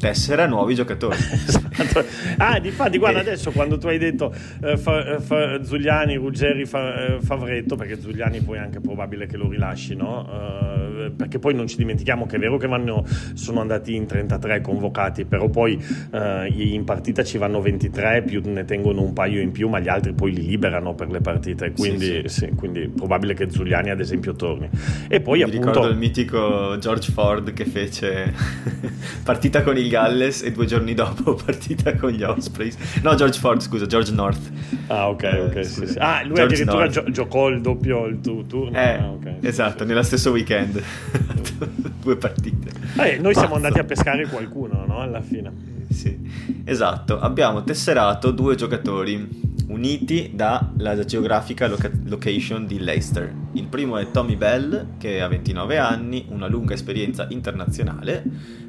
tessera 0.02 0.46
nuovi 0.46 0.74
giocatori. 0.74 1.14
esatto. 1.30 2.04
Ah, 2.38 2.58
difatti, 2.58 2.98
guarda, 2.98 3.20
adesso 3.20 3.52
quando 3.52 3.78
tu 3.78 3.86
hai 3.86 3.98
detto 3.98 4.34
eh, 4.60 4.76
fa, 4.76 5.20
fa, 5.20 5.62
Zugliani, 5.62 6.16
Ruggeri, 6.16 6.64
fa, 6.64 7.06
eh, 7.06 7.20
Favretto, 7.20 7.76
perché 7.76 8.00
Zugliani 8.00 8.40
poi 8.40 8.56
è 8.56 8.60
anche 8.60 8.80
probabile 8.80 9.26
che 9.26 9.36
lo 9.36 9.48
rilasci, 9.48 9.94
no? 9.94 10.26
Uh, 10.28 11.14
perché 11.14 11.38
poi 11.38 11.54
non 11.54 11.68
ci 11.68 11.76
dimentichiamo 11.76 12.26
che 12.26 12.34
è 12.34 12.38
vero 12.40 12.56
che 12.56 12.66
vanno, 12.66 13.04
sono 13.34 13.60
andati 13.60 13.94
in 13.94 14.06
33 14.06 14.60
convocati, 14.60 15.24
però 15.24 15.48
poi 15.48 15.80
uh, 16.10 16.52
in 16.52 16.82
partita 16.82 17.22
ci 17.22 17.38
vanno 17.38 17.60
23, 17.60 18.24
più 18.24 18.42
ne 18.44 18.64
tengono 18.64 19.02
un 19.02 19.12
paio 19.12 19.40
in 19.40 19.52
più, 19.52 19.68
ma 19.68 19.78
gli 19.78 19.88
altri 19.88 20.14
poi 20.14 20.32
li 20.32 20.44
liberano 20.44 20.96
per 20.96 21.10
le 21.10 21.20
partite, 21.20 21.70
quindi, 21.70 22.06
sì, 22.06 22.22
sì. 22.26 22.40
Sì, 22.42 22.50
quindi 22.56 22.88
probabile 22.88 23.34
che 23.34 23.48
Zugliani 23.48 23.90
ad 23.90 24.00
esempio 24.00 24.34
torni. 24.34 24.68
E 25.06 25.20
poi 25.20 25.38
Mi 25.38 25.44
appunto... 25.44 25.66
ricordo 25.68 25.88
il 25.88 25.96
mitico 25.96 26.76
George 26.78 27.12
Ford 27.12 27.52
che 27.52 27.66
fece 27.66 28.34
partita 29.22 29.62
con 29.62 29.76
il 29.76 29.91
Galles 29.92 30.42
e 30.42 30.52
due 30.52 30.64
giorni 30.64 30.94
dopo 30.94 31.34
partita 31.44 31.94
con 31.96 32.10
gli 32.10 32.22
Ospreys. 32.22 32.76
No, 33.02 33.14
George 33.14 33.38
Ford, 33.38 33.60
scusa, 33.60 33.84
George 33.86 34.10
North. 34.12 34.50
Ah, 34.86 35.08
ok, 35.10 35.22
eh, 35.22 35.40
ok. 35.40 35.64
Sì, 35.66 35.86
sì. 35.86 35.98
Ah, 35.98 36.22
lui 36.24 36.34
George 36.34 36.54
addirittura 36.54 36.88
gio- 36.88 37.10
giocò 37.10 37.48
il 37.48 37.60
doppio 37.60 38.06
il 38.06 38.20
tu- 38.20 38.46
turno. 38.46 38.76
Eh, 38.76 38.94
ah, 38.94 39.10
okay, 39.10 39.36
esatto, 39.42 39.84
nello 39.84 40.02
stesso 40.02 40.30
weekend. 40.30 40.80
due 42.02 42.16
partite. 42.16 42.70
Eh, 42.96 43.16
noi 43.18 43.32
Pazzo. 43.32 43.38
siamo 43.40 43.54
andati 43.54 43.78
a 43.78 43.84
pescare 43.84 44.26
qualcuno, 44.26 44.84
no? 44.86 45.00
Alla 45.00 45.20
fine. 45.20 45.52
Sì, 45.90 46.18
esatto. 46.64 47.20
Abbiamo 47.20 47.62
tesserato 47.64 48.30
due 48.30 48.54
giocatori 48.54 49.50
uniti 49.68 50.32
dalla 50.34 51.02
geografica 51.04 51.66
loca- 51.68 51.90
location 52.06 52.66
di 52.66 52.78
Leicester. 52.80 53.32
Il 53.52 53.66
primo 53.68 53.96
è 53.98 54.10
Tommy 54.10 54.36
Bell, 54.36 54.96
che 54.98 55.20
ha 55.20 55.28
29 55.28 55.78
anni, 55.78 56.24
una 56.28 56.46
lunga 56.48 56.74
esperienza 56.74 57.26
internazionale 57.30 58.22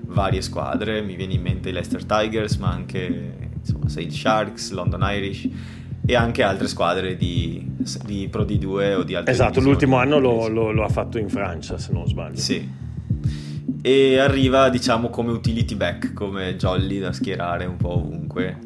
varie 0.06 0.42
squadre, 0.42 1.02
mi 1.02 1.16
viene 1.16 1.34
in 1.34 1.42
mente 1.42 1.70
i 1.70 1.72
Leicester 1.72 2.04
Tigers, 2.06 2.58
ma 2.58 2.70
anche 2.70 3.52
insomma, 3.58 3.90
Sale 3.90 4.12
Sharks, 4.12 4.72
London 4.72 5.02
Irish 5.04 5.50
e 6.06 6.16
anche 6.16 6.44
altre 6.44 6.68
squadre 6.68 7.16
di, 7.16 7.66
di 8.06 8.28
Pro 8.30 8.44
D2 8.44 8.96
o 8.96 9.04
di 9.04 9.16
altre 9.16 9.32
Esatto, 9.32 9.62
l'ultimo 9.62 9.98
anno 9.98 10.20
lo, 10.20 10.48
lo, 10.48 10.72
lo, 10.72 10.84
ha 10.84 10.90
fatto 10.90 11.18
in 11.18 11.30
Francia, 11.30 11.78
se 11.78 11.94
non 11.94 12.08
sbaglio. 12.08 12.38
Sì. 12.38 12.82
E 13.82 14.18
arriva, 14.18 14.70
diciamo, 14.70 15.10
come 15.10 15.32
utility 15.32 15.76
back, 15.76 16.14
come 16.14 16.56
jolly 16.56 17.00
da 17.00 17.12
schierare 17.12 17.66
un 17.66 17.78
po' 17.78 17.96
ovunque 17.96 18.58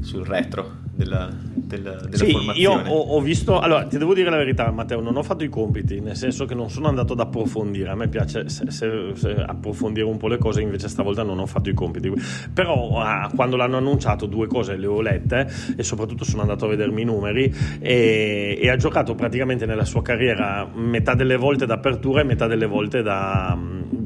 sul 0.00 0.24
retro 0.24 0.84
della, 0.96 1.30
della, 1.54 1.94
della 1.94 2.16
sì, 2.16 2.32
formazione. 2.32 2.88
Io 2.88 2.94
ho, 2.94 3.00
ho, 3.00 3.20
visto, 3.20 3.60
allora 3.60 3.84
ti 3.84 3.98
devo 3.98 4.14
dire 4.14 4.30
la 4.30 4.38
verità, 4.38 4.70
Matteo, 4.70 5.00
non 5.00 5.16
ho 5.16 5.22
fatto 5.22 5.44
i 5.44 5.48
compiti, 5.48 6.00
nel 6.00 6.16
senso 6.16 6.46
che 6.46 6.54
non 6.54 6.70
sono 6.70 6.88
andato 6.88 7.12
ad 7.12 7.20
approfondire. 7.20 7.90
A 7.90 7.94
me 7.94 8.08
piace 8.08 8.48
se, 8.48 8.70
se, 8.70 9.10
se 9.14 9.34
approfondire 9.34 10.06
un 10.06 10.16
po' 10.16 10.28
le 10.28 10.38
cose, 10.38 10.62
invece 10.62 10.88
stavolta 10.88 11.22
non 11.22 11.38
ho 11.38 11.46
fatto 11.46 11.68
i 11.68 11.74
compiti. 11.74 12.10
Però 12.52 12.98
ah, 12.98 13.30
quando 13.34 13.56
l'hanno 13.56 13.76
annunciato, 13.76 14.26
due 14.26 14.46
cose 14.46 14.76
le 14.76 14.86
ho 14.86 15.00
lette 15.00 15.48
e 15.76 15.82
soprattutto 15.82 16.24
sono 16.24 16.42
andato 16.42 16.64
a 16.64 16.68
vedermi 16.68 17.02
i 17.02 17.04
numeri. 17.04 17.54
E, 17.78 18.58
e 18.60 18.70
ha 18.70 18.76
giocato 18.76 19.14
praticamente 19.14 19.66
nella 19.66 19.84
sua 19.84 20.02
carriera 20.02 20.66
metà 20.72 21.14
delle 21.14 21.36
volte 21.36 21.66
d'apertura 21.66 22.22
e 22.22 22.24
metà 22.24 22.46
delle 22.46 22.66
volte 22.66 23.02
da, 23.02 23.56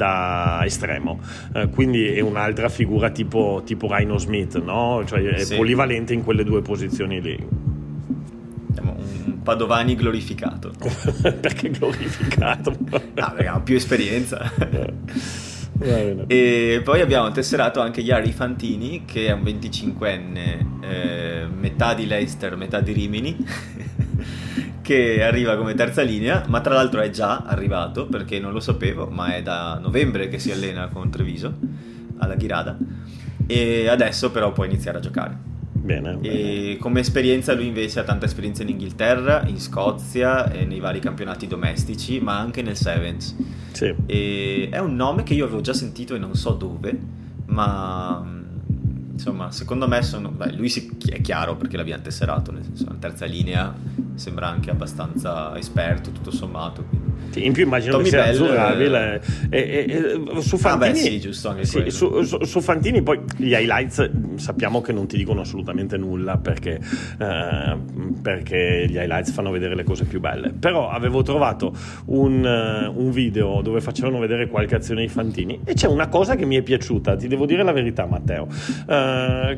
da 0.00 0.62
estremo. 0.64 1.20
Eh, 1.52 1.68
quindi 1.68 2.06
è 2.06 2.20
un'altra 2.20 2.70
figura 2.70 3.10
tipo, 3.10 3.60
tipo 3.66 3.86
Rhino 3.94 4.16
Smith, 4.16 4.58
no? 4.58 5.02
cioè 5.06 5.20
è 5.20 5.44
sì. 5.44 5.56
polivalente 5.56 6.14
in 6.14 6.24
quelle 6.24 6.42
due 6.42 6.62
posizioni 6.62 7.20
lì. 7.20 7.46
un 8.78 9.42
Padovani 9.42 9.94
glorificato. 9.96 10.72
perché 11.38 11.68
glorificato? 11.68 12.74
no, 12.80 13.00
perché 13.12 13.46
ha 13.46 13.60
più 13.60 13.76
esperienza. 13.76 14.50
e 16.26 16.80
poi 16.82 17.00
abbiamo 17.02 17.30
tesserato 17.30 17.80
anche 17.80 18.00
Yari 18.00 18.32
Fantini, 18.32 19.04
che 19.04 19.26
è 19.26 19.32
un 19.32 19.42
25enne 19.42 20.66
eh, 20.80 21.46
metà 21.46 21.92
di 21.92 22.06
Leicester, 22.06 22.56
metà 22.56 22.80
di 22.80 22.92
Rimini, 22.92 23.36
che 24.90 25.22
arriva 25.22 25.56
come 25.56 25.74
terza 25.74 26.02
linea, 26.02 26.42
ma 26.48 26.60
tra 26.60 26.74
l'altro 26.74 27.00
è 27.00 27.10
già 27.10 27.44
arrivato 27.46 28.06
perché 28.06 28.40
non 28.40 28.52
lo 28.52 28.58
sapevo, 28.58 29.06
ma 29.06 29.36
è 29.36 29.40
da 29.40 29.78
novembre 29.80 30.26
che 30.26 30.40
si 30.40 30.50
allena 30.50 30.88
con 30.88 31.08
Treviso 31.10 31.54
alla 32.18 32.34
Ghirada 32.34 32.76
e 33.46 33.86
adesso 33.86 34.32
però 34.32 34.50
può 34.50 34.64
iniziare 34.64 34.98
a 34.98 35.00
giocare. 35.00 35.38
Bene, 35.72 36.16
bene. 36.16 36.76
come 36.78 36.98
esperienza 36.98 37.54
lui 37.54 37.68
invece 37.68 38.00
ha 38.00 38.02
tanta 38.02 38.26
esperienza 38.26 38.62
in 38.64 38.70
Inghilterra, 38.70 39.46
in 39.46 39.60
Scozia 39.60 40.50
e 40.50 40.64
nei 40.64 40.80
vari 40.80 40.98
campionati 40.98 41.46
domestici, 41.46 42.18
ma 42.18 42.40
anche 42.40 42.60
nel 42.60 42.76
Sevens. 42.76 43.36
Sì. 43.70 43.94
È 44.06 44.78
un 44.78 44.96
nome 44.96 45.22
che 45.22 45.34
io 45.34 45.44
avevo 45.44 45.60
già 45.60 45.72
sentito 45.72 46.16
e 46.16 46.18
non 46.18 46.34
so 46.34 46.50
dove, 46.50 46.98
ma 47.46 48.39
insomma, 49.20 49.50
secondo 49.52 49.86
me 49.86 50.00
sono, 50.02 50.30
beh, 50.30 50.52
lui 50.52 50.70
si, 50.70 50.96
è 51.10 51.20
chiaro 51.20 51.54
perché 51.54 51.76
l'abbiamo 51.76 52.02
tesserato, 52.02 52.52
nel 52.52 52.64
senso, 52.64 52.86
la 52.88 52.96
terza 52.98 53.26
linea 53.26 53.74
sembra 54.14 54.48
anche 54.48 54.70
abbastanza 54.70 55.56
esperto, 55.58 56.10
tutto 56.10 56.30
sommato. 56.30 57.10
Sì, 57.30 57.44
in 57.44 57.52
più 57.52 57.64
immagino 57.64 57.92
Tommy 57.92 58.04
che 58.04 58.10
sia 58.10 58.24
azzurrabile. 58.24 59.22
E, 59.50 59.58
e, 59.58 60.32
e, 60.36 60.40
su 60.42 60.56
Fantini, 60.56 60.88
ah 60.88 60.92
beh, 60.92 60.98
sì, 60.98 61.20
giusto, 61.20 61.56
sì, 61.60 61.90
su, 61.90 62.22
su, 62.22 62.42
su, 62.44 62.60
Fantini 62.60 63.02
poi 63.02 63.20
gli 63.36 63.52
highlights 63.52 64.10
sappiamo 64.36 64.80
che 64.80 64.92
non 64.92 65.06
ti 65.06 65.16
dicono 65.16 65.42
assolutamente 65.42 65.96
nulla 65.96 66.38
perché, 66.38 66.80
eh, 67.18 67.76
perché 68.20 68.86
gli 68.88 68.96
highlights 68.96 69.30
fanno 69.30 69.50
vedere 69.50 69.74
le 69.76 69.84
cose 69.84 70.04
più 70.04 70.18
belle. 70.18 70.50
Però 70.50 70.90
avevo 70.90 71.22
trovato 71.22 71.72
un, 72.06 72.44
un, 72.94 73.10
video 73.10 73.60
dove 73.62 73.80
facevano 73.80 74.18
vedere 74.18 74.48
qualche 74.48 74.74
azione 74.74 75.02
di 75.02 75.08
Fantini 75.08 75.60
e 75.64 75.74
c'è 75.74 75.86
una 75.86 76.08
cosa 76.08 76.36
che 76.36 76.46
mi 76.46 76.56
è 76.56 76.62
piaciuta, 76.62 77.16
ti 77.16 77.28
devo 77.28 77.46
dire 77.46 77.62
la 77.62 77.72
verità 77.72 78.06
Matteo, 78.06 78.44
uh, 78.44 78.92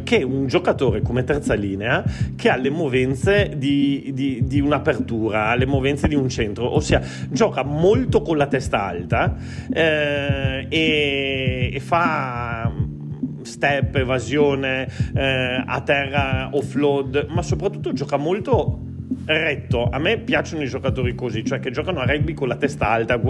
che 0.05 0.23
un 0.23 0.47
giocatore 0.47 1.03
come 1.03 1.25
terza 1.25 1.55
linea 1.55 2.05
che 2.37 2.49
ha 2.51 2.57
le 2.57 2.71
movenze 2.71 3.53
di, 3.57 4.11
di, 4.13 4.41
di 4.45 4.61
un'apertura, 4.61 5.49
ha 5.49 5.55
le 5.55 5.67
movenze 5.67 6.09
di 6.09 6.15
un 6.15 6.29
centro, 6.29 6.75
ossia 6.75 7.01
gioca 7.31 7.63
molto 7.63 8.23
con 8.23 8.37
la 8.37 8.47
testa 8.47 8.83
alta 8.83 9.37
eh, 9.73 10.67
e, 10.69 11.71
e, 11.73 11.81
fa 11.81 12.73
step, 13.43 13.97
evasione, 13.97 14.89
eh, 15.15 15.63
a 15.67 15.81
terra, 15.83 16.51
offload, 16.53 17.27
ma 17.31 17.43
soprattutto 17.43 17.93
gioca 17.93 18.17
molto 18.17 18.91
retto. 19.25 19.89
A 19.91 19.99
me 19.99 20.19
piacciono 20.19 20.63
i 20.63 20.69
giocatori 20.69 21.15
così, 21.15 21.45
cioè 21.45 21.61
che 21.61 21.71
giocano 21.71 22.01
a 22.01 22.05
rugby 22.05 22.35
con 22.35 22.49
la 22.49 22.57
testa 22.57 22.89
alta, 22.89 23.21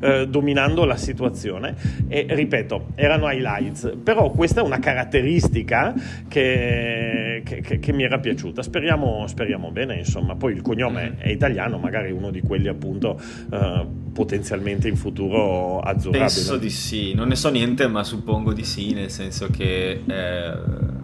eh, 0.00 0.26
dominando 0.28 0.84
la 0.84 0.96
situazione. 0.96 1.74
E 2.08 2.26
ripeto, 2.28 2.88
erano 2.94 3.30
highlights, 3.30 3.96
però 4.02 4.30
questa 4.30 4.60
è 4.60 4.64
una 4.64 4.78
caratteristica 4.78 5.94
che, 6.28 7.42
che, 7.44 7.60
che, 7.60 7.78
che 7.78 7.92
mi 7.92 8.04
era 8.04 8.18
piaciuta. 8.18 8.62
Speriamo, 8.62 9.26
speriamo, 9.26 9.70
bene, 9.70 9.96
insomma. 9.96 10.34
Poi 10.36 10.52
il 10.52 10.62
cognome 10.62 11.14
è 11.18 11.28
italiano, 11.30 11.78
magari 11.78 12.10
uno 12.10 12.30
di 12.30 12.40
quelli 12.40 12.68
appunto 12.68 13.20
eh, 13.52 13.86
potenzialmente 14.18 14.88
in 14.88 14.96
futuro 14.96 15.78
azzurrabile. 15.78 16.24
Penso 16.24 16.56
di 16.56 16.70
sì, 16.70 17.14
non 17.14 17.28
ne 17.28 17.36
so 17.36 17.50
niente, 17.50 17.86
ma 17.86 18.02
suppongo 18.02 18.52
di 18.52 18.64
sì, 18.64 18.92
nel 18.92 19.12
senso 19.12 19.46
che 19.48 20.02
eh, 20.04 20.52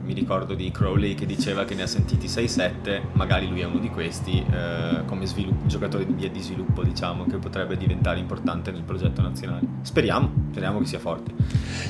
mi 0.05 0.13
ricordo 0.15 0.55
di 0.55 0.69
Crowley 0.73 1.15
che 1.15 1.25
diceva 1.25 1.65
che 1.65 1.77
ne 1.77 1.83
ha 1.83 1.87
sentiti 1.87 2.27
6-7, 2.27 3.03
magari 3.13 3.49
lui 3.49 3.61
è 3.61 3.67
uno 3.67 3.79
di 3.79 3.89
questi 3.89 4.45
eh, 4.51 5.05
come 5.07 5.27
svilupp- 5.27 5.67
giocatore 5.67 6.05
di 6.05 6.13
via 6.13 6.29
di 6.29 6.41
sviluppo, 6.41 6.83
diciamo, 6.83 7.25
che 7.27 7.37
potrebbe 7.37 7.77
diventare 7.77 8.19
importante 8.19 8.73
nel 8.73 8.83
progetto 8.83 9.23
nazionale. 9.23 9.65
Speriamo, 9.83 10.49
speriamo 10.51 10.81
che 10.81 10.87
sia 10.87 10.99
forte. 10.99 11.33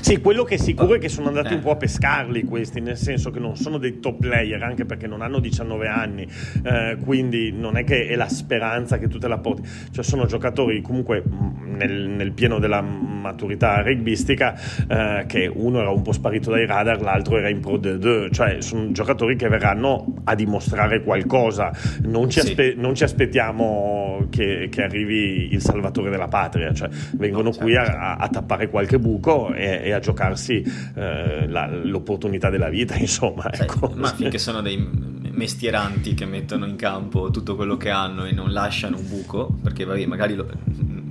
Sì, 0.01 0.21
quello 0.21 0.45
che 0.45 0.57
è 0.57 0.59
sicuro 0.59 0.95
è 0.95 0.99
che 0.99 1.09
sono 1.09 1.29
andati 1.29 1.55
eh. 1.55 1.57
un 1.57 1.63
po' 1.63 1.71
a 1.71 1.77
pescarli 1.77 2.45
questi, 2.45 2.81
nel 2.81 2.99
senso 2.99 3.31
che 3.31 3.39
non 3.39 3.57
sono 3.57 3.79
dei 3.79 3.99
top 3.99 4.19
player, 4.21 4.63
anche 4.63 4.85
perché 4.85 5.07
non 5.07 5.23
hanno 5.23 5.39
19 5.39 5.89
anni, 5.89 6.29
eh, 6.63 6.99
quindi 7.03 7.51
non 7.51 7.79
è 7.79 7.85
che 7.85 8.09
è 8.09 8.15
la 8.15 8.29
speranza 8.29 8.99
che 8.99 9.09
tu 9.09 9.19
te 9.19 9.27
la 9.27 9.39
porti. 9.39 9.67
Cioè 9.91 10.05
sono 10.05 10.27
giocatori 10.27 10.83
comunque 10.83 11.14
mm, 11.23 11.77
nel, 11.77 12.09
nel 12.09 12.33
pieno 12.33 12.59
della 12.59 12.81
maturità 12.81 13.83
rugbistica, 13.83 14.55
eh, 14.89 15.25
che 15.27 15.51
uno 15.53 15.81
era 15.81 15.91
un 15.91 16.03
po' 16.03 16.13
sparito 16.13 16.51
dai 16.51 16.67
radar, 16.67 17.01
l'altro 17.01 17.39
era 17.39 17.49
in 17.49 17.61
Pro 17.61 17.77
D2, 17.79 18.33
cioè 18.33 18.61
sono 18.61 18.93
giocatori 18.93 19.37
che 19.37 19.49
verranno 19.49 20.15
a 20.25 20.35
dimostrare 20.35 21.03
qualcosa, 21.03 21.73
non 22.03 22.29
ci, 22.29 22.41
aspe- 22.41 22.73
sì. 22.73 22.81
non 22.81 22.95
ci 22.95 23.05
aspettiamo 23.05 24.27
che, 24.31 24.69
che, 24.71 24.83
arrivi 24.83 25.53
il 25.53 25.61
salvatore 25.61 26.11
della 26.11 26.29
patria, 26.29 26.73
cioè 26.75 26.89
vengono 27.13 27.45
no, 27.45 27.53
certo. 27.53 27.65
qui 27.65 27.77
a, 27.77 28.17
a, 28.17 28.29
tappare 28.29 28.69
qualche 28.69 28.99
buco 28.99 29.53
e, 29.55 29.81
e 29.85 29.93
a 29.93 29.99
giocarsi 29.99 30.63
eh, 30.95 31.47
la, 31.49 31.67
l'opportunità 31.67 32.51
della 32.51 32.69
vita, 32.69 32.95
insomma. 33.01 33.51
Ecco. 33.53 33.93
Ma 33.95 34.09
finché 34.09 34.39
sono 34.39 34.61
dei 34.61 35.13
mestieranti 35.35 36.15
che 36.15 36.27
mettono 36.27 36.67
in 36.67 36.77
campo 36.77 37.31
tutto 37.31 37.57
quello 37.57 37.77
che 37.77 37.91
hanno 37.91 38.25
e 38.25 38.33
non 38.33 38.53
lasciano 38.53 38.99
un 38.99 39.09
buco, 39.09 39.57
perché 39.63 39.85
vabbè, 39.85 40.07
magari 40.07 40.35
lo, 40.35 40.47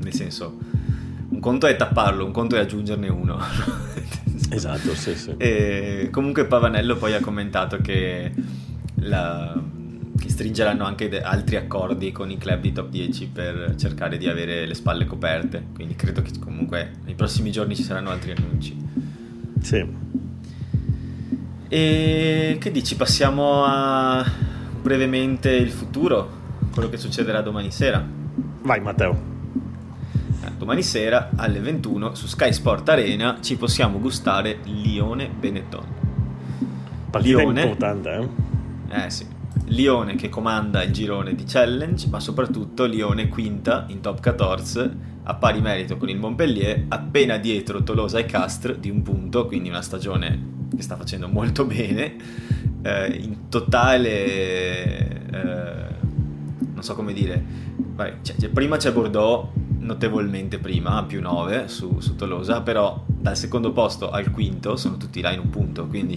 nel 0.04 0.14
senso 0.14 0.58
un 1.34 1.40
conto 1.40 1.66
è 1.66 1.76
tapparlo, 1.76 2.26
un 2.26 2.32
conto 2.32 2.56
è 2.56 2.60
aggiungerne 2.60 3.10
uno. 3.10 3.40
esatto, 4.50 4.94
sì, 4.94 5.16
sì. 5.16 5.34
E 5.38 6.10
comunque 6.12 6.46
Pavanello 6.46 6.96
poi 6.96 7.16
ha 7.16 7.20
commentato 7.20 7.78
che 7.78 8.32
la, 8.96 9.60
che 10.18 10.30
stringeranno 10.30 10.86
anche 10.86 11.10
de- 11.10 11.22
altri 11.22 11.56
accordi 11.56 12.12
con 12.12 12.30
i 12.30 12.38
club 12.38 12.62
di 12.62 12.72
top 12.72 12.90
10 12.90 13.28
per 13.28 13.74
cercare 13.78 14.18
di 14.18 14.28
avere 14.28 14.68
le 14.68 14.76
spalle 14.76 15.06
coperte. 15.06 15.66
Quindi 15.74 15.96
credo 15.96 16.22
che 16.22 16.32
comunque 16.40 16.92
nei 17.04 17.16
prossimi 17.16 17.52
giorni 17.52 17.76
ci 17.76 17.84
saranno 17.84 18.12
altri 18.12 18.32
annunci. 18.32 18.78
Sì. 19.60 20.02
E 21.68 22.58
che 22.60 22.72
dici? 22.72 22.96
Passiamo 22.96 23.64
a 23.66 24.24
brevemente 24.82 25.50
il 25.50 25.72
futuro, 25.72 26.30
quello 26.72 26.90
che 26.90 26.98
succederà 26.98 27.42
domani 27.42 27.72
sera. 27.72 28.06
Vai 28.62 28.82
Matteo. 28.82 29.33
Domani 30.64 30.82
sera 30.82 31.32
alle 31.36 31.60
21 31.60 32.16
su 32.16 32.26
Sky 32.26 32.54
Sport 32.54 32.88
Arena 32.88 33.40
ci 33.42 33.58
possiamo 33.58 34.00
gustare 34.00 34.60
Lione 34.64 35.28
Benetton. 35.28 35.84
Partita 37.10 37.40
Lione, 37.40 37.64
importante, 37.64 38.30
eh? 38.90 39.04
Eh 39.04 39.10
sì. 39.10 39.26
Lione 39.66 40.16
che 40.16 40.30
comanda 40.30 40.82
il 40.82 40.94
girone 40.94 41.36
di 41.36 41.44
Challenge, 41.46 42.08
ma 42.08 42.22
soprattutto 42.22 42.86
Lione 42.86 43.28
quinta 43.28 43.84
in 43.90 44.00
top 44.00 44.22
14 44.22 44.92
a 45.24 45.34
pari 45.34 45.60
merito 45.60 45.98
con 45.98 46.08
il 46.08 46.18
Montpellier, 46.18 46.86
appena 46.88 47.36
dietro 47.36 47.84
Tolosa 47.84 48.20
e 48.20 48.26
Castres 48.26 48.78
di 48.78 48.90
un 48.90 49.02
punto, 49.02 49.48
quindi 49.48 49.68
una 49.68 49.82
stagione 49.82 50.68
che 50.74 50.82
sta 50.82 50.96
facendo 50.96 51.28
molto 51.28 51.66
bene. 51.66 52.16
Eh, 52.84 53.20
in 53.22 53.50
totale, 53.50 54.26
eh, 55.30 55.86
non 56.74 56.84
so 56.84 56.96
come 56.96 57.12
dire, 57.12 57.44
vai, 57.96 58.14
cioè, 58.22 58.48
prima 58.48 58.78
c'è 58.78 58.94
Bordeaux, 58.94 59.50
notevolmente 59.84 60.58
prima, 60.60 61.04
più 61.04 61.22
9 61.22 61.68
su, 61.68 62.00
su 62.00 62.16
Tolosa, 62.16 62.62
però 62.62 63.04
dal 63.08 63.38
secondo 63.38 63.72
posto 63.72 64.10
al 64.10 64.32
quinto 64.32 64.76
sono 64.76 64.98
tutti 64.98 65.22
là 65.22 65.32
in 65.32 65.40
un 65.40 65.50
punto, 65.50 65.86
quindi 65.88 66.16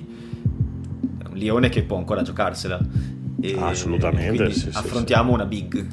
è 1.22 1.28
un 1.28 1.36
Lione 1.36 1.68
che 1.68 1.82
può 1.82 1.98
ancora 1.98 2.22
giocarsela 2.22 2.80
e 3.40 3.56
Assolutamente. 3.58 4.52
Sì, 4.52 4.70
affrontiamo 4.72 5.28
sì, 5.28 5.34
una 5.34 5.44
big. 5.44 5.86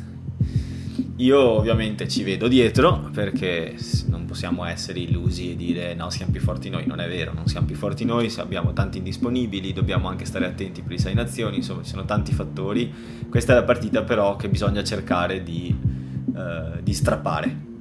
Io 1.17 1.39
ovviamente 1.39 2.07
ci 2.07 2.23
vedo 2.23 2.47
dietro 2.47 3.09
perché 3.13 3.75
non 4.07 4.25
possiamo 4.25 4.65
essere 4.65 4.99
illusi 4.99 5.51
e 5.51 5.55
dire 5.55 5.93
no, 5.93 6.09
siamo 6.09 6.31
più 6.31 6.41
forti 6.41 6.69
noi. 6.69 6.85
Non 6.87 6.99
è 6.99 7.07
vero, 7.07 7.33
non 7.33 7.47
siamo 7.47 7.65
più 7.65 7.75
forti 7.75 8.05
noi, 8.05 8.33
abbiamo 8.37 8.73
tanti 8.73 8.97
indisponibili, 8.97 9.73
dobbiamo 9.73 10.07
anche 10.07 10.25
stare 10.25 10.45
attenti 10.45 10.81
per 10.81 10.93
i 10.93 10.99
sei 10.99 11.13
nazioni, 11.13 11.57
insomma 11.57 11.83
ci 11.83 11.89
sono 11.89 12.05
tanti 12.05 12.33
fattori. 12.33 12.91
Questa 13.29 13.53
è 13.53 13.55
la 13.55 13.63
partita 13.63 14.03
però 14.03 14.35
che 14.35 14.49
bisogna 14.49 14.83
cercare 14.83 15.43
di, 15.43 15.75
uh, 16.33 16.81
di 16.81 16.93
strappare. 16.93 17.71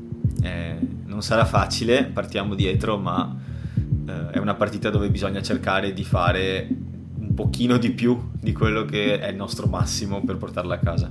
Eh, 0.42 0.78
non 1.06 1.22
sarà 1.22 1.44
facile, 1.44 2.04
partiamo 2.04 2.54
dietro, 2.54 2.98
ma 2.98 3.36
uh, 3.74 4.10
è 4.30 4.38
una 4.38 4.54
partita 4.54 4.90
dove 4.90 5.10
bisogna 5.10 5.42
cercare 5.42 5.92
di 5.92 6.04
fare 6.04 6.68
un 7.18 7.34
pochino 7.34 7.78
di 7.78 7.90
più 7.90 8.30
di 8.40 8.52
quello 8.52 8.84
che 8.84 9.18
è 9.18 9.28
il 9.28 9.36
nostro 9.36 9.66
massimo 9.66 10.22
per 10.22 10.36
portarla 10.36 10.74
a 10.74 10.78
casa. 10.78 11.10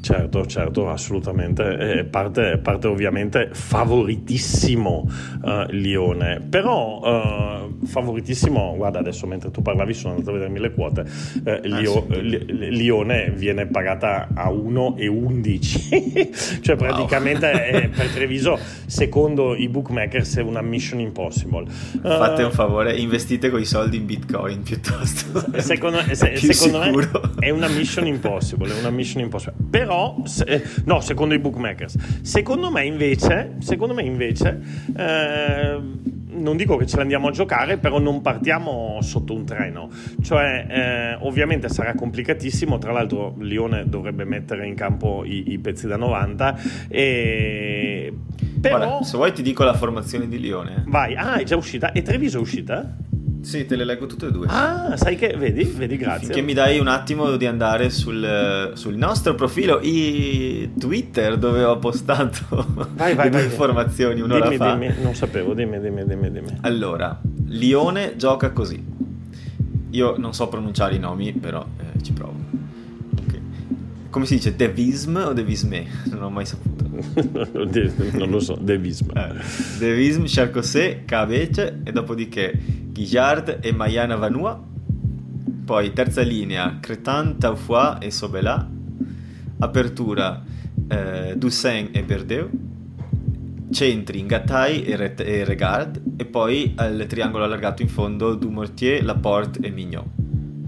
Certo, 0.00 0.46
certo, 0.46 0.88
assolutamente. 0.88 1.98
Eh, 1.98 2.04
parte, 2.04 2.58
parte, 2.58 2.86
ovviamente 2.86 3.50
favoritissimo 3.52 5.06
uh, 5.42 5.64
Lione, 5.68 6.40
però 6.40 7.00
uh, 7.00 7.84
favoritissimo, 7.84 8.74
guarda 8.76 8.98
adesso 8.98 9.26
mentre 9.26 9.50
tu 9.50 9.60
parlavi 9.60 9.92
sono 9.92 10.14
andato 10.14 10.30
a 10.30 10.34
vedermi 10.34 10.58
le 10.58 10.72
quote, 10.72 11.04
eh, 11.44 11.60
Lio, 11.64 12.06
ah, 12.08 12.14
sì. 12.14 12.46
Lione 12.70 13.30
viene 13.30 13.66
pagata 13.66 14.28
a 14.34 14.48
1,11, 14.48 16.62
cioè 16.64 16.76
praticamente 16.76 17.46
wow. 17.46 17.60
è, 17.60 17.88
per 17.88 18.08
Treviso 18.08 18.58
secondo 18.86 19.54
i 19.54 19.68
bookmakers 19.68 20.38
è 20.38 20.42
una 20.42 20.62
mission 20.62 21.00
impossible. 21.00 21.66
Uh, 21.96 22.00
Fate 22.00 22.42
un 22.42 22.52
favore, 22.52 22.96
investite 22.96 23.50
quei 23.50 23.66
soldi 23.66 23.98
in 23.98 24.06
bitcoin 24.06 24.62
piuttosto. 24.62 25.44
Secondo, 25.60 26.00
se, 26.14 26.36
secondo 26.36 26.78
me 26.78 27.10
è 27.38 27.50
una 27.50 27.68
mission 27.68 28.06
impossible, 28.06 28.74
è 28.74 28.78
una 28.78 28.90
mission 28.90 29.22
impossible. 29.22 29.56
Però 29.68 29.88
però, 29.90 30.22
se, 30.24 30.44
eh, 30.44 30.62
no, 30.84 31.00
secondo 31.00 31.34
i 31.34 31.40
bookmakers. 31.40 32.20
Secondo 32.22 32.70
me 32.70 32.84
invece, 32.84 33.56
secondo 33.58 33.92
me 33.92 34.04
invece 34.04 34.60
eh, 34.96 35.80
non 36.32 36.56
dico 36.56 36.76
che 36.76 36.86
ce 36.86 36.96
l'andiamo 36.96 37.26
a 37.26 37.30
giocare, 37.32 37.76
però 37.76 37.98
non 37.98 38.22
partiamo 38.22 38.98
sotto 39.02 39.34
un 39.34 39.44
treno. 39.44 39.90
Cioè, 40.22 40.66
eh, 40.68 41.26
ovviamente 41.26 41.68
sarà 41.68 41.94
complicatissimo. 41.94 42.78
Tra 42.78 42.92
l'altro, 42.92 43.34
Lione 43.40 43.88
dovrebbe 43.88 44.24
mettere 44.24 44.64
in 44.64 44.76
campo 44.76 45.24
i, 45.24 45.50
i 45.50 45.58
pezzi 45.58 45.88
da 45.88 45.96
90. 45.96 46.60
E... 46.86 48.12
Però... 48.60 48.76
Guarda, 48.76 49.02
se 49.02 49.16
vuoi 49.16 49.32
ti 49.32 49.42
dico 49.42 49.64
la 49.64 49.74
formazione 49.74 50.28
di 50.28 50.38
Lione. 50.38 50.84
Vai, 50.86 51.16
ah, 51.16 51.34
è 51.34 51.42
già 51.42 51.56
uscita. 51.56 51.90
E 51.90 52.02
Treviso 52.02 52.38
è 52.38 52.40
uscita? 52.40 52.96
Sì, 53.42 53.64
te 53.66 53.76
le 53.76 53.84
leggo 53.84 54.06
tutte 54.06 54.26
e 54.26 54.30
due. 54.30 54.46
Ah, 54.48 54.96
sai 54.96 55.16
che 55.16 55.34
vedi? 55.36 55.64
Vedi, 55.64 55.96
grazie. 55.96 56.26
Finché 56.26 56.42
mi 56.42 56.52
dai 56.52 56.78
un 56.78 56.88
attimo 56.88 57.36
di 57.36 57.46
andare 57.46 57.90
sul, 57.90 58.72
sul 58.74 58.94
nostro 58.96 59.34
profilo 59.34 59.80
i 59.82 60.70
Twitter 60.78 61.36
dove 61.38 61.64
ho 61.64 61.78
postato 61.78 62.66
vai, 62.94 63.14
vai, 63.14 63.26
le 63.30 63.30
vai. 63.30 63.44
informazioni 63.44 64.20
un'ora 64.20 64.44
dimmi, 64.44 64.56
fa. 64.56 64.74
Dimmi, 64.74 64.94
non 65.02 65.14
sapevo, 65.14 65.54
dimmi, 65.54 65.80
dimmi, 65.80 66.04
dimmi, 66.04 66.30
dimmi. 66.30 66.58
Allora, 66.60 67.18
Lione 67.46 68.16
gioca 68.16 68.50
così. 68.50 68.82
Io 69.90 70.14
non 70.18 70.34
so 70.34 70.48
pronunciare 70.48 70.94
i 70.94 70.98
nomi, 70.98 71.32
però 71.32 71.64
eh, 71.78 72.02
ci 72.02 72.12
provo. 72.12 72.49
Come 74.10 74.26
si 74.26 74.34
dice? 74.34 74.56
Devism 74.56 75.16
o 75.24 75.32
Devisme? 75.32 75.86
Non 76.10 76.24
ho 76.24 76.30
mai 76.30 76.44
saputo. 76.44 76.84
non 78.18 78.28
lo 78.28 78.40
so, 78.40 78.56
Devism. 78.56 79.16
Eh, 79.16 79.34
Devism, 79.78 80.24
Charcosé, 80.26 81.04
Cabece 81.04 81.80
e 81.84 81.92
dopodiché 81.92 82.52
Guillard 82.92 83.58
e 83.60 83.72
Mayana 83.72 84.16
Vanua. 84.16 84.60
Poi 85.64 85.92
terza 85.92 86.22
linea, 86.22 86.78
Cretan, 86.80 87.38
Taufoy 87.38 87.98
e 88.00 88.10
Sobelà. 88.10 88.68
Apertura, 89.58 90.42
eh, 90.88 91.34
Dussen 91.36 91.90
e 91.92 92.02
Berdeu. 92.02 92.50
Centri, 93.70 94.22
Ngatai 94.22 94.82
e, 94.82 94.96
Ret- 94.96 95.20
e 95.20 95.44
Regard. 95.44 96.02
E 96.16 96.24
poi 96.24 96.72
al 96.74 97.04
triangolo 97.06 97.44
allargato 97.44 97.82
in 97.82 97.88
fondo, 97.88 98.34
Dumortier, 98.34 99.04
Laporte 99.04 99.60
e 99.60 99.70
Mignon. 99.70 100.04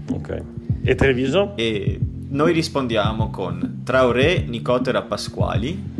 Ok. 0.09 0.43
E 0.81 0.95
Treviso? 0.95 1.53
E 1.57 1.99
noi 2.33 2.51
rispondiamo 2.51 3.29
con 3.29 3.81
Traoré, 3.83 4.43
Nicotera, 4.47 5.03
Pasquali, 5.03 5.91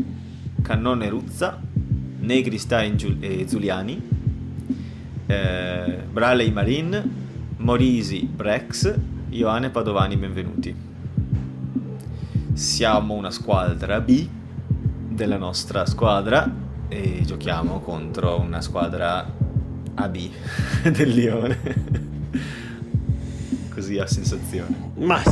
Cannone 0.62 1.08
Ruzza, 1.08 1.60
Negri 2.20 2.58
Stein 2.58 2.96
Giul- 2.96 3.18
e 3.20 3.46
Zuliani, 3.48 4.02
eh, 5.26 6.02
Braley 6.10 6.50
Marin, 6.50 7.10
Morisi 7.58 8.24
Brex, 8.24 8.98
Ioane 9.28 9.70
Padovani 9.70 10.16
benvenuti. 10.16 10.74
Siamo 12.52 13.14
una 13.14 13.30
squadra 13.30 14.00
B 14.00 14.28
della 15.08 15.36
nostra 15.36 15.86
squadra 15.86 16.52
e 16.88 17.22
giochiamo 17.24 17.78
contro 17.78 18.40
una 18.40 18.60
squadra 18.60 19.24
AB 19.94 20.16
del 20.90 21.10
Lione. 21.10 22.02
Così 23.72 23.98
a 23.98 24.06
sensazione. 24.06 24.90
Ma 24.96 25.22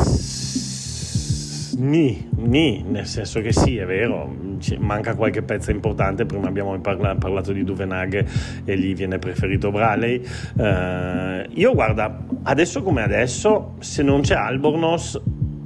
ni, 1.78 2.28
ni, 2.36 2.84
nel 2.86 3.06
senso 3.06 3.40
che 3.40 3.52
sì, 3.52 3.76
è 3.76 3.84
vero, 3.84 4.34
manca 4.78 5.14
qualche 5.14 5.42
pezzo 5.42 5.70
importante. 5.70 6.24
Prima 6.26 6.48
abbiamo 6.48 6.78
parla- 6.80 7.14
parlato 7.16 7.52
di 7.52 7.64
Duvenaghe 7.64 8.26
e 8.64 8.74
lì 8.74 8.94
viene 8.94 9.18
preferito 9.18 9.70
Braley. 9.70 10.22
Eh, 10.56 11.46
io 11.50 11.74
guarda, 11.74 12.24
adesso 12.42 12.82
come 12.82 13.02
adesso, 13.02 13.74
se 13.80 14.02
non 14.02 14.20
c'è 14.20 14.34
Albornoz, 14.34 15.20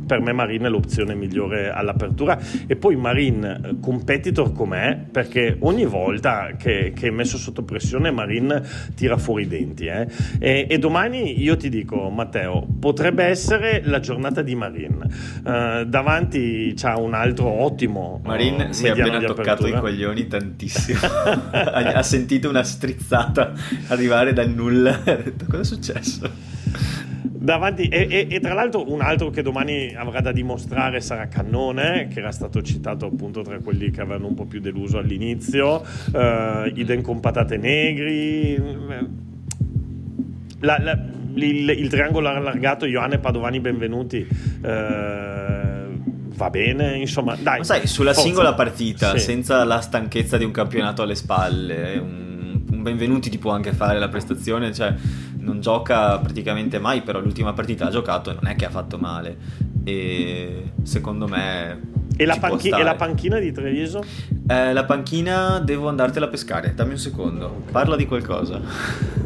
per 0.06 0.20
me 0.20 0.32
Marin 0.32 0.62
è 0.62 0.68
l'opzione 0.68 1.14
migliore 1.14 1.70
all'apertura 1.70 2.38
e 2.66 2.76
poi 2.76 2.96
Marin 2.96 3.44
eh, 3.44 3.76
competitor 3.80 4.52
com'è 4.52 4.98
perché 5.10 5.56
ogni 5.60 5.84
volta 5.84 6.52
che, 6.56 6.92
che 6.94 7.08
è 7.08 7.10
messo 7.10 7.36
sotto 7.36 7.62
pressione 7.62 8.10
Marin 8.10 8.62
tira 8.94 9.16
fuori 9.16 9.42
i 9.42 9.48
denti 9.48 9.86
eh. 9.86 10.06
e, 10.38 10.66
e 10.68 10.78
domani 10.78 11.42
io 11.42 11.56
ti 11.56 11.68
dico 11.68 12.08
Matteo 12.10 12.66
potrebbe 12.78 13.24
essere 13.24 13.82
la 13.84 14.00
giornata 14.00 14.42
di 14.42 14.54
Marin 14.54 15.04
Eh, 15.46 15.84
davanti 15.86 16.72
c'ha 16.76 16.96
un 16.96 17.14
altro 17.14 17.48
ottimo 17.48 18.20
Marin 18.24 18.60
eh, 18.60 18.72
si 18.72 18.86
è 18.86 18.90
appena 18.90 19.20
toccato 19.20 19.66
i 19.66 19.72
coglioni 19.72 20.26
tantissimo. 20.26 20.98
ha, 21.02 21.92
ha 21.92 22.02
sentito 22.02 22.48
una 22.48 22.62
strizzata 22.62 23.52
arrivare 23.88 24.32
dal 24.32 24.50
nulla 24.50 25.00
ha 25.04 25.14
detto 25.14 25.46
cosa 25.48 25.60
è 25.60 25.64
successo? 25.64 26.30
Davanti, 27.30 27.88
e, 27.88 28.06
e- 28.10 28.26
e 28.30 28.40
tra 28.40 28.54
l'altro 28.54 28.90
un 28.92 29.00
altro 29.00 29.30
che 29.30 29.42
domani 29.42 29.94
avrà 29.94 30.20
da 30.20 30.32
dimostrare 30.32 31.00
sarà 31.00 31.28
Cannone, 31.28 32.08
che 32.12 32.18
era 32.20 32.30
stato 32.32 32.62
citato 32.62 33.06
appunto 33.06 33.42
tra 33.42 33.58
quelli 33.58 33.90
che 33.90 34.00
avevano 34.00 34.28
un 34.28 34.34
po' 34.34 34.44
più 34.46 34.60
deluso 34.60 34.98
all'inizio, 34.98 35.82
eh, 36.14 36.72
idem 36.74 37.00
con 37.02 37.20
patate 37.20 37.56
negri. 37.56 38.56
La- 40.60 40.78
la- 40.80 40.98
il, 41.34 41.68
il 41.68 41.88
triangolo 41.88 42.28
allargato, 42.28 42.86
Ioanne 42.86 43.18
Padovani 43.18 43.60
benvenuti. 43.60 44.26
eh, 44.62 45.84
va 46.36 46.50
bene, 46.50 46.96
insomma, 46.96 47.34
dai. 47.40 47.58
Ma 47.58 47.64
sai, 47.64 47.86
sulla 47.86 48.12
forza. 48.12 48.26
singola 48.26 48.54
partita, 48.54 49.12
Sì. 49.12 49.18
senza 49.24 49.64
la 49.64 49.80
stanchezza 49.80 50.36
di 50.38 50.44
un 50.44 50.50
campionato 50.52 51.02
alle 51.02 51.14
spalle, 51.14 51.98
un, 51.98 52.60
un 52.70 52.82
benvenuti 52.82 53.30
ti 53.30 53.38
può 53.38 53.52
anche 53.52 53.72
fare 53.72 53.98
la 53.98 54.08
prestazione, 54.08 54.72
cioè 54.72 54.94
non 55.46 55.60
gioca 55.60 56.18
praticamente 56.18 56.78
mai, 56.80 57.02
però 57.02 57.20
l'ultima 57.20 57.52
partita 57.52 57.86
ha 57.86 57.90
giocato 57.90 58.30
e 58.30 58.34
non 58.34 58.48
è 58.48 58.56
che 58.56 58.66
ha 58.66 58.70
fatto 58.70 58.98
male. 58.98 59.36
E 59.84 60.72
secondo 60.82 61.28
me... 61.28 61.94
E 62.16 62.26
la, 62.26 62.36
panchi- 62.38 62.70
e 62.70 62.82
la 62.82 62.96
panchina 62.96 63.38
di 63.38 63.52
Treviso? 63.52 64.02
Eh, 64.48 64.72
la 64.72 64.84
panchina 64.84 65.58
devo 65.58 65.88
andartela 65.88 66.26
a 66.26 66.28
pescare, 66.28 66.72
dammi 66.72 66.92
un 66.92 66.98
secondo, 66.98 67.62
parla 67.72 67.96
di 67.96 68.06
qualcosa. 68.06 68.60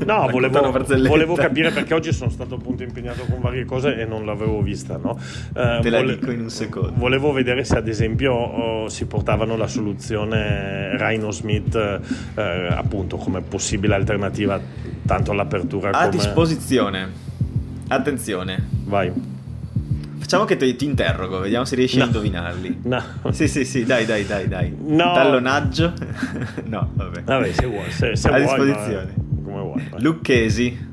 No, 0.06 0.26
volevo, 0.32 0.72
volevo 1.06 1.34
capire 1.34 1.70
perché 1.72 1.92
oggi 1.92 2.10
sono 2.10 2.30
stato 2.30 2.54
appunto 2.54 2.82
impegnato 2.82 3.24
con 3.28 3.38
varie 3.38 3.66
cose 3.66 4.00
e 4.00 4.06
non 4.06 4.24
l'avevo 4.24 4.62
vista, 4.62 4.96
no? 4.96 5.18
Eh, 5.54 5.80
Te 5.82 5.90
la 5.90 5.98
vole- 5.98 6.14
dico 6.14 6.30
in 6.30 6.40
un 6.40 6.48
secondo. 6.48 6.92
Volevo 6.94 7.32
vedere 7.32 7.64
se 7.64 7.76
ad 7.76 7.86
esempio 7.86 8.32
oh, 8.32 8.88
si 8.88 9.04
portavano 9.04 9.56
la 9.58 9.66
soluzione 9.66 10.96
Rhino 10.96 11.30
Smith 11.30 11.74
eh, 11.74 12.68
appunto 12.70 13.18
come 13.18 13.42
possibile 13.42 13.94
alternativa 13.94 14.58
tanto 15.04 15.32
all'apertura 15.32 15.90
A 15.90 16.06
come... 16.06 16.10
disposizione. 16.10 17.08
Attenzione. 17.88 18.66
Vai. 18.84 19.12
Facciamo 20.30 20.44
che 20.48 20.56
te- 20.56 20.76
ti 20.76 20.84
interrogo, 20.84 21.40
vediamo 21.40 21.64
se 21.64 21.74
riesci 21.74 21.96
a 21.96 22.02
No. 22.02 22.06
indovinarli. 22.06 22.78
No. 22.84 23.02
Sì, 23.30 23.48
sì, 23.48 23.64
sì, 23.64 23.82
dai, 23.84 24.04
dai, 24.06 24.24
dai, 24.24 24.46
dai. 24.46 24.72
No. 24.80 25.12
Tallonaggio? 25.12 25.92
no, 26.66 26.88
vabbè. 26.94 27.22
Vabbè, 27.24 27.50
se 27.52 27.66
vuoi, 27.66 27.90
se, 27.90 28.14
se 28.14 28.28
A 28.28 28.38
vuoi, 28.40 28.42
disposizione. 28.42 29.12
ma- 29.16 29.42
come 29.42 29.60
vuoi. 29.60 29.82
vai. 29.90 30.00
Lucchesi. 30.00 30.86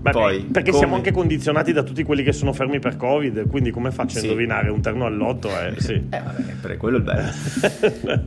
Beh, 0.00 0.12
Poi, 0.12 0.42
perché 0.44 0.70
come- 0.70 0.82
siamo 0.82 0.94
anche 0.94 1.10
condizionati 1.10 1.72
da 1.72 1.82
tutti 1.82 2.04
quelli 2.04 2.22
che 2.22 2.32
sono 2.32 2.52
fermi 2.52 2.78
per 2.78 2.96
Covid, 2.96 3.48
quindi 3.48 3.72
come 3.72 3.90
faccio 3.90 4.18
a 4.18 4.20
Sì. 4.20 4.26
indovinare 4.26 4.70
un 4.70 4.80
terno 4.80 5.04
all'otto? 5.04 5.48
Eh, 5.48 5.74
sì. 5.78 5.94
Eh, 5.94 6.20
vabbè, 6.22 6.42
per 6.60 6.76
quello 6.76 6.98
è 6.98 7.00
il 7.00 7.04
bello. 7.04 8.20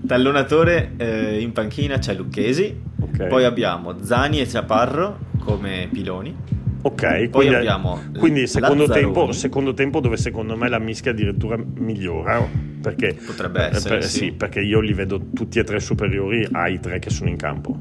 Tallonatore 0.08 0.92
eh, 0.96 1.40
in 1.42 1.52
panchina 1.52 1.98
c'è 1.98 2.14
Lucchesi. 2.14 2.74
Ok. 3.00 3.26
Poi 3.26 3.44
abbiamo 3.44 4.02
Zani 4.02 4.40
e 4.40 4.48
Ciaparro 4.48 5.18
come 5.40 5.88
piloni. 5.92 6.34
Ok, 6.82 7.30
quindi, 7.30 7.54
abbiamo 7.54 8.00
quindi 8.18 8.46
secondo, 8.46 8.88
tempo, 8.88 9.32
secondo 9.32 9.74
tempo 9.74 10.00
dove 10.00 10.16
secondo 10.16 10.56
me 10.56 10.68
la 10.68 10.78
mischia 10.78 11.10
addirittura 11.10 11.56
migliora 11.56 12.42
perché, 12.80 13.14
Potrebbe 13.14 13.68
eh, 13.70 13.76
essere, 13.76 13.98
per- 13.98 14.04
sì. 14.08 14.32
perché 14.32 14.60
io 14.60 14.80
li 14.80 14.94
vedo 14.94 15.20
tutti 15.34 15.58
e 15.58 15.64
tre 15.64 15.78
superiori 15.80 16.46
ai 16.50 16.80
tre 16.80 16.98
che 16.98 17.10
sono 17.10 17.28
in 17.28 17.36
campo. 17.36 17.78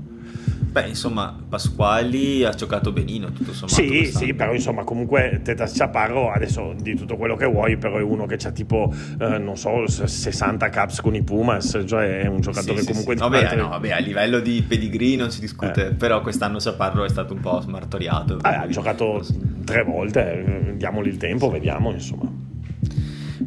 Beh, 0.70 0.88
insomma, 0.88 1.36
Pasquali 1.49 2.43
ha 2.43 2.51
giocato 2.51 2.91
benino, 2.91 3.32
tutto 3.32 3.53
sommato. 3.53 3.82
Sì, 3.82 3.88
quest'anno. 3.88 4.26
sì, 4.26 4.34
però 4.36 4.53
insomma 4.53 4.84
comunque 4.84 5.41
Tetas 5.43 5.76
Chaparro 5.76 6.30
adesso 6.32 6.76
di 6.80 6.95
tutto 6.95 7.17
quello 7.17 7.36
che 7.36 7.45
vuoi, 7.45 7.76
però 7.78 7.97
è 7.97 8.03
uno 8.03 8.26
che 8.28 8.36
ha 8.36 8.51
tipo, 8.51 8.93
eh, 9.20 9.39
non 9.39 9.57
so, 9.57 9.88
s- 9.88 10.03
60 10.03 10.70
caps 10.70 11.01
con 11.01 11.15
i 11.15 11.24
Pumas, 11.24 11.84
cioè 11.88 12.20
è 12.22 12.28
un 12.28 12.39
giocatore 12.41 12.78
Sì, 12.82 12.86
sì, 12.86 12.89
comunque 12.91 13.15
sì. 13.15 13.24
di 13.24 13.30
Vabbè, 13.30 13.43
altre- 13.45 13.61
no, 13.61 13.70
vabbè, 13.70 13.89
a 13.91 13.97
livello 13.97 14.39
di 14.39 14.63
pedigree 14.67 15.15
non 15.15 15.32
si 15.32 15.39
discute, 15.39 15.88
Eh. 15.88 15.91
però 15.93 16.22
quest'anno 16.22 16.59
Ciaparro 16.59 17.03
è 17.03 17.09
stato 17.09 17.34
un 17.34 17.39
po' 17.39 17.59
smartoriato. 17.61 18.38
Ah, 18.41 18.61
ha 18.61 18.67
giocato 18.67 19.26
tre 19.65 19.84
volte, 19.84 20.67
eh, 20.70 20.78
diamogli 20.78 21.07
il 21.07 21.17
tempo, 21.17 21.49
vediamo 21.49 21.91
insomma. 21.91 22.32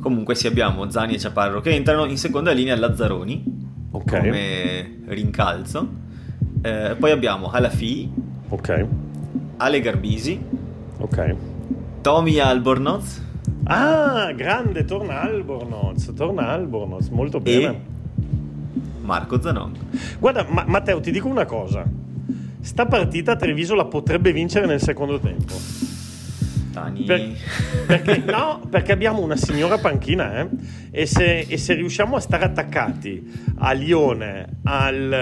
Comunque 0.01 0.35
sì, 0.35 0.49
abbiamo 0.49 0.91
Zani 0.91 1.15
e 1.15 1.19
Ciaparro 1.19 1.61
che 1.61 1.71
entrano 1.71 2.05
in 2.07 2.17
seconda 2.19 2.51
linea 2.51 2.75
Lazzaroni 2.77 3.61
Ok, 3.93 4.05
come 4.19 4.97
rincalzo. 5.07 6.01
Eh, 6.63 6.97
poi 6.99 7.11
abbiamo 7.11 7.51
Halafi, 7.51 8.09
ok, 8.49 8.87
Ale 9.57 9.81
Garbisi, 9.81 10.41
ok. 10.99 11.35
Tomi 12.01 12.39
Albornoz 12.39 13.21
Ah, 13.65 14.33
grande, 14.33 14.85
torna 14.85 15.21
Albornoz, 15.23 16.13
torna 16.15 16.49
Albornoz, 16.49 17.09
molto 17.09 17.39
e 17.39 17.41
bene. 17.41 17.81
Marco 19.03 19.41
Zanon. 19.41 19.73
Guarda, 20.19 20.47
Ma- 20.49 20.65
Matteo, 20.67 21.01
ti 21.01 21.11
dico 21.13 21.29
una 21.29 21.45
cosa. 21.45 21.85
Sta 22.61 22.87
partita 22.87 23.37
Treviso 23.37 23.75
la 23.75 23.85
potrebbe 23.85 24.33
vincere 24.33 24.67
nel 24.67 24.81
secondo 24.81 25.19
tempo. 25.21 25.55
Tani. 26.73 27.03
Per- 27.03 27.33
perché, 27.87 28.19
no, 28.31 28.61
perché 28.69 28.93
abbiamo 28.93 29.21
una 29.21 29.37
signora 29.37 29.79
panchina, 29.79 30.41
eh? 30.41 30.49
E 30.91 31.07
se, 31.07 31.41
e 31.41 31.57
se 31.57 31.75
riusciamo 31.75 32.17
a 32.17 32.21
stare 32.21 32.45
attaccati 32.45 33.53
a 33.59 33.73
Lione, 33.73 34.59
al, 34.65 35.13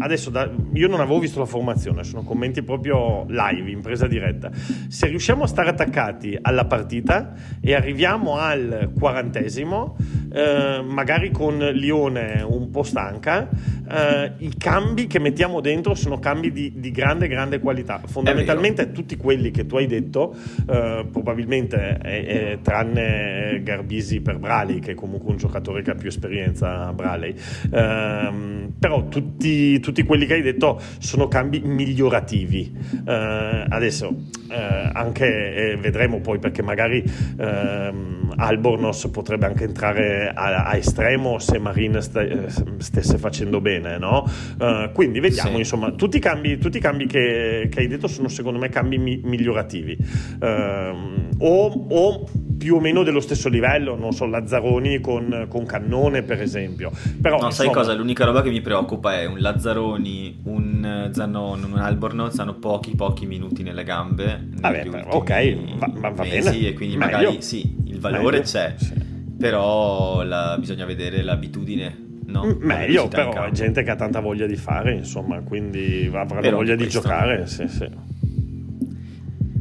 adesso 0.00 0.30
da, 0.30 0.50
io 0.72 0.88
non 0.88 1.00
avevo 1.00 1.18
visto 1.18 1.38
la 1.38 1.46
formazione, 1.46 2.04
sono 2.04 2.22
commenti 2.22 2.62
proprio 2.62 3.24
live, 3.28 3.70
in 3.70 3.80
presa 3.80 4.06
diretta. 4.06 4.50
Se 4.88 5.06
riusciamo 5.06 5.44
a 5.44 5.46
stare 5.46 5.70
attaccati 5.70 6.38
alla 6.40 6.64
partita 6.64 7.34
e 7.60 7.74
arriviamo 7.74 8.36
al 8.36 8.90
quarantesimo, 8.98 9.96
eh, 10.32 10.82
magari 10.84 11.30
con 11.30 11.58
Lione 11.58 12.44
un 12.46 12.70
po' 12.70 12.82
stanca, 12.82 13.48
eh, 13.90 14.32
i 14.38 14.56
cambi 14.56 15.06
che 15.06 15.18
mettiamo 15.18 15.60
dentro 15.60 15.94
sono 15.94 16.18
cambi 16.18 16.52
di, 16.52 16.72
di 16.76 16.90
grande, 16.90 17.28
grande 17.28 17.58
qualità. 17.58 18.00
Fondamentalmente 18.04 18.92
tutti 18.92 19.16
quelli 19.16 19.50
che 19.50 19.66
tu 19.66 19.76
hai 19.76 19.86
detto, 19.86 20.34
eh, 20.68 21.06
probabilmente 21.10 21.98
eh, 22.02 22.16
eh, 22.16 22.58
tranne 22.62 23.60
Garbisi 23.62 24.20
per 24.20 24.38
Brali, 24.38 24.80
che 24.80 24.92
è 24.92 24.94
comunque 24.94 25.30
un 25.30 25.36
giocatore 25.36 25.82
che 25.82 25.90
ha 25.90 25.94
più 25.94 26.08
esperienza 26.08 26.92
Braley, 26.92 27.34
ehm, 27.72 28.72
però 28.78 29.08
tutti, 29.08 29.78
tutti, 29.80 29.89
quelli 30.04 30.26
che 30.26 30.34
hai 30.34 30.42
detto 30.42 30.80
sono 30.98 31.28
cambi 31.28 31.60
migliorativi. 31.60 32.76
Eh, 33.06 33.64
adesso 33.68 34.14
anche 34.50 35.78
vedremo 35.80 36.20
poi 36.20 36.40
perché 36.40 36.60
magari 36.60 37.04
ehm, 37.38 38.32
Albornoz 38.36 39.08
potrebbe 39.12 39.46
anche 39.46 39.62
entrare 39.62 40.32
a, 40.34 40.64
a 40.64 40.76
estremo 40.76 41.38
se 41.38 41.58
Marin 41.60 42.00
st- 42.00 42.78
stesse 42.78 43.16
facendo 43.16 43.60
bene 43.60 43.98
no? 43.98 44.28
Uh, 44.58 44.90
quindi 44.92 45.20
vediamo, 45.20 45.52
sì. 45.52 45.58
insomma, 45.58 45.92
tutti 45.92 46.16
i 46.16 46.20
cambi, 46.20 46.58
tutti 46.58 46.78
i 46.78 46.80
cambi 46.80 47.06
che, 47.06 47.68
che, 47.70 47.80
hai 47.80 47.86
detto 47.86 48.08
sono 48.08 48.28
secondo 48.28 48.58
me 48.58 48.68
cambi 48.68 48.98
mi- 48.98 49.20
migliorativi. 49.22 49.96
Uh, 50.40 51.28
o, 51.38 51.86
o, 51.88 52.28
più 52.58 52.76
o 52.76 52.80
meno 52.80 53.02
dello 53.02 53.20
stesso 53.20 53.48
livello, 53.48 53.96
non 53.96 54.12
so, 54.12 54.26
Lazzaroni 54.26 55.00
con, 55.00 55.46
con 55.48 55.64
Cannone 55.64 56.22
per 56.22 56.42
esempio. 56.42 56.90
Però, 57.20 57.38
no, 57.38 57.46
insomma... 57.46 57.68
sai 57.68 57.74
cosa? 57.74 57.94
L'unica 57.94 58.24
roba 58.24 58.42
che 58.42 58.50
mi 58.50 58.60
preoccupa 58.60 59.18
è 59.18 59.26
un 59.26 59.38
Lazzaroni, 59.38 59.79
un 59.88 61.10
Zanon, 61.12 61.64
un 61.64 61.78
Albornoz 61.78 62.38
hanno 62.38 62.54
pochi 62.54 62.94
pochi 62.94 63.26
minuti 63.26 63.62
nelle 63.62 63.84
gambe. 63.84 64.48
Vabbè, 64.52 65.06
ok, 65.08 65.76
va, 65.76 65.90
va, 65.94 66.08
va 66.10 66.22
bene. 66.22 66.58
E 66.58 66.74
quindi 66.74 66.96
Meglio. 66.96 67.16
magari 67.16 67.42
sì, 67.42 67.76
il 67.84 67.98
valore 67.98 68.38
Meglio. 68.38 68.42
c'è. 68.42 68.74
Sì. 68.76 69.08
Però 69.38 70.22
la, 70.22 70.56
bisogna 70.58 70.84
vedere 70.84 71.22
l'abitudine 71.22 72.08
No, 72.30 72.44
mm, 72.44 72.52
meglio, 72.60 73.08
però 73.08 73.44
è 73.44 73.50
gente 73.50 73.82
che 73.82 73.90
ha 73.90 73.96
tanta 73.96 74.20
voglia 74.20 74.46
di 74.46 74.56
fare, 74.56 74.94
insomma, 74.94 75.40
quindi 75.40 76.06
avranno 76.06 76.40
però 76.40 76.56
voglia 76.58 76.76
di 76.76 76.88
giocare. 76.88 77.46
Sì, 77.46 77.66
sì. 77.68 77.88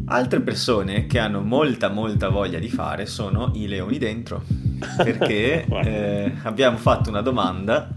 Altre 0.06 0.40
persone 0.42 1.06
che 1.08 1.20
hanno 1.20 1.42
molta, 1.42 1.90
molta 1.90 2.30
voglia 2.30 2.60
di 2.60 2.70
fare 2.70 3.06
sono 3.06 3.52
i 3.56 3.68
leoni 3.68 3.98
dentro, 3.98 4.44
perché 4.98 5.66
eh, 5.66 6.32
abbiamo 6.44 6.78
fatto 6.78 7.10
una 7.10 7.22
domanda, 7.22 7.90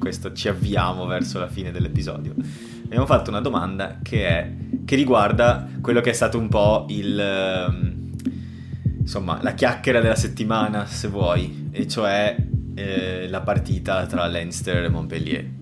questo 0.00 0.32
ci 0.32 0.48
avviamo 0.48 1.06
verso 1.06 1.38
la 1.38 1.46
fine 1.48 1.70
dell'episodio, 1.70 2.34
abbiamo 2.84 3.06
fatto 3.06 3.30
una 3.30 3.40
domanda 3.40 3.98
che, 4.02 4.26
è, 4.26 4.52
che 4.84 4.96
riguarda 4.96 5.68
quello 5.80 6.00
che 6.00 6.10
è 6.10 6.14
stato 6.14 6.38
un 6.38 6.48
po' 6.48 6.86
il... 6.88 7.20
Ehm, 7.20 7.98
insomma, 8.98 9.38
la 9.42 9.54
chiacchiera 9.54 10.00
della 10.00 10.16
settimana, 10.16 10.86
se 10.86 11.08
vuoi, 11.08 11.68
e 11.70 11.86
cioè 11.86 12.36
eh, 12.74 13.28
la 13.28 13.40
partita 13.42 14.06
tra 14.06 14.26
Leinster 14.26 14.84
e 14.84 14.88
Montpellier. 14.88 15.59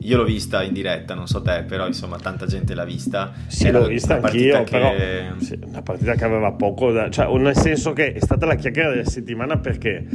Io 0.00 0.16
l'ho 0.16 0.24
vista 0.24 0.62
in 0.62 0.72
diretta, 0.72 1.14
non 1.14 1.26
so 1.26 1.42
te, 1.42 1.64
però 1.66 1.86
insomma 1.86 2.18
tanta 2.18 2.46
gente 2.46 2.74
l'ha 2.74 2.84
vista. 2.84 3.32
Sì, 3.46 3.66
Era 3.66 3.80
l'ho 3.80 3.86
vista 3.86 4.16
anch'io, 4.16 4.64
che... 4.64 4.70
però 4.70 4.92
sì, 5.38 5.58
una 5.64 5.82
partita 5.82 6.14
che 6.14 6.24
aveva 6.24 6.52
poco 6.52 6.92
da... 6.92 7.10
cioè 7.10 7.26
nel 7.38 7.56
senso 7.56 7.92
che 7.92 8.12
è 8.12 8.20
stata 8.20 8.46
la 8.46 8.54
chiacchiera 8.54 8.90
della 8.90 9.04
settimana 9.04 9.58
perché, 9.58 10.06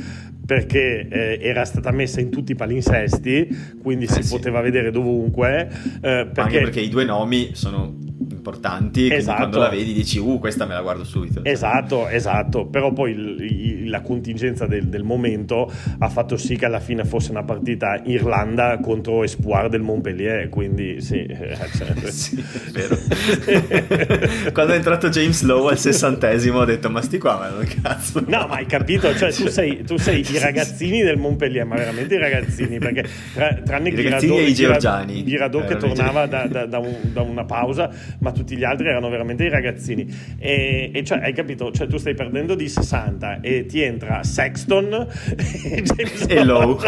perché 0.46 1.08
eh, 1.10 1.40
era 1.42 1.66
stata 1.66 1.92
messa 1.92 2.20
in 2.20 2.30
tutti 2.30 2.54
i 2.54 2.56
palinsesti, 2.56 3.78
quindi 3.82 4.06
eh, 4.06 4.12
si 4.12 4.24
sì. 4.24 4.36
poteva 4.36 4.62
vedere 4.62 4.92
dovunque. 4.92 5.70
Eh, 5.96 6.00
perché... 6.00 6.42
Anche 6.42 6.60
perché 6.60 6.80
i 6.80 6.90
due 6.90 7.06
nomi 7.06 7.52
sono 7.54 8.09
importanti 8.50 9.14
esatto. 9.14 9.38
quando 9.38 9.60
la 9.60 9.70
vedi 9.70 9.94
dici 9.94 10.18
uh 10.18 10.40
questa 10.40 10.66
me 10.66 10.74
la 10.74 10.82
guardo 10.82 11.04
subito 11.04 11.44
esatto 11.44 12.08
esatto. 12.08 12.66
Però 12.66 12.92
poi 12.92 13.12
il, 13.12 13.42
il, 13.42 13.90
la 13.90 14.02
contingenza 14.02 14.66
del, 14.66 14.88
del, 14.88 15.04
momento 15.04 15.72
ha 16.00 16.10
fatto 16.10 16.38
sì 16.38 16.56
che 16.56 16.66
alla 16.66 16.80
fine 16.80 17.06
fosse 17.06 17.32
una 17.32 17.44
partita 17.44 18.02
Irlanda 18.06 18.80
contro 18.80 19.24
Espoir 19.24 19.70
del 19.70 19.82
Montpellier 19.82 20.50
quindi 20.50 21.02
sì, 21.02 21.24
eh, 21.24 21.58
cioè... 21.76 22.12
sì 22.12 22.38
è 22.38 22.72
vero. 22.72 22.98
Quando 24.52 24.74
è 24.74 24.76
entrato 24.76 25.10
James 25.10 25.42
Lowe 25.44 25.72
al 25.72 25.78
sessantesimo 25.78 26.60
ho 26.60 26.66
detto 26.66 26.90
ma 26.90 27.02
sti 27.02 27.18
qua 27.18 27.38
ma 27.38 27.50
non 27.50 27.68
cazzo 27.82 28.24
no 28.26 28.48
ma 28.48 28.56
hai 28.56 28.66
capito? 28.66 29.14
Cioè 29.16 29.32
tu 29.32 29.48
sei, 29.48 29.84
tu 29.84 29.98
sei 29.98 30.26
i 30.30 30.40
ragazzini 30.40 31.02
del 31.02 31.18
Montpellier 31.18 31.66
ma 31.66 31.76
veramente 31.76 32.16
i 32.16 32.20
ragazzini 32.20 32.78
perché 32.80 33.06
tra, 33.34 33.54
tranne 33.64 33.90
I 33.90 33.96
ragazzini 33.96 34.38
e 34.38 34.44
i 34.44 34.54
georgiani 34.54 35.24
Giradò 35.24 35.64
che 35.66 35.78
tornava 35.78 36.26
da, 36.26 36.48
da, 36.48 36.66
da, 36.66 36.80
un, 36.80 36.96
da 37.14 37.22
una 37.22 37.46
pausa 37.46 37.90
ma 38.20 38.32
tutti 38.40 38.56
gli 38.56 38.64
altri 38.64 38.88
erano 38.88 39.10
veramente 39.10 39.44
i 39.44 39.50
ragazzini. 39.50 40.08
E, 40.38 40.92
e 40.94 41.04
cioè, 41.04 41.20
hai 41.20 41.34
capito? 41.34 41.72
Cioè, 41.72 41.88
tu 41.88 41.98
stai 41.98 42.14
perdendo 42.14 42.56
di 42.56 42.70
60 42.70 43.42
e 43.42 43.66
ti 43.66 43.82
entra 43.82 44.24
Sexton 44.24 44.94
e 45.36 45.82
James 45.82 46.44
Lowe. 46.44 46.78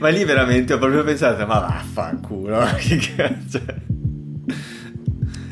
ma 0.00 0.08
lì 0.08 0.24
veramente 0.24 0.72
ho 0.72 0.78
proprio 0.78 1.04
pensato, 1.04 1.46
ma 1.46 1.60
vaffanculo, 1.60 2.64
che 2.80 2.98
cazzo. 3.14 3.60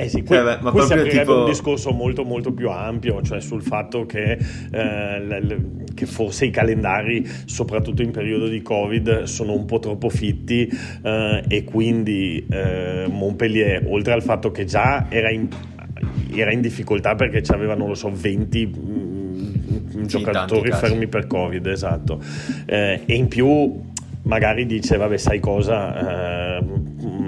Eh 0.01 0.09
sì, 0.09 0.23
que- 0.23 0.39
eh 0.39 0.43
beh, 0.45 0.71
questo 0.71 0.95
aprirebbe 0.95 1.19
tipo... 1.19 1.39
un 1.41 1.45
discorso 1.47 1.91
molto 1.91 2.23
molto 2.25 2.53
più 2.53 2.71
ampio, 2.71 3.21
cioè 3.21 3.41
sul 3.41 3.63
fatto 3.63 4.07
che, 4.07 4.39
eh, 4.71 5.21
le, 5.21 5.41
le, 5.43 5.61
che, 5.93 6.07
forse 6.07 6.47
i 6.47 6.51
calendari, 6.51 7.29
soprattutto 7.47 8.03
in 8.03 8.13
periodo 8.13 8.47
di 8.47 8.63
Covid, 8.63 9.25
sono 9.25 9.55
un 9.55 9.65
po' 9.65 9.81
troppo 9.81 10.09
fitti 10.09 10.71
eh, 11.03 11.43
e 11.49 11.65
quindi 11.65 12.47
eh, 12.49 13.07
Montpellier, 13.11 13.87
oltre 13.89 14.13
al 14.13 14.23
fatto 14.23 14.53
che 14.53 14.65
già 14.65 15.07
era 15.09 15.33
in, 15.33 15.49
era 16.33 16.53
in 16.53 16.61
difficoltà 16.61 17.17
perché 17.17 17.43
aveva, 17.53 17.75
non 17.75 17.89
lo 17.89 17.95
so, 17.95 18.09
20 18.15 18.67
mm, 18.67 20.05
giocatori 20.05 20.71
fermi 20.71 21.09
per 21.09 21.27
Covid, 21.27 21.67
esatto, 21.67 22.23
eh, 22.67 23.01
e 23.05 23.15
in 23.17 23.27
più 23.27 23.81
magari 24.23 24.65
dice, 24.65 24.97
vabbè, 24.97 25.17
sai 25.17 25.41
cosa 25.41 26.59
eh, 26.59 26.65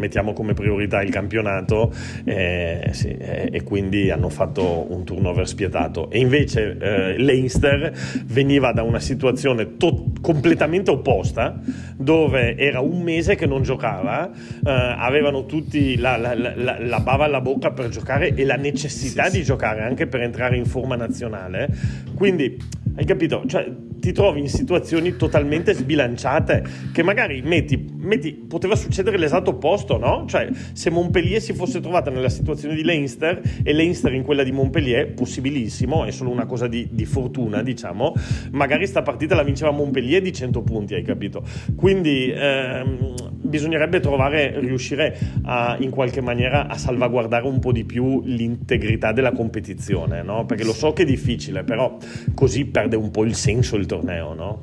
mettiamo 0.00 0.32
come 0.32 0.54
priorità 0.54 1.00
il 1.02 1.10
campionato 1.10 1.92
eh, 2.24 2.88
sì, 2.90 3.08
eh, 3.08 3.50
e 3.52 3.62
quindi 3.62 4.10
hanno 4.10 4.28
fatto 4.28 4.92
un 4.92 5.04
turnover 5.04 5.46
spietato. 5.46 6.10
E 6.10 6.18
invece 6.18 6.76
eh, 6.80 7.18
Leinster 7.18 7.92
veniva 8.24 8.72
da 8.72 8.82
una 8.82 8.98
situazione 8.98 9.76
to- 9.76 10.12
completamente 10.20 10.90
opposta, 10.90 11.60
dove 11.96 12.56
era 12.56 12.80
un 12.80 13.02
mese 13.02 13.36
che 13.36 13.46
non 13.46 13.62
giocava, 13.62 14.30
eh, 14.30 14.70
avevano 14.70 15.46
tutti 15.46 15.96
la, 15.98 16.16
la, 16.16 16.34
la, 16.34 16.78
la, 16.78 17.00
bava 17.00 17.26
alla 17.26 17.40
bocca 17.40 17.70
per 17.70 17.88
giocare 17.88 18.34
e 18.34 18.44
la 18.44 18.56
necessità 18.56 19.24
sì, 19.24 19.30
di 19.30 19.38
sì. 19.38 19.44
giocare 19.44 19.82
anche 19.82 20.06
per 20.06 20.22
entrare 20.22 20.56
in 20.56 20.64
forma 20.64 20.96
nazionale. 20.96 21.68
Quindi 22.16 22.56
hai 22.96 23.04
capito? 23.04 23.44
Cioè, 23.46 23.70
ti 24.00 24.12
trovi 24.12 24.40
in 24.40 24.48
situazioni 24.48 25.16
totalmente 25.16 25.74
sbilanciate 25.74 26.64
che 26.92 27.02
magari 27.02 27.42
metti, 27.42 27.86
metti, 27.96 28.32
poteva 28.32 28.74
succedere 28.74 29.18
l'esatto 29.18 29.50
opposto, 29.50 29.89
no? 29.98 30.24
Cioè, 30.26 30.48
se 30.72 30.90
Montpellier 30.90 31.40
si 31.40 31.52
fosse 31.52 31.80
trovata 31.80 32.10
nella 32.10 32.28
situazione 32.28 32.74
di 32.74 32.84
Leinster 32.84 33.40
e 33.62 33.72
Leinster 33.72 34.12
in 34.14 34.22
quella 34.22 34.42
di 34.42 34.52
Montpellier, 34.52 35.12
possibilissimo, 35.14 36.04
è 36.04 36.10
solo 36.10 36.30
una 36.30 36.46
cosa 36.46 36.66
di, 36.66 36.88
di 36.90 37.04
fortuna, 37.04 37.62
diciamo, 37.62 38.14
magari 38.52 38.86
sta 38.86 39.02
partita 39.02 39.34
la 39.34 39.42
vinceva 39.42 39.70
Montpellier 39.70 40.22
di 40.22 40.32
100 40.32 40.62
punti, 40.62 40.94
hai 40.94 41.02
capito? 41.02 41.42
Quindi 41.76 42.32
ehm, 42.34 43.14
bisognerebbe 43.32 44.00
trovare, 44.00 44.58
riuscire 44.60 45.18
a, 45.44 45.76
in 45.80 45.90
qualche 45.90 46.20
maniera 46.20 46.68
a 46.68 46.76
salvaguardare 46.76 47.46
un 47.46 47.58
po' 47.58 47.72
di 47.72 47.84
più 47.84 48.22
l'integrità 48.24 49.12
della 49.12 49.32
competizione, 49.32 50.22
no? 50.22 50.46
Perché 50.46 50.64
lo 50.64 50.72
so 50.72 50.92
che 50.92 51.02
è 51.02 51.06
difficile, 51.06 51.64
però 51.64 51.96
così 52.34 52.64
perde 52.66 52.96
un 52.96 53.10
po' 53.10 53.24
il 53.24 53.34
senso 53.34 53.76
il 53.76 53.86
torneo, 53.86 54.34
no? 54.34 54.60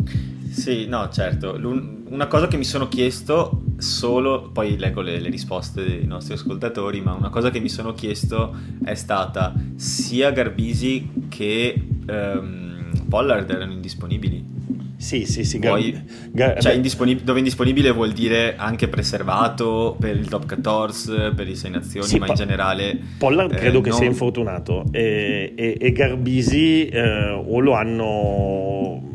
Sì, 0.49 0.87
no, 0.87 1.09
certo. 1.09 1.57
L'un- 1.57 2.05
una 2.09 2.27
cosa 2.27 2.47
che 2.47 2.57
mi 2.57 2.63
sono 2.63 2.87
chiesto 2.87 3.63
solo, 3.77 4.49
poi 4.51 4.77
leggo 4.77 5.01
le, 5.01 5.19
le, 5.19 5.29
risposte 5.29 5.83
dei 5.85 6.05
nostri 6.05 6.33
ascoltatori, 6.33 7.01
ma 7.01 7.13
una 7.13 7.29
cosa 7.29 7.49
che 7.49 7.59
mi 7.59 7.69
sono 7.69 7.93
chiesto 7.93 8.55
è 8.83 8.95
stata 8.95 9.53
sia 9.75 10.31
Garbisi 10.31 11.27
che 11.29 11.79
um, 12.07 12.91
Pollard 13.07 13.49
erano 13.49 13.71
indisponibili. 13.73 14.55
Sì, 14.97 15.25
sì, 15.25 15.43
sì. 15.43 15.59
Poi, 15.59 15.95
gar- 16.31 16.59
cioè, 16.59 16.73
indisponib- 16.73 17.21
dove 17.21 17.37
indisponibile 17.37 17.91
vuol 17.91 18.13
dire 18.13 18.55
anche 18.57 18.87
preservato 18.87 19.95
per 19.99 20.17
il 20.17 20.27
top 20.27 20.47
14, 20.47 21.33
per 21.35 21.47
i 21.47 21.55
sei 21.55 21.69
nazioni, 21.69 22.07
sì, 22.07 22.17
ma 22.17 22.27
in 22.27 22.33
generale. 22.33 22.99
Pollard 23.19 23.51
eh, 23.53 23.57
credo 23.57 23.81
che 23.81 23.89
non... 23.89 23.99
sia 23.99 24.07
infortunato 24.07 24.85
e, 24.91 25.53
e, 25.55 25.77
e 25.79 25.91
Garbisi 25.91 26.87
eh, 26.87 27.29
o 27.29 27.59
lo 27.59 27.73
hanno 27.73 29.06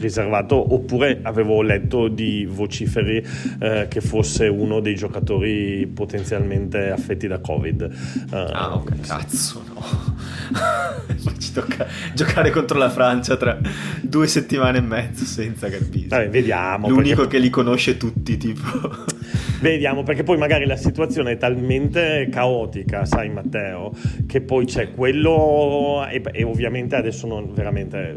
riservato 0.00 0.74
oppure 0.74 1.20
avevo 1.22 1.62
letto 1.62 2.08
di 2.08 2.46
vociferi 2.50 3.24
eh, 3.60 3.86
che 3.88 4.00
fosse 4.00 4.48
uno 4.48 4.80
dei 4.80 4.94
giocatori 4.94 5.86
potenzialmente 5.86 6.90
affetti 6.90 7.26
da 7.26 7.38
Covid. 7.38 7.82
Uh, 8.30 8.34
ah, 8.34 8.74
ok, 8.74 9.00
cazzo, 9.00 9.62
no. 9.68 10.18
Ci 11.38 11.52
tocca 11.52 11.86
giocare 12.14 12.50
contro 12.50 12.78
la 12.78 12.90
Francia 12.90 13.36
tra 13.36 13.58
due 14.00 14.26
settimane 14.26 14.78
e 14.78 14.82
mezzo 14.82 15.24
senza 15.24 15.68
Garbisi. 15.68 16.08
Vabbè, 16.08 16.28
vediamo. 16.28 16.88
L'unico 16.88 17.22
perché... 17.22 17.36
che 17.36 17.42
li 17.42 17.50
conosce 17.50 17.96
tutti, 17.96 18.36
tipo. 18.36 19.08
Vediamo, 19.60 20.02
perché 20.02 20.22
poi 20.22 20.38
magari 20.38 20.64
la 20.64 20.76
situazione 20.76 21.32
è 21.32 21.36
talmente 21.36 22.28
caotica, 22.30 23.04
sai 23.04 23.28
Matteo, 23.28 23.92
che 24.26 24.40
poi 24.40 24.64
c'è 24.64 24.90
quello 24.90 26.06
e, 26.10 26.22
e 26.32 26.44
ovviamente 26.44 26.96
adesso 26.96 27.26
non 27.26 27.52
veramente 27.52 28.14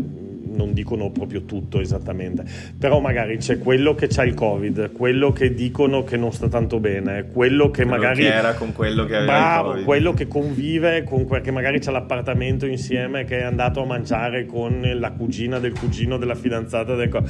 non 0.54 0.74
dicono 0.74 1.10
proprio 1.12 1.44
tutto 1.44 1.80
esattamente, 1.80 2.44
però 2.78 3.00
magari 3.00 3.38
c'è 3.38 3.60
quello 3.60 3.96
che 3.96 4.10
ha 4.16 4.24
il 4.24 4.34
covid, 4.34 4.92
quello 4.92 5.32
che 5.32 5.54
dicono 5.54 6.04
che 6.04 6.18
non 6.18 6.32
sta 6.32 6.48
tanto 6.48 6.80
bene, 6.80 7.28
quello 7.32 7.70
che 7.70 7.84
quello 7.84 7.98
magari... 7.98 8.22
Che 8.24 8.34
era 8.34 8.54
con 8.54 8.74
quello 8.74 9.06
che 9.06 9.16
aveva 9.18 9.32
bravo, 9.32 9.84
quello 9.84 10.14
che 10.14 10.28
convive 10.28 11.04
con 11.04 11.26
quel 11.26 11.42
che 11.42 11.52
magari 11.52 11.80
c'ha 11.80 11.92
l'appartamento 11.92 12.66
insieme, 12.66 13.26
che 13.26 13.40
è 13.40 13.44
andato 13.44 13.82
a 13.82 13.86
mangiare 13.86 14.46
con 14.46 14.82
la 14.96 15.12
cugina 15.12 15.60
del 15.60 15.74
cugino 15.78 16.18
della 16.18 16.36
fidanzata 16.36 16.96
del... 16.96 17.10
Co- 17.10 17.24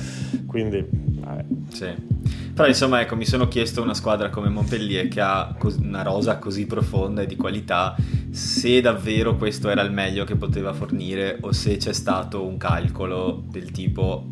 quindi... 0.46 0.86
Vabbè. 0.90 1.44
Sì. 1.70 2.13
Però 2.54 2.68
insomma, 2.68 3.02
ecco, 3.02 3.16
mi 3.16 3.26
sono 3.26 3.48
chiesto 3.48 3.82
una 3.82 3.96
squadra 3.96 4.30
come 4.30 4.48
Montpellier 4.48 5.08
che 5.08 5.22
ha 5.22 5.56
una 5.80 6.04
rosa 6.04 6.38
così 6.38 6.68
profonda 6.68 7.24
e 7.24 7.26
di 7.26 7.36
qualità, 7.36 7.96
se 8.30 8.80
davvero 8.80 9.36
questo 9.36 9.70
era 9.70 9.82
il 9.82 9.92
meglio 9.92 10.24
che 10.24 10.36
poteva 10.36 10.72
fornire 10.72 11.40
o 11.42 11.52
se 11.52 11.78
c'è 11.78 11.94
stato 11.94 12.46
un 12.46 12.58
calcolo 12.58 13.44
del 13.50 13.72
tipo 13.72 14.28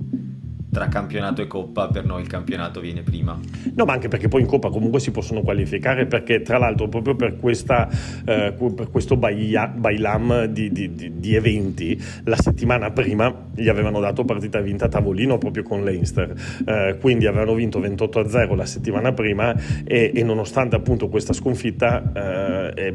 tra 0.72 0.88
campionato 0.88 1.41
e 1.41 1.47
coppa 1.47 1.89
per 1.89 2.05
noi 2.05 2.22
il 2.22 2.28
campionato 2.28 2.80
viene 2.80 3.01
prima. 3.01 3.38
No, 3.76 3.86
ma 3.86 3.93
anche 3.93 4.07
perché 4.07 4.30
poi 4.30 4.41
in 4.41 4.47
coppa 4.47 4.69
comunque 4.69 4.99
si 4.99 5.11
possono 5.11 5.41
qualificare 5.41 6.05
perché 6.05 6.41
tra 6.41 6.57
l'altro 6.57 6.88
proprio 6.88 7.15
per, 7.15 7.38
questa, 7.38 7.89
eh, 8.26 8.53
per 8.53 8.89
questo 8.89 9.17
bailam 9.17 10.45
di, 10.45 10.72
di, 10.72 10.95
di, 10.95 11.19
di, 11.19 11.36
eventi 11.36 12.01
la 12.24 12.38
settimana 12.38 12.91
prima 12.91 13.49
gli 13.53 13.67
avevano 13.67 13.99
dato 13.99 14.24
partita 14.24 14.61
vinta 14.61 14.86
a 14.86 14.88
tavolino 14.88 15.38
proprio 15.38 15.63
con 15.63 15.84
Leinster, 15.84 16.34
eh, 16.65 16.97
quindi 16.99 17.28
avevano 17.28 17.53
vinto 17.53 17.80
28 17.80 18.30
0 18.30 18.55
la 18.55 18.65
settimana 18.65 19.11
prima 19.11 19.53
e, 19.84 20.11
e 20.13 20.24
nonostante 20.24 20.76
appunto 20.78 21.09
questa 21.09 21.34
sconfitta 21.34 22.11
eh, 22.13 22.74
è, 22.74 22.93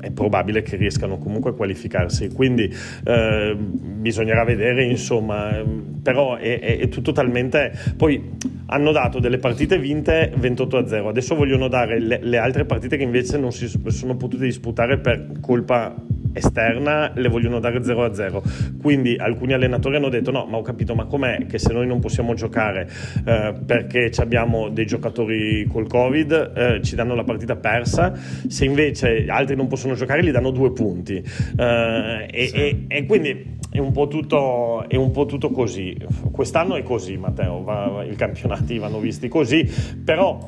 è, 0.00 0.10
probabile 0.12 0.62
che 0.62 0.76
riescano 0.76 1.18
comunque 1.18 1.50
a 1.50 1.54
qualificarsi, 1.54 2.28
quindi 2.32 2.72
eh, 3.04 3.56
bisognerà 3.56 4.44
vedere 4.44 4.84
insomma, 4.84 5.62
però 6.02 6.36
è, 6.36 6.60
è 6.60 6.88
tutto 6.88 7.12
talmente... 7.16 7.72
Poi 7.96 8.34
hanno 8.66 8.92
dato 8.92 9.18
delle 9.18 9.38
partite 9.38 9.78
vinte 9.78 10.32
28 10.36 10.76
a 10.76 10.86
0, 10.86 11.08
adesso 11.08 11.34
vogliono 11.34 11.68
dare 11.68 11.98
le, 11.98 12.18
le 12.20 12.36
altre 12.36 12.64
partite 12.64 12.96
che 12.96 13.04
invece 13.04 13.38
non 13.38 13.52
si 13.52 13.68
sono 13.86 14.16
potute 14.16 14.44
disputare 14.44 14.98
per 14.98 15.38
colpa 15.40 15.94
esterna 16.32 17.12
le 17.14 17.28
vogliono 17.28 17.60
dare 17.60 17.82
0 17.82 18.04
a 18.04 18.12
0 18.12 18.42
quindi 18.82 19.16
alcuni 19.16 19.54
allenatori 19.54 19.96
hanno 19.96 20.10
detto 20.10 20.30
no 20.30 20.44
ma 20.44 20.58
ho 20.58 20.62
capito 20.62 20.94
ma 20.94 21.06
com'è 21.06 21.46
che 21.46 21.58
se 21.58 21.72
noi 21.72 21.86
non 21.86 21.98
possiamo 21.98 22.34
giocare 22.34 22.86
eh, 23.24 23.54
perché 23.64 24.10
abbiamo 24.18 24.68
dei 24.68 24.84
giocatori 24.84 25.64
col 25.64 25.86
covid 25.86 26.52
eh, 26.54 26.80
ci 26.82 26.94
danno 26.94 27.14
la 27.14 27.24
partita 27.24 27.56
persa? 27.56 28.12
Se 28.14 28.64
invece 28.64 29.26
altri 29.28 29.56
non 29.56 29.66
possono 29.66 29.94
giocare 29.94 30.22
gli 30.22 30.30
danno 30.30 30.50
due 30.50 30.72
punti. 30.72 31.14
Eh, 31.16 32.26
e, 32.30 32.46
sì. 32.46 32.56
e, 32.56 32.84
e, 32.88 33.06
quindi 33.06 33.55
è 33.76 33.78
un, 33.78 33.92
po 33.92 34.08
tutto, 34.08 34.88
è 34.88 34.96
un 34.96 35.10
po' 35.10 35.26
tutto 35.26 35.50
così. 35.50 35.94
Quest'anno 36.32 36.76
è 36.76 36.82
così 36.82 37.18
Matteo 37.18 37.62
va, 37.62 38.04
i 38.04 38.16
campionati 38.16 38.78
vanno 38.78 38.98
visti 38.98 39.28
così 39.28 39.68
però 40.02 40.38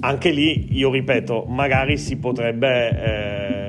anche 0.00 0.30
lì 0.30 0.76
io 0.76 0.90
ripeto 0.90 1.44
magari 1.48 1.96
si 1.96 2.18
potrebbe 2.18 2.90
eh, 2.90 3.63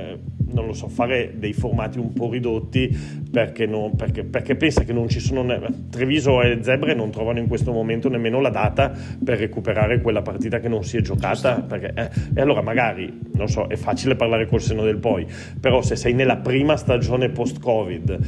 non 0.55 0.65
lo 0.65 0.73
so, 0.73 0.87
fare 0.87 1.33
dei 1.35 1.53
formati 1.53 1.99
un 1.99 2.13
po' 2.13 2.31
ridotti 2.31 2.87
perché, 3.29 3.65
non, 3.65 3.95
perché, 3.95 4.23
perché 4.23 4.55
pensa 4.55 4.83
che 4.83 4.93
non 4.93 5.07
ci 5.09 5.19
sono. 5.19 5.43
Ne- 5.43 5.89
Treviso 5.89 6.41
e 6.41 6.59
Zebre 6.61 6.95
non 6.95 7.11
trovano 7.11 7.39
in 7.39 7.47
questo 7.47 7.71
momento 7.71 8.09
nemmeno 8.09 8.39
la 8.39 8.49
data 8.49 8.91
per 9.23 9.37
recuperare 9.37 10.01
quella 10.01 10.21
partita 10.21 10.59
che 10.59 10.69
non 10.69 10.83
si 10.83 10.97
è 10.97 11.01
giocata. 11.01 11.61
Perché, 11.61 11.91
eh, 11.93 12.09
e 12.33 12.41
allora 12.41 12.61
magari, 12.61 13.19
non 13.33 13.47
so, 13.47 13.67
è 13.67 13.75
facile 13.75 14.15
parlare 14.15 14.47
col 14.47 14.61
seno 14.61 14.83
del 14.83 14.97
poi, 14.97 15.27
però 15.59 15.81
se 15.81 15.95
sei 15.95 16.13
nella 16.13 16.37
prima 16.37 16.77
stagione 16.77 17.29
post-Covid, 17.29 18.19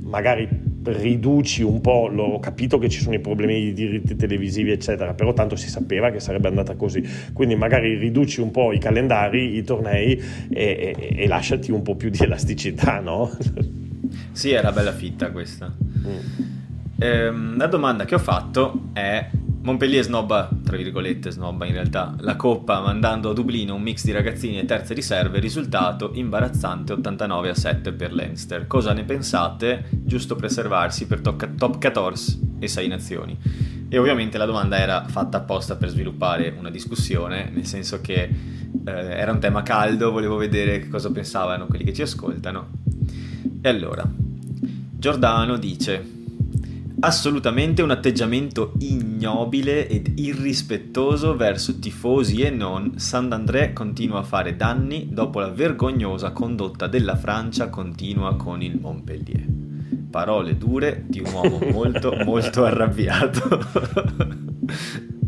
magari 0.00 0.72
riduci 0.84 1.62
un 1.62 1.80
po', 1.80 2.10
ho 2.14 2.38
capito 2.40 2.78
che 2.78 2.88
ci 2.88 3.00
sono 3.00 3.14
i 3.14 3.20
problemi 3.20 3.60
di 3.60 3.72
diritti 3.72 4.16
televisivi 4.16 4.70
eccetera, 4.70 5.14
però 5.14 5.32
tanto 5.32 5.56
si 5.56 5.68
sapeva 5.68 6.10
che 6.10 6.20
sarebbe 6.20 6.48
andata 6.48 6.74
così, 6.74 7.02
quindi 7.32 7.56
magari 7.56 7.96
riduci 7.96 8.40
un 8.40 8.50
po' 8.50 8.72
i 8.72 8.78
calendari, 8.78 9.56
i 9.56 9.64
tornei 9.64 10.20
e, 10.50 10.96
e, 10.98 11.14
e 11.16 11.26
lasciati 11.26 11.70
un 11.70 11.82
po' 11.82 11.94
più 11.94 12.10
di 12.10 12.18
elasticità, 12.22 13.00
no? 13.00 13.30
Sì, 14.32 14.50
era 14.50 14.72
bella 14.72 14.92
fitta 14.92 15.30
questa. 15.30 15.72
Mm. 16.06 16.52
Ehm, 16.98 17.56
la 17.56 17.66
domanda 17.66 18.04
che 18.04 18.14
ho 18.14 18.18
fatto 18.18 18.88
è 18.92 19.28
Montpellier 19.64 20.04
snobba, 20.04 20.50
tra 20.62 20.76
virgolette 20.76 21.30
snobba 21.30 21.64
in 21.64 21.72
realtà, 21.72 22.14
la 22.20 22.36
coppa 22.36 22.82
mandando 22.82 23.30
a 23.30 23.32
Dublino 23.32 23.74
un 23.74 23.80
mix 23.80 24.04
di 24.04 24.12
ragazzini 24.12 24.58
e 24.58 24.66
terze 24.66 24.92
riserve, 24.92 25.40
risultato 25.40 26.10
imbarazzante 26.12 26.92
89 26.92 27.48
a 27.48 27.54
7 27.54 27.92
per 27.94 28.12
Leinster. 28.12 28.66
Cosa 28.66 28.92
ne 28.92 29.04
pensate? 29.04 29.86
Giusto 29.90 30.36
preservarsi 30.36 31.06
per 31.06 31.22
to- 31.22 31.38
top 31.56 31.80
14 31.80 32.56
e 32.58 32.68
6 32.68 32.88
nazioni. 32.88 33.38
E 33.88 33.96
ovviamente 33.96 34.36
la 34.36 34.44
domanda 34.44 34.76
era 34.76 35.06
fatta 35.08 35.38
apposta 35.38 35.76
per 35.76 35.88
sviluppare 35.88 36.54
una 36.58 36.68
discussione, 36.68 37.50
nel 37.50 37.64
senso 37.64 38.02
che 38.02 38.20
eh, 38.84 38.90
era 38.92 39.32
un 39.32 39.40
tema 39.40 39.62
caldo, 39.62 40.10
volevo 40.10 40.36
vedere 40.36 40.90
cosa 40.90 41.10
pensavano 41.10 41.68
quelli 41.68 41.84
che 41.84 41.94
ci 41.94 42.02
ascoltano. 42.02 42.68
E 43.62 43.68
allora, 43.70 44.06
Giordano 44.98 45.56
dice 45.56 46.13
assolutamente 47.04 47.82
un 47.82 47.90
atteggiamento 47.90 48.72
ignobile 48.78 49.86
ed 49.88 50.18
irrispettoso 50.18 51.36
verso 51.36 51.78
tifosi 51.78 52.40
e 52.40 52.48
non, 52.48 52.98
Sant'André 52.98 53.74
continua 53.74 54.20
a 54.20 54.22
fare 54.22 54.56
danni 54.56 55.08
dopo 55.10 55.40
la 55.40 55.50
vergognosa 55.50 56.32
condotta 56.32 56.86
della 56.86 57.16
Francia 57.16 57.68
continua 57.68 58.36
con 58.36 58.62
il 58.62 58.80
Montpellier. 58.80 59.46
Parole 60.10 60.56
dure 60.56 61.04
di 61.06 61.20
un 61.20 61.30
uomo 61.32 61.58
molto 61.70 62.16
molto 62.24 62.64
arrabbiato. 62.64 63.60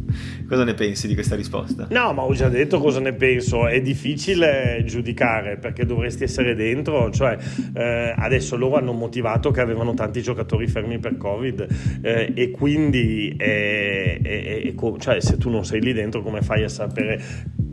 Cosa 0.49 0.65
ne 0.65 0.75
pensi 0.75 1.09
di 1.09 1.15
questa 1.15 1.35
risposta? 1.35 1.89
No, 1.91 2.13
ma 2.13 2.23
ho 2.23 2.33
già 2.33 2.49
detto 2.49 2.79
cosa 2.79 3.01
ne 3.01 3.13
penso. 3.13 3.67
È 3.67 3.81
difficile 3.81 4.83
giudicare 4.85 5.57
perché 5.57 5.85
dovresti 5.85 6.25
essere 6.25 6.55
dentro. 6.55 7.11
Cioè, 7.11 7.37
eh, 7.75 8.15
adesso 8.17 8.57
loro 8.57 8.77
hanno 8.77 8.93
motivato 8.93 9.51
che 9.51 9.61
avevano 9.61 9.95
tanti 9.95 10.23
giocatori 10.23 10.67
fermi 10.69 10.99
per 10.99 11.17
Covid 11.17 11.67
eh, 12.03 12.33
e 12.35 12.51
quindi 12.51 13.35
eh, 13.37 14.21
eh, 14.23 14.75
cioè, 14.99 15.21
se 15.21 15.37
tu 15.37 15.51
non 15.51 15.65
sei 15.65 15.81
lì 15.81 15.93
dentro, 15.93 16.23
come 16.23 16.43
fai 16.43 16.63
a 16.63 16.69
sapere 16.69 17.21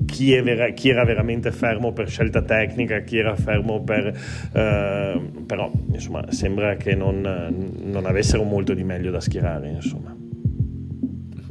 chi, 0.06 0.40
vera- 0.42 0.70
chi, 0.70 0.90
era 0.90 1.04
veramente 1.04 1.52
fermo 1.52 1.92
per 1.92 2.10
scelta 2.10 2.42
tecnica, 2.42 3.00
chi 3.02 3.18
era 3.18 3.36
fermo 3.36 3.84
per... 3.84 4.08
Eh, 4.54 5.32
però 5.46 5.72
insomma 5.92 6.32
sembra 6.32 6.76
che 6.76 6.96
non, 6.96 7.22
non, 7.84 8.06
avessero 8.06 8.44
molto 8.44 8.74
di 8.74 8.84
meglio 8.84 9.12
da 9.12 9.20
schierare 9.20 9.70
insomma. 9.70 10.16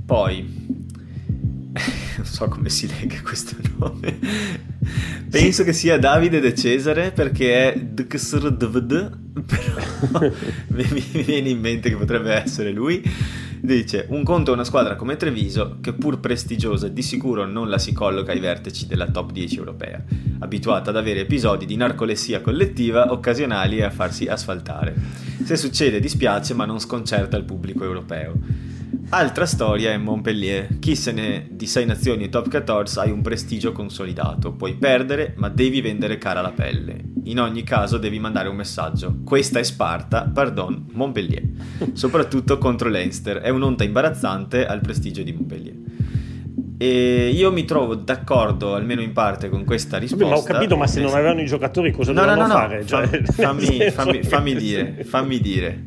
Poi 0.04 0.71
non 2.16 2.26
so 2.26 2.48
come 2.48 2.68
si 2.68 2.88
legga 2.88 3.20
questo 3.22 3.56
nome. 3.78 4.18
Penso 5.30 5.62
sì. 5.62 5.64
che 5.64 5.72
sia 5.72 5.98
Davide 5.98 6.40
De 6.40 6.54
Cesare 6.54 7.12
perché 7.12 7.72
è 7.72 7.78
DXRDVD, 7.78 9.18
però 9.46 10.32
mi 10.68 11.04
viene 11.24 11.48
in 11.48 11.60
mente 11.60 11.88
che 11.88 11.96
potrebbe 11.96 12.32
essere 12.34 12.70
lui. 12.70 13.02
Dice: 13.60 14.06
Un 14.08 14.24
conto 14.24 14.50
è 14.50 14.54
una 14.54 14.64
squadra 14.64 14.96
come 14.96 15.16
Treviso, 15.16 15.78
che 15.80 15.92
pur 15.92 16.18
prestigiosa 16.18 16.88
di 16.88 17.00
sicuro 17.00 17.46
non 17.46 17.68
la 17.68 17.78
si 17.78 17.92
colloca 17.92 18.32
ai 18.32 18.40
vertici 18.40 18.86
della 18.86 19.08
top 19.08 19.30
10 19.30 19.56
europea, 19.56 20.02
abituata 20.40 20.90
ad 20.90 20.96
avere 20.96 21.20
episodi 21.20 21.64
di 21.64 21.76
narcolessia 21.76 22.40
collettiva 22.40 23.12
occasionali 23.12 23.78
e 23.78 23.84
a 23.84 23.90
farsi 23.90 24.26
asfaltare. 24.26 24.94
Se 25.44 25.56
succede 25.56 26.00
dispiace, 26.00 26.54
ma 26.54 26.64
non 26.64 26.80
sconcerta 26.80 27.36
il 27.36 27.44
pubblico 27.44 27.84
europeo. 27.84 28.34
Altra 29.14 29.44
storia 29.44 29.90
è 29.90 29.98
Montpellier. 29.98 30.78
Chi 30.78 30.96
se 30.96 31.12
ne 31.12 31.46
di 31.50 31.66
6 31.66 31.84
nazioni 31.84 32.24
e 32.24 32.28
top 32.30 32.48
14 32.48 32.98
hai 32.98 33.10
un 33.10 33.20
prestigio 33.20 33.70
consolidato. 33.70 34.52
Puoi 34.52 34.72
perdere, 34.76 35.34
ma 35.36 35.50
devi 35.50 35.82
vendere 35.82 36.16
cara 36.16 36.40
la 36.40 36.50
pelle. 36.50 36.98
In 37.24 37.38
ogni 37.38 37.62
caso 37.62 37.98
devi 37.98 38.18
mandare 38.18 38.48
un 38.48 38.56
messaggio. 38.56 39.18
Questa 39.22 39.58
è 39.58 39.62
Sparta, 39.64 40.30
pardon, 40.32 40.86
Montpellier. 40.92 41.42
Soprattutto 41.92 42.56
contro 42.56 42.88
Leinster. 42.88 43.40
È 43.40 43.50
un'onta 43.50 43.84
imbarazzante 43.84 44.64
al 44.64 44.80
prestigio 44.80 45.22
di 45.22 45.32
Montpellier. 45.34 45.76
E 46.78 47.28
io 47.34 47.52
mi 47.52 47.66
trovo 47.66 47.94
d'accordo, 47.94 48.74
almeno 48.74 49.02
in 49.02 49.12
parte, 49.12 49.50
con 49.50 49.66
questa 49.66 49.98
risposta. 49.98 50.26
ma 50.26 50.36
ho 50.36 50.42
capito, 50.42 50.78
ma 50.78 50.86
se 50.86 51.02
non 51.02 51.12
avevano 51.12 51.42
i 51.42 51.46
giocatori 51.46 51.92
cosa 51.92 52.12
no, 52.12 52.22
dovevano 52.22 52.46
no, 52.46 52.54
no, 52.54 52.60
fare? 52.60 52.86
Cioè, 52.86 53.22
fammi, 53.30 53.90
fammi, 53.90 54.22
fammi 54.22 54.54
dire, 54.54 55.04
fammi 55.04 55.38
dire. 55.38 55.84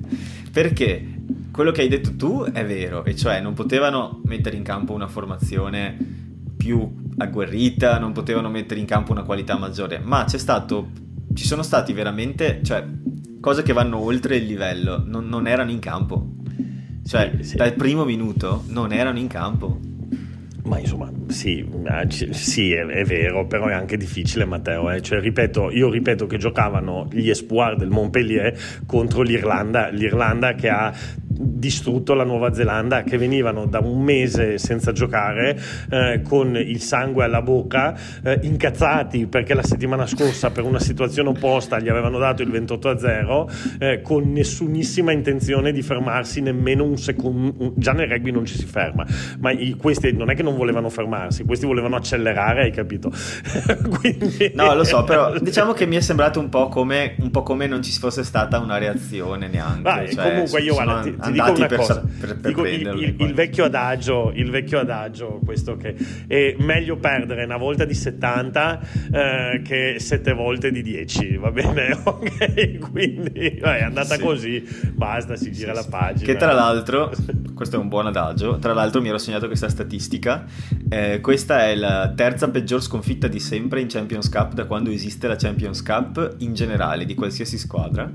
Perché 0.52 1.15
quello 1.56 1.72
che 1.72 1.84
hai 1.84 1.88
detto 1.88 2.18
tu 2.18 2.44
è 2.44 2.66
vero, 2.66 3.06
e 3.06 3.16
cioè 3.16 3.40
non 3.40 3.54
potevano 3.54 4.20
mettere 4.26 4.58
in 4.58 4.64
campo 4.64 4.92
una 4.92 5.08
formazione 5.08 5.98
più 6.58 7.14
agguerrita, 7.16 7.98
non 7.98 8.12
potevano 8.12 8.50
mettere 8.50 8.82
in 8.82 8.86
campo 8.86 9.14
una 9.14 9.24
qualità 9.24 9.58
maggiore, 9.58 10.00
ma 10.04 10.26
c'è 10.26 10.38
stato, 10.38 10.90
ci 11.34 11.46
sono 11.46 11.64
stati 11.64 11.94
veramente, 11.94 12.60
cioè, 12.62 12.86
cose 13.40 13.64
che 13.64 13.72
vanno 13.72 14.00
oltre 14.00 14.36
il 14.36 14.48
livello, 14.48 15.02
non, 15.06 15.30
non 15.30 15.48
erano 15.48 15.72
in 15.72 15.80
campo. 15.80 16.28
Cioè, 17.08 17.32
sì, 17.38 17.44
sì. 17.44 17.56
dal 17.56 17.72
primo 17.76 18.04
minuto 18.04 18.66
non 18.68 18.92
erano 18.92 19.18
in 19.18 19.28
campo. 19.28 19.80
Ma 20.66 20.80
insomma, 20.80 21.10
sì, 21.28 21.66
sì 22.32 22.74
è, 22.74 22.84
è, 22.84 23.06
vero, 23.06 23.46
però 23.46 23.68
è 23.68 23.74
anche 23.74 23.96
difficile 23.96 24.44
Matteo. 24.44 24.92
Eh. 24.92 25.02
Cioè, 25.02 25.22
ripeto, 25.22 25.72
io 25.72 25.90
ripeto 25.90 26.26
che 26.26 26.38
giocavano 26.38 27.08
gli 27.12 27.30
Espoir 27.30 27.78
del 27.78 27.90
Montpellier 27.90 28.58
contro 28.86 29.22
l'Irlanda, 29.22 29.88
l'Irlanda 29.90 30.56
che 30.56 30.70
ha 30.70 30.92
distrutto 31.38 32.14
la 32.14 32.24
Nuova 32.24 32.54
Zelanda 32.54 33.04
che 33.04 33.18
venivano 33.18 33.66
da 33.66 33.80
un 33.80 34.02
mese 34.02 34.58
senza 34.58 34.92
giocare 34.92 35.60
eh, 35.90 36.22
con 36.24 36.56
il 36.56 36.82
sangue 36.82 37.24
alla 37.24 37.42
bocca 37.42 37.96
eh, 38.24 38.40
incazzati 38.44 39.28
perché 39.28 39.54
la 39.54 39.64
settimana 39.64 40.06
scorsa 40.08 40.52
per 40.52 40.64
una 40.64 40.80
situazione 40.80 41.30
opposta 41.30 41.80
gli 41.80 41.90
avevano 41.90 42.18
dato 42.18 42.42
il 42.42 42.50
28 42.50 42.90
a 42.90 42.98
0 42.98 43.50
eh, 43.80 44.02
con 44.02 44.32
nessunissima 44.32 45.12
intenzione 45.12 45.72
di 45.72 45.82
fermarsi 45.82 46.42
nemmeno 46.42 46.84
un 46.84 46.98
secondo 46.98 47.74
già 47.76 47.92
nel 47.92 48.08
rugby 48.08 48.32
non 48.32 48.46
ci 48.46 48.58
si 48.58 48.66
ferma 48.66 49.06
ma 49.40 49.52
i, 49.52 49.76
questi 49.80 50.14
non 50.14 50.30
è 50.30 50.36
che 50.36 50.44
non 50.44 50.56
volevano 50.56 50.90
fermarsi 50.90 51.44
questi 51.44 51.66
volevano 51.66 51.96
accelerare 51.96 52.64
hai 52.64 52.72
capito? 52.72 53.12
Quindi... 54.00 54.52
no 54.56 54.74
lo 54.74 54.84
so 54.84 55.04
però 55.04 55.38
diciamo 55.40 55.74
che 55.74 55.86
mi 55.86 55.96
è 55.96 56.02
sembrato 56.02 56.40
un 56.40 56.50
po' 56.50 56.68
come, 56.70 57.16
un 57.20 57.32
po 57.32 57.44
come 57.44 57.68
non 57.68 57.82
ci 57.82 57.92
fosse 57.98 58.24
stata 58.24 58.60
una 58.60 58.78
reazione 58.78 59.48
neanche 59.48 59.82
Vai, 59.82 60.14
cioè, 60.14 60.30
comunque 60.30 60.62
io 60.62 60.74
guarda 60.74 61.02
ti, 61.02 61.16
ti 61.16 61.25
dico 61.32 61.52
una 61.52 61.66
per, 61.66 61.78
cosa, 61.78 62.02
per, 62.02 62.38
per 62.38 62.52
dico, 62.52 62.66
il, 62.66 63.16
il, 63.18 63.34
vecchio 63.34 63.66
adagio, 63.66 64.32
il 64.34 64.50
vecchio 64.50 64.80
adagio, 64.80 65.40
questo 65.44 65.78
che 65.78 65.96
è 66.28 66.56
meglio 66.60 66.98
perdere 66.98 67.44
una 67.44 67.58
volta 67.58 67.86
di 67.86 67.94
70 67.94 68.80
eh, 69.12 69.62
che 69.64 69.96
sette 70.00 70.34
volte 70.34 70.72
di 70.72 70.82
10, 70.82 71.38
va 71.38 71.52
bene? 71.52 71.94
Ok, 72.06 72.78
quindi 72.92 73.58
è 73.62 73.82
andata 73.82 74.16
sì. 74.16 74.22
così, 74.22 74.68
basta, 74.94 75.36
si 75.36 75.52
gira 75.52 75.74
sì, 75.74 75.82
la 75.82 75.88
pagina. 75.90 76.32
Che 76.32 76.38
tra 76.38 76.54
l'altro, 76.54 77.12
questo 77.54 77.76
è 77.76 77.80
un 77.80 77.88
buon 77.88 78.08
adagio, 78.08 78.58
tra 78.58 78.74
l'altro 78.74 79.02
mi 79.02 79.10
ero 79.10 79.18
segnato 79.18 79.48
questa 79.48 79.70
statistica, 79.70 80.46
eh, 80.90 81.20
questa 81.22 81.66
è 81.66 81.76
la 81.76 82.12
terza 82.16 82.50
peggior 82.50 82.82
sconfitta 82.82 83.28
di 83.28 83.40
sempre 83.40 83.82
in 83.82 83.88
Champions 83.88 84.30
Cup 84.30 84.54
da 84.54 84.66
quando 84.66 84.92
esiste 84.92 85.28
la 85.28 85.36
Champions 85.36 85.82
Cup 85.82 86.36
in 86.40 86.54
generale, 86.54 87.06
di 87.06 87.16
qualsiasi 87.16 87.58
squadra, 87.58 88.10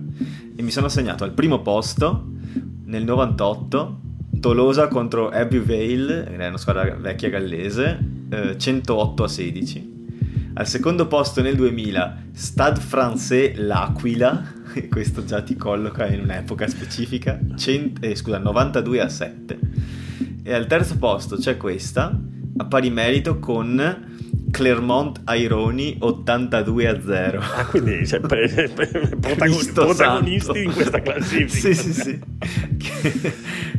e 0.57 0.63
mi 0.63 0.71
sono 0.71 0.89
segnato 0.89 1.25
al 1.25 1.33
primo 1.33 1.61
posto 1.61 2.27
nel 2.91 3.05
98 3.05 4.01
Tolosa 4.41 4.89
contro 4.89 5.29
Abbeville, 5.29 6.25
è 6.25 6.47
una 6.49 6.57
squadra 6.57 6.97
vecchia 6.97 7.29
gallese, 7.29 7.99
eh, 8.31 8.59
108 8.59 9.23
a 9.23 9.29
16. 9.29 9.99
Al 10.55 10.67
secondo 10.67 11.07
posto 11.07 11.41
nel 11.41 11.55
2000 11.55 12.23
Stade 12.33 12.81
Français 12.81 13.53
L'Aquila, 13.57 14.43
e 14.75 14.89
questo 14.89 15.25
già 15.25 15.43
ti 15.43 15.57
colloca 15.57 16.07
in 16.07 16.21
un'epoca 16.21 16.67
specifica, 16.67 17.39
100, 17.55 18.05
eh, 18.05 18.17
scusa, 18.17 18.39
92 18.39 19.01
a 19.01 19.09
7. 19.09 19.59
E 20.43 20.53
al 20.53 20.67
terzo 20.67 20.99
posto 20.99 21.37
c'è 21.37 21.57
questa, 21.57 22.19
a 22.57 22.65
pari 22.65 22.91
merito 22.91 23.39
con 23.39 23.79
Clermont 24.51 25.21
Aironi 25.25 25.97
82 26.01 26.89
a 26.89 27.01
0. 27.01 27.41
Ah, 27.41 27.67
quindi 27.67 28.07
cioè, 28.07 28.21
pre- 28.21 28.49
pre- 28.49 28.87
protagon- 28.87 29.73
protagonisti 29.73 30.45
santo. 30.45 30.59
in 30.59 30.73
questa 30.73 31.01
classifica. 31.01 31.49
sì, 31.49 31.75
sì, 31.75 31.93
sì. 31.93 32.21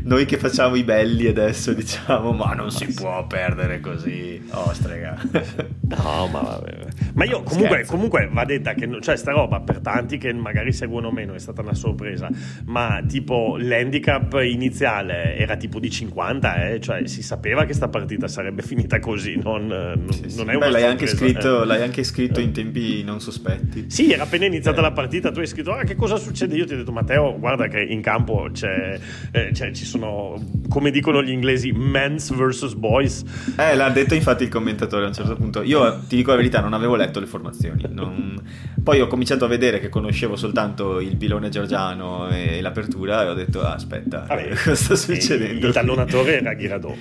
noi 0.03 0.25
che 0.25 0.37
facciamo 0.37 0.75
i 0.75 0.83
belli 0.83 1.27
adesso 1.27 1.73
diciamo, 1.73 2.31
ma 2.31 2.53
non 2.53 2.71
si 2.71 2.87
può 2.93 3.25
perdere 3.27 3.79
così. 3.79 4.41
Oh, 4.51 4.73
strega. 4.73 5.19
no, 5.31 6.27
ma 6.31 6.41
vabbè. 6.41 6.77
Ma 7.13 7.25
io 7.25 7.43
comunque, 7.43 7.85
comunque, 7.85 8.29
va 8.31 8.45
detta 8.45 8.73
che 8.73 8.89
cioè 9.01 9.15
sta 9.17 9.31
roba 9.31 9.59
per 9.59 9.79
tanti 9.79 10.17
che 10.17 10.31
magari 10.33 10.71
seguono 10.71 11.11
meno 11.11 11.33
è 11.33 11.39
stata 11.39 11.61
una 11.61 11.73
sorpresa, 11.73 12.29
ma 12.65 13.01
tipo 13.07 13.57
l'handicap 13.59 14.39
iniziale 14.41 15.35
era 15.37 15.55
tipo 15.57 15.79
di 15.79 15.89
50, 15.89 16.69
eh? 16.69 16.79
cioè 16.79 17.07
si 17.07 17.21
sapeva 17.21 17.65
che 17.65 17.73
sta 17.73 17.89
partita 17.89 18.27
sarebbe 18.27 18.61
finita 18.61 18.99
così, 18.99 19.35
non, 19.35 19.67
non, 19.67 20.11
sì, 20.11 20.29
sì. 20.29 20.37
non 20.37 20.49
è 20.49 20.55
una 20.55 20.60
Beh, 20.65 20.69
l'hai, 20.69 20.83
anche 20.83 21.07
scritto, 21.07 21.63
eh. 21.63 21.65
l'hai 21.65 21.81
anche 21.81 22.03
scritto 22.03 22.39
in 22.39 22.51
tempi 22.51 23.03
non 23.03 23.19
sospetti. 23.19 23.85
Sì, 23.89 24.11
era 24.11 24.23
appena 24.23 24.45
iniziata 24.45 24.77
eh. 24.77 24.81
la 24.81 24.91
partita, 24.91 25.31
tu 25.31 25.39
hai 25.39 25.47
scritto 25.47 25.71
ah, 25.71 25.83
che 25.83 25.95
cosa 25.95 26.17
succede? 26.17 26.55
Io 26.55 26.65
ti 26.65 26.73
ho 26.73 26.77
detto 26.77 26.91
Matteo, 26.91 27.37
guarda 27.39 27.67
che 27.67 27.81
in 27.81 28.01
campo 28.01 28.47
c'è, 28.51 28.99
eh, 29.31 29.49
c'è, 29.51 29.71
ci 29.71 29.85
sono, 29.85 30.39
come 30.69 30.91
dicono 30.91 31.23
gli 31.23 31.31
inglesi, 31.31 31.71
men's 31.71 32.31
versus 32.35 32.75
boys. 32.75 33.23
Eh, 33.57 33.75
l'ha 33.75 33.89
detto 33.89 34.13
infatti 34.13 34.43
il 34.43 34.49
commentatore 34.49 35.05
a 35.05 35.07
un 35.07 35.13
certo 35.13 35.35
punto. 35.35 35.63
Io 35.63 35.99
ti 36.07 36.15
dico 36.15 36.29
la 36.29 36.37
verità, 36.37 36.59
non 36.61 36.73
avevo 36.73 36.95
letto 36.95 37.19
le 37.19 37.25
formazioni. 37.25 37.83
Non... 37.89 38.39
Poi 38.83 39.01
ho 39.01 39.07
cominciato 39.07 39.45
a 39.45 39.47
vedere 39.47 39.79
che 39.79 39.89
conoscevo 39.89 40.35
soltanto 40.35 40.99
il 40.99 41.17
pilone 41.17 41.49
georgiano 41.49 42.29
e 42.29 42.61
l'apertura 42.61 43.23
e 43.23 43.29
ho 43.29 43.33
detto 43.33 43.61
ah, 43.61 43.73
aspetta, 43.73 44.25
Vabbè, 44.27 44.49
cosa 44.53 44.75
sta 44.75 44.95
succedendo? 44.95 45.67
Il 45.67 45.73
tallonatore 45.73 46.37
era 46.37 46.53
Ghiradò. 46.53 46.93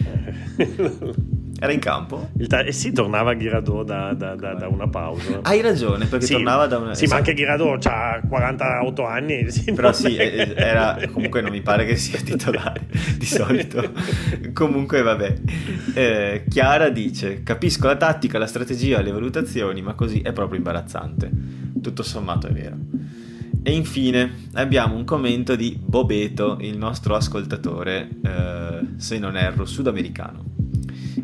Era 1.62 1.72
in 1.72 1.78
campo? 1.78 2.30
Ta- 2.48 2.62
eh 2.62 2.72
sì, 2.72 2.90
tornava 2.90 3.34
Ghiradò 3.34 3.84
da, 3.84 4.14
da, 4.14 4.34
da, 4.34 4.54
da, 4.54 4.68
una 4.68 4.88
pausa. 4.88 5.40
Hai 5.42 5.60
ragione, 5.60 6.06
perché 6.06 6.24
sì, 6.24 6.32
tornava 6.32 6.66
da 6.66 6.78
una... 6.78 6.94
Sì, 6.94 7.04
esatto. 7.04 7.20
ma 7.20 7.26
anche 7.26 7.34
Ghiradò 7.34 7.76
ha 7.82 8.20
48 8.26 9.04
anni. 9.04 9.48
Sì, 9.50 9.72
Però 9.72 9.92
sì, 9.92 10.16
è... 10.16 10.22
Eh, 10.22 10.54
era... 10.56 10.96
comunque 11.12 11.42
non 11.42 11.50
mi 11.50 11.60
pare 11.60 11.84
che 11.84 11.96
sia 11.96 12.18
titolare 12.18 12.86
di 13.18 13.26
solito. 13.26 13.92
comunque 14.54 15.02
vabbè. 15.02 15.34
Eh, 15.92 16.44
Chiara 16.48 16.88
dice, 16.88 17.42
capisco 17.42 17.88
la 17.88 17.96
tattica, 17.96 18.38
la 18.38 18.46
strategia, 18.46 19.02
le 19.02 19.12
valutazioni, 19.12 19.82
ma 19.82 19.92
così 19.92 20.22
è 20.22 20.32
proprio 20.32 20.56
imbarazzante. 20.56 21.30
Tutto 21.82 22.02
sommato 22.02 22.46
è 22.46 22.52
vero. 22.52 22.76
E 23.62 23.72
infine 23.72 24.46
abbiamo 24.54 24.94
un 24.94 25.04
commento 25.04 25.56
di 25.56 25.78
Bobeto, 25.78 26.56
il 26.62 26.78
nostro 26.78 27.14
ascoltatore, 27.14 28.08
eh, 28.24 28.80
se 28.96 29.18
non 29.18 29.36
erro, 29.36 29.66
sudamericano 29.66 30.59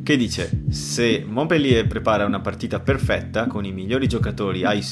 che 0.02 0.16
dice 0.16 0.64
se 0.70 1.24
Montpellier 1.26 1.86
prepara 1.86 2.24
una 2.24 2.40
partita 2.40 2.80
perfetta 2.80 3.46
con 3.46 3.64
i 3.64 3.72
migliori 3.72 4.06
giocatori 4.06 4.64
ai, 4.64 4.82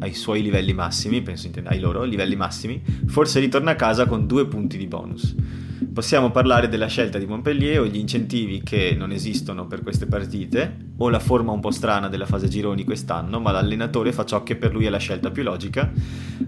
ai 0.00 0.14
suoi 0.14 0.42
livelli 0.42 0.72
massimi, 0.72 1.22
penso 1.22 1.46
intenda 1.46 1.70
ai 1.70 1.80
loro 1.80 2.02
livelli 2.04 2.36
massimi, 2.36 2.82
forse 3.06 3.40
ritorna 3.40 3.72
a 3.72 3.76
casa 3.76 4.06
con 4.06 4.26
due 4.26 4.46
punti 4.46 4.76
di 4.76 4.86
bonus. 4.86 5.34
Possiamo 5.98 6.30
parlare 6.30 6.68
della 6.68 6.86
scelta 6.86 7.18
di 7.18 7.26
Montpellier 7.26 7.80
o 7.80 7.84
gli 7.84 7.96
incentivi 7.96 8.62
che 8.62 8.94
non 8.96 9.10
esistono 9.10 9.66
per 9.66 9.82
queste 9.82 10.06
partite 10.06 10.92
o 10.98 11.08
la 11.08 11.18
forma 11.18 11.50
un 11.50 11.58
po' 11.58 11.72
strana 11.72 12.06
della 12.06 12.24
fase 12.24 12.46
gironi 12.46 12.84
quest'anno, 12.84 13.40
ma 13.40 13.50
l'allenatore 13.50 14.12
fa 14.12 14.24
ciò 14.24 14.44
che 14.44 14.54
per 14.54 14.72
lui 14.72 14.86
è 14.86 14.90
la 14.90 14.98
scelta 14.98 15.32
più 15.32 15.42
logica. 15.42 15.90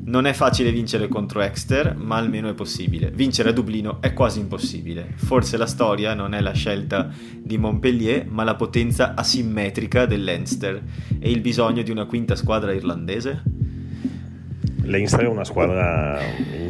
Non 0.05 0.27
è 0.27 0.35
facile 0.35 0.71
vincere 0.71 1.09
contro 1.09 1.41
Exeter, 1.41 1.97
ma 1.97 2.15
almeno 2.15 2.49
è 2.49 2.55
possibile. 2.55 3.11
Vincere 3.11 3.49
a 3.49 3.53
Dublino 3.53 4.01
è 4.01 4.13
quasi 4.13 4.39
impossibile. 4.39 5.15
Forse 5.17 5.57
la 5.57 5.67
storia 5.67 6.15
non 6.15 6.33
è 6.33 6.41
la 6.41 6.53
scelta 6.53 7.13
di 7.37 7.59
Montpellier, 7.59 8.29
ma 8.31 8.45
la 8.45 8.55
potenza 8.55 9.15
asimmetrica 9.17 10.07
dell'Enster 10.07 10.81
e 11.19 11.29
il 11.29 11.41
bisogno 11.41 11.83
di 11.83 11.91
una 11.91 12.05
quinta 12.05 12.37
squadra 12.37 12.73
irlandese? 12.73 13.70
Leinster 14.83 15.25
è 15.25 15.29
una 15.29 15.45
squadra 15.45 16.19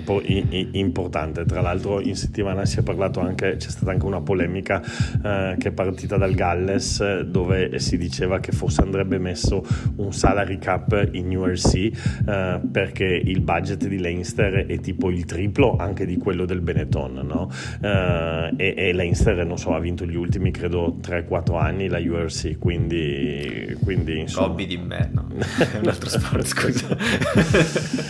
impo- 0.01 0.23
importante, 0.25 1.45
tra 1.45 1.61
l'altro 1.61 2.01
in 2.01 2.17
settimana 2.17 2.65
si 2.65 2.79
è 2.79 2.83
parlato 2.83 3.21
anche, 3.21 3.57
c'è 3.57 3.69
stata 3.69 3.91
anche 3.91 4.05
una 4.05 4.21
polemica 4.21 4.83
eh, 4.83 5.57
che 5.59 5.69
è 5.69 5.73
partita 5.73 6.17
dal 6.17 6.35
Galles 6.35 7.21
dove 7.21 7.79
si 7.79 7.97
diceva 7.97 8.41
che 8.41 8.53
forse 8.53 8.83
andrebbe 8.83 9.19
messo 9.19 9.65
un 9.97 10.13
salary 10.13 10.59
cap 10.59 11.09
in 11.13 11.37
URC 11.37 11.75
eh, 11.75 12.61
perché 12.71 13.05
il 13.05 13.41
budget 13.41 13.87
di 13.87 13.99
Leinster 13.99 14.67
è 14.67 14.81
tipo 14.81 15.11
il 15.11 15.25
triplo 15.25 15.77
anche 15.77 16.07
di 16.07 16.17
quello 16.17 16.45
del 16.45 16.61
Benetton 16.61 17.21
no? 17.25 17.51
eh, 17.81 18.53
e, 18.57 18.75
e 18.77 18.93
Leinster 18.93 19.45
non 19.45 19.59
so, 19.59 19.75
ha 19.75 19.81
vinto 19.81 20.05
gli 20.05 20.17
ultimi 20.17 20.51
credo 20.51 20.97
3-4 21.03 21.59
anni 21.59 21.89
la 21.89 21.99
URC 21.99 22.59
quindi, 22.59 23.77
quindi 23.83 24.21
insomma... 24.21 24.49
Hobby 24.49 24.67
di 24.67 24.77
me, 24.77 25.11
no? 25.13 25.29
è 25.59 25.79
un 25.79 25.89
altro 25.89 26.09
sport 26.09 26.47
scusa 26.47 28.09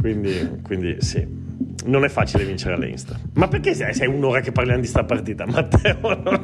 quindi, 0.00 0.60
quindi 0.62 0.96
sì 1.00 1.40
non 1.84 2.04
è 2.04 2.08
facile 2.08 2.44
vincere 2.44 2.74
all'Insta. 2.74 3.18
Ma 3.34 3.48
perché 3.48 3.74
sei 3.74 4.06
un'ora 4.06 4.40
che 4.40 4.52
parliamo 4.52 4.80
di 4.80 4.86
sta 4.86 5.04
partita, 5.04 5.46
Matteo? 5.46 5.98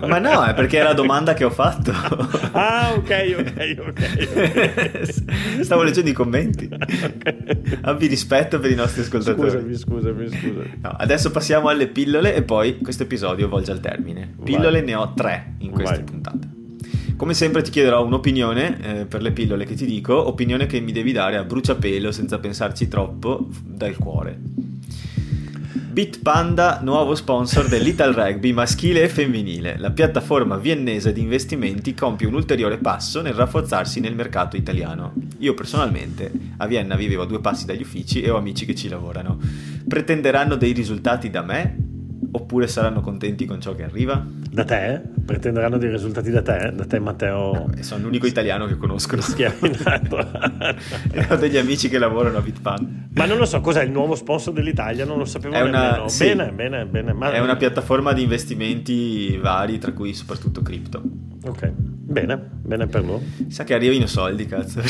Ma 0.07 0.19
no, 0.19 0.45
è 0.45 0.55
perché 0.55 0.81
è 0.81 0.83
la 0.83 0.95
domanda 0.95 1.35
che 1.35 1.45
ho 1.45 1.51
fatto. 1.51 1.93
ah, 2.53 2.93
ok, 2.95 3.37
ok, 3.39 3.77
ok. 3.89 5.63
Stavo 5.63 5.83
leggendo 5.83 6.11
i 6.11 6.13
commenti. 6.13 6.69
okay. 6.71 7.79
Abbi 7.83 8.07
rispetto 8.07 8.59
per 8.59 8.71
i 8.71 8.75
nostri 8.75 9.03
ascoltatori. 9.03 9.51
Scusami, 9.51 9.77
scusami, 9.77 10.29
scusami. 10.29 10.79
No, 10.83 10.91
adesso 10.91 11.31
passiamo 11.31 11.69
alle 11.69 11.89
pillole 11.89 12.35
e 12.35 12.43
poi 12.43 12.79
questo 12.79 13.05
episodio 13.05 13.49
volge 13.49 13.73
al 13.73 13.81
termine. 13.81 14.35
Pillole 14.43 14.81
Vai. 14.81 14.89
ne 14.89 14.95
ho 14.95 15.13
tre 15.15 15.55
in 15.59 15.71
questa 15.71 15.95
Vai. 15.95 16.05
puntata. 16.05 16.57
Come 17.19 17.35
sempre 17.35 17.63
ti 17.63 17.73
chiederò 17.73 18.07
un'opinione 18.07 19.01
eh, 19.01 19.05
per 19.05 19.23
le 19.23 19.33
pillole 19.33 19.65
che 19.65 19.75
ti 19.75 19.85
dico, 19.85 20.15
opinione 20.29 20.67
che 20.67 20.79
mi 20.79 20.93
devi 20.93 21.11
dare 21.11 21.37
a 21.37 21.43
bruciapelo 21.43 22.13
senza 22.13 22.39
pensarci 22.39 22.87
troppo 22.87 23.49
dal 23.65 23.97
cuore. 23.97 24.39
Bitpanda, 25.91 26.79
nuovo 26.81 27.17
sponsor 27.17 27.67
dell'Ital 27.67 28.13
Rugby 28.13 28.53
maschile 28.53 29.03
e 29.03 29.09
femminile. 29.09 29.79
La 29.79 29.91
piattaforma 29.91 30.59
viennese 30.59 31.13
di 31.13 31.21
investimenti 31.21 31.93
compie 31.93 32.29
un 32.29 32.35
ulteriore 32.35 32.79
passo 32.79 33.21
nel 33.21 33.35
rafforzarsi 33.35 33.99
nel 33.99 34.15
mercato 34.15 34.57
italiano. 34.57 35.15
Io 35.39 35.55
personalmente 35.55 36.31
a 36.59 36.69
Vienna 36.69 36.95
vivevo 36.95 37.23
a 37.23 37.27
due 37.27 37.41
passi 37.41 37.67
dagli 37.67 37.83
uffici 37.83 38.21
e 38.21 38.31
ho 38.31 38.37
amici 38.37 38.65
che 38.65 38.77
ci 38.77 38.89
lavorano. 38.89 39.41
Pretenderanno 39.89 40.55
dei 40.55 40.71
risultati 40.71 41.31
da 41.31 41.43
me 41.43 41.88
oppure 42.31 42.67
saranno 42.67 43.01
contenti 43.01 43.45
con 43.47 43.61
ciò 43.61 43.75
che 43.75 43.85
arriva? 43.85 44.25
Da 44.51 44.65
te? 44.65 45.01
Pretenderanno 45.25 45.79
dei 45.79 45.91
risultati 45.91 46.31
da 46.31 46.43
te? 46.43 46.73
Da 46.75 46.85
te 46.85 46.99
Matteo? 46.99 47.71
Eh, 47.77 47.83
sono 47.83 48.05
l'unico 48.05 48.27
italiano 48.27 48.67
che 48.67 48.77
conoscono. 48.77 49.21
Schiavinato. 49.23 50.19
e 51.13 51.27
ho 51.29 51.37
degli 51.37 51.57
amici 51.57 51.89
che 51.89 51.99
lavorano 51.99 52.39
a 52.39 52.41
Bitfan. 52.41 53.09
Ma 53.15 53.27
non 53.27 53.39
lo 53.39 53.45
so, 53.45 53.61
cos'è 53.61 53.83
il 53.83 53.91
nuovo 53.91 54.15
sponsor 54.15 54.53
dell'Italia? 54.53 55.05
Non 55.05 55.19
lo 55.19 55.25
sapevo 55.25 55.55
è 55.55 55.61
una, 55.61 55.91
nemmeno. 55.91 56.09
Sì, 56.09 56.25
bene, 56.27 56.53
bene, 56.53 56.87
bene. 56.87 57.13
Ma... 57.13 57.33
È 57.33 57.41
una 57.41 57.57
piattaforma 57.57 58.13
di 58.13 58.23
investimenti 58.23 59.37
vari, 59.37 59.79
tra 59.79 59.93
cui 59.93 60.15
soprattutto 60.15 60.63
cripto. 60.63 61.03
Ok, 61.45 61.73
bene, 62.21 62.49
bene 62.63 62.87
per 62.87 63.05
loro. 63.05 63.23
Sa 63.49 63.65
che 63.65 63.75
arrivino 63.75 64.07
soldi, 64.07 64.47
cazzo, 64.47 64.83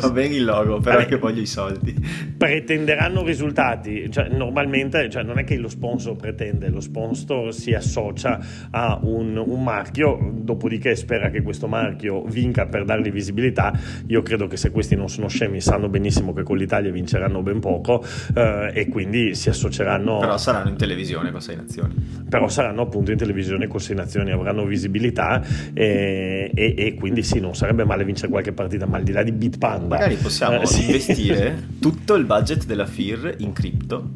va 0.00 0.10
bene 0.10 0.36
il 0.36 0.44
logo, 0.44 0.78
però 0.78 0.98
Vabbè, 0.98 1.08
che 1.08 1.16
voglio 1.16 1.40
i 1.40 1.46
soldi. 1.46 1.94
Pretenderanno 2.36 3.22
risultati, 3.24 4.10
cioè 4.10 4.28
normalmente 4.28 5.08
cioè, 5.10 5.22
non 5.22 5.38
è 5.38 5.44
che 5.44 5.56
lo 5.56 5.68
sponsor 5.68 6.16
pretende, 6.16 6.68
lo 6.68 6.80
sponsor 6.80 7.52
si 7.52 7.74
associa 7.74 8.38
a 8.70 8.98
un, 9.02 9.36
un, 9.36 9.62
marchio, 9.62 10.32
dopodiché 10.32 10.94
spera 10.96 11.30
che 11.30 11.42
questo 11.42 11.66
marchio 11.66 12.22
vinca 12.24 12.66
per 12.66 12.84
dargli 12.84 13.10
visibilità. 13.10 13.72
Io 14.06 14.22
credo 14.22 14.46
che 14.46 14.56
se 14.56 14.70
questi 14.70 14.94
non 14.94 15.08
sono 15.08 15.28
scemi 15.28 15.60
sanno 15.60 15.88
benissimo 15.88 16.32
che 16.32 16.42
con 16.42 16.56
l'Italia 16.56 16.90
vinceranno 16.90 17.42
ben 17.42 17.60
poco 17.60 18.04
eh, 18.34 18.70
e 18.72 18.88
quindi 18.88 19.34
si 19.34 19.48
associeranno... 19.48 20.18
Però 20.18 20.36
saranno 20.38 20.68
in 20.70 20.76
televisione 20.76 21.30
con 21.30 21.40
sei 21.40 21.56
nazioni. 21.56 21.94
Però 22.28 22.48
saranno 22.48 22.82
appunto 22.82 23.10
in 23.10 23.16
televisione 23.18 23.66
con 23.66 23.80
sei 23.80 23.96
nazioni, 23.96 24.30
avranno 24.30 24.64
visibilità 24.64 25.42
e, 25.74 26.37
e, 26.46 26.74
e, 26.76 26.94
quindi 26.94 27.22
sì, 27.22 27.40
non 27.40 27.54
sarebbe 27.54 27.84
male 27.84 28.04
vincere 28.04 28.28
qualche 28.28 28.52
partita, 28.52 28.86
ma 28.86 28.96
al 28.96 29.02
di 29.02 29.12
là 29.12 29.22
di 29.22 29.32
Bitpanda... 29.32 29.96
Magari 29.96 30.16
possiamo 30.16 30.60
eh, 30.60 30.66
sì. 30.66 30.84
investire 30.84 31.68
tutto 31.80 32.14
il 32.14 32.24
budget 32.24 32.64
della 32.66 32.86
FIR 32.86 33.36
in 33.38 33.52
cripto 33.52 34.10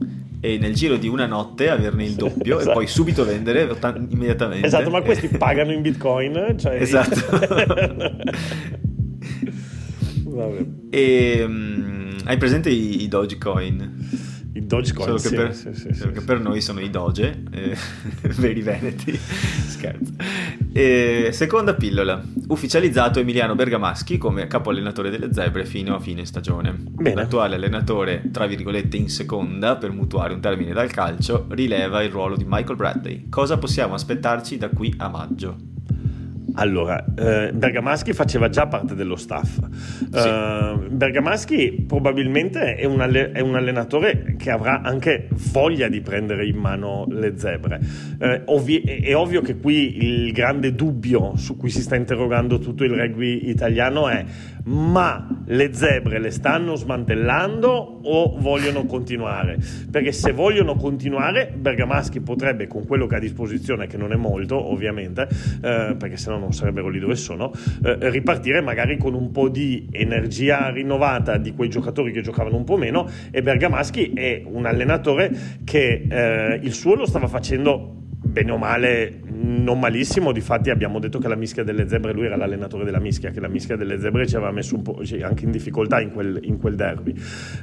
e 0.44 0.58
nel 0.58 0.74
giro 0.74 0.96
di 0.96 1.06
una 1.06 1.26
notte 1.26 1.70
averne 1.70 2.04
il 2.04 2.14
doppio 2.14 2.56
esatto. 2.56 2.70
e 2.70 2.74
poi 2.74 2.88
subito 2.88 3.24
vendere 3.24 3.76
immediatamente. 4.08 4.66
Esatto, 4.66 4.90
ma 4.90 5.00
questi 5.00 5.28
pagano 5.38 5.70
in 5.70 5.82
bitcoin. 5.82 6.56
Cioè... 6.58 6.80
Esatto. 6.80 7.14
e 10.90 11.44
um, 11.44 12.16
hai 12.24 12.36
presente 12.38 12.70
i, 12.70 13.02
i 13.04 13.08
Dogecoin? 13.08 14.21
I 14.54 14.66
Dogecoin, 14.66 15.18
sì, 15.18 15.34
per, 15.34 15.54
sì, 15.54 15.72
sì, 15.72 15.94
solo 15.94 16.12
che 16.12 16.20
per 16.20 16.38
noi 16.38 16.60
sono 16.60 16.80
i 16.80 16.90
Doge, 16.90 17.42
eh, 17.50 17.76
veri 18.36 18.60
veneti, 18.60 19.16
scherzo. 19.16 20.12
E, 20.72 21.30
seconda 21.32 21.74
pillola, 21.74 22.22
ufficializzato 22.48 23.18
Emiliano 23.18 23.54
Bergamaschi 23.54 24.18
come 24.18 24.46
capo 24.48 24.68
allenatore 24.68 25.08
delle 25.08 25.32
zebre 25.32 25.64
fino 25.64 25.94
a 25.94 26.00
fine 26.00 26.26
stagione. 26.26 26.74
Bene. 26.76 27.14
L'attuale 27.14 27.54
allenatore, 27.54 28.28
tra 28.30 28.46
virgolette 28.46 28.98
in 28.98 29.08
seconda, 29.08 29.76
per 29.76 29.90
mutuare 29.90 30.34
un 30.34 30.40
termine 30.40 30.74
dal 30.74 30.90
calcio, 30.90 31.46
rileva 31.48 32.02
il 32.02 32.10
ruolo 32.10 32.36
di 32.36 32.44
Michael 32.46 32.76
Bradley. 32.76 33.28
Cosa 33.30 33.56
possiamo 33.56 33.94
aspettarci 33.94 34.58
da 34.58 34.68
qui 34.68 34.92
a 34.98 35.08
maggio? 35.08 35.56
Allora, 36.54 37.04
eh, 37.16 37.50
Bergamaschi 37.52 38.12
faceva 38.12 38.48
già 38.48 38.66
parte 38.66 38.94
dello 38.94 39.16
staff. 39.16 39.58
Sì. 40.10 40.28
Uh, 40.28 40.88
Bergamaschi 40.90 41.84
probabilmente 41.86 42.74
è 42.74 42.84
un, 42.84 43.00
alle- 43.00 43.32
è 43.32 43.40
un, 43.40 43.54
allenatore 43.54 44.34
che 44.36 44.50
avrà 44.50 44.82
anche 44.82 45.28
voglia 45.50 45.88
di 45.88 46.00
prendere 46.00 46.46
in 46.46 46.56
mano 46.56 47.06
le 47.08 47.38
zebre. 47.38 47.80
Uh, 48.18 48.52
ovvi- 48.52 48.80
è 48.80 49.16
ovvio 49.16 49.40
che 49.40 49.56
qui 49.56 50.04
il 50.04 50.32
grande 50.32 50.74
dubbio 50.74 51.36
su 51.36 51.56
cui 51.56 51.70
si 51.70 51.80
sta 51.80 51.96
interrogando 51.96 52.58
tutto 52.58 52.84
il 52.84 52.90
rugby 52.90 53.48
italiano 53.48 54.08
è 54.08 54.24
ma 54.64 55.42
le 55.46 55.74
zebre 55.74 56.20
le 56.20 56.30
stanno 56.30 56.76
smantellando 56.76 58.00
o 58.02 58.36
vogliono 58.38 58.84
continuare? 58.84 59.58
Perché 59.90 60.12
se 60.12 60.32
vogliono 60.32 60.76
continuare, 60.76 61.52
Bergamaschi 61.54 62.20
potrebbe, 62.20 62.66
con 62.68 62.86
quello 62.86 63.06
che 63.06 63.14
ha 63.14 63.18
a 63.18 63.20
disposizione, 63.20 63.86
che 63.86 63.96
non 63.96 64.12
è 64.12 64.16
molto 64.16 64.56
ovviamente, 64.56 65.28
eh, 65.62 65.96
perché 65.98 66.16
sennò 66.16 66.38
non 66.42 66.52
sarebbero 66.52 66.88
lì 66.88 66.98
dove 66.98 67.16
sono, 67.16 67.52
eh, 67.84 68.10
ripartire 68.10 68.60
magari 68.60 68.98
con 68.98 69.14
un 69.14 69.30
po' 69.30 69.48
di 69.48 69.88
energia 69.90 70.68
rinnovata 70.70 71.38
di 71.38 71.52
quei 71.52 71.70
giocatori 71.70 72.12
che 72.12 72.20
giocavano 72.20 72.56
un 72.56 72.64
po' 72.64 72.76
meno 72.76 73.08
e 73.30 73.42
Bergamaschi 73.42 74.12
è 74.12 74.42
un 74.44 74.66
allenatore 74.66 75.30
che 75.64 76.06
eh, 76.08 76.60
il 76.62 76.72
suo 76.72 76.94
lo 76.94 77.06
stava 77.06 77.28
facendo 77.28 78.00
bene 78.24 78.52
o 78.52 78.56
male 78.56 79.20
non 79.34 79.78
malissimo, 79.78 80.32
difatti 80.32 80.70
abbiamo 80.70 80.98
detto 80.98 81.18
che 81.18 81.28
la 81.28 81.36
mischia 81.36 81.64
delle 81.64 81.88
zebre, 81.88 82.12
lui 82.12 82.26
era 82.26 82.36
l'allenatore 82.36 82.84
della 82.84 83.00
mischia, 83.00 83.30
che 83.30 83.40
la 83.40 83.48
mischia 83.48 83.76
delle 83.76 83.98
zebre 83.98 84.26
ci 84.26 84.36
aveva 84.36 84.50
messo 84.50 84.74
un 84.76 84.82
po' 84.82 85.00
anche 85.22 85.44
in 85.44 85.50
difficoltà 85.50 86.00
in 86.00 86.10
quel, 86.10 86.38
in 86.42 86.58
quel 86.58 86.74
derby. 86.76 87.14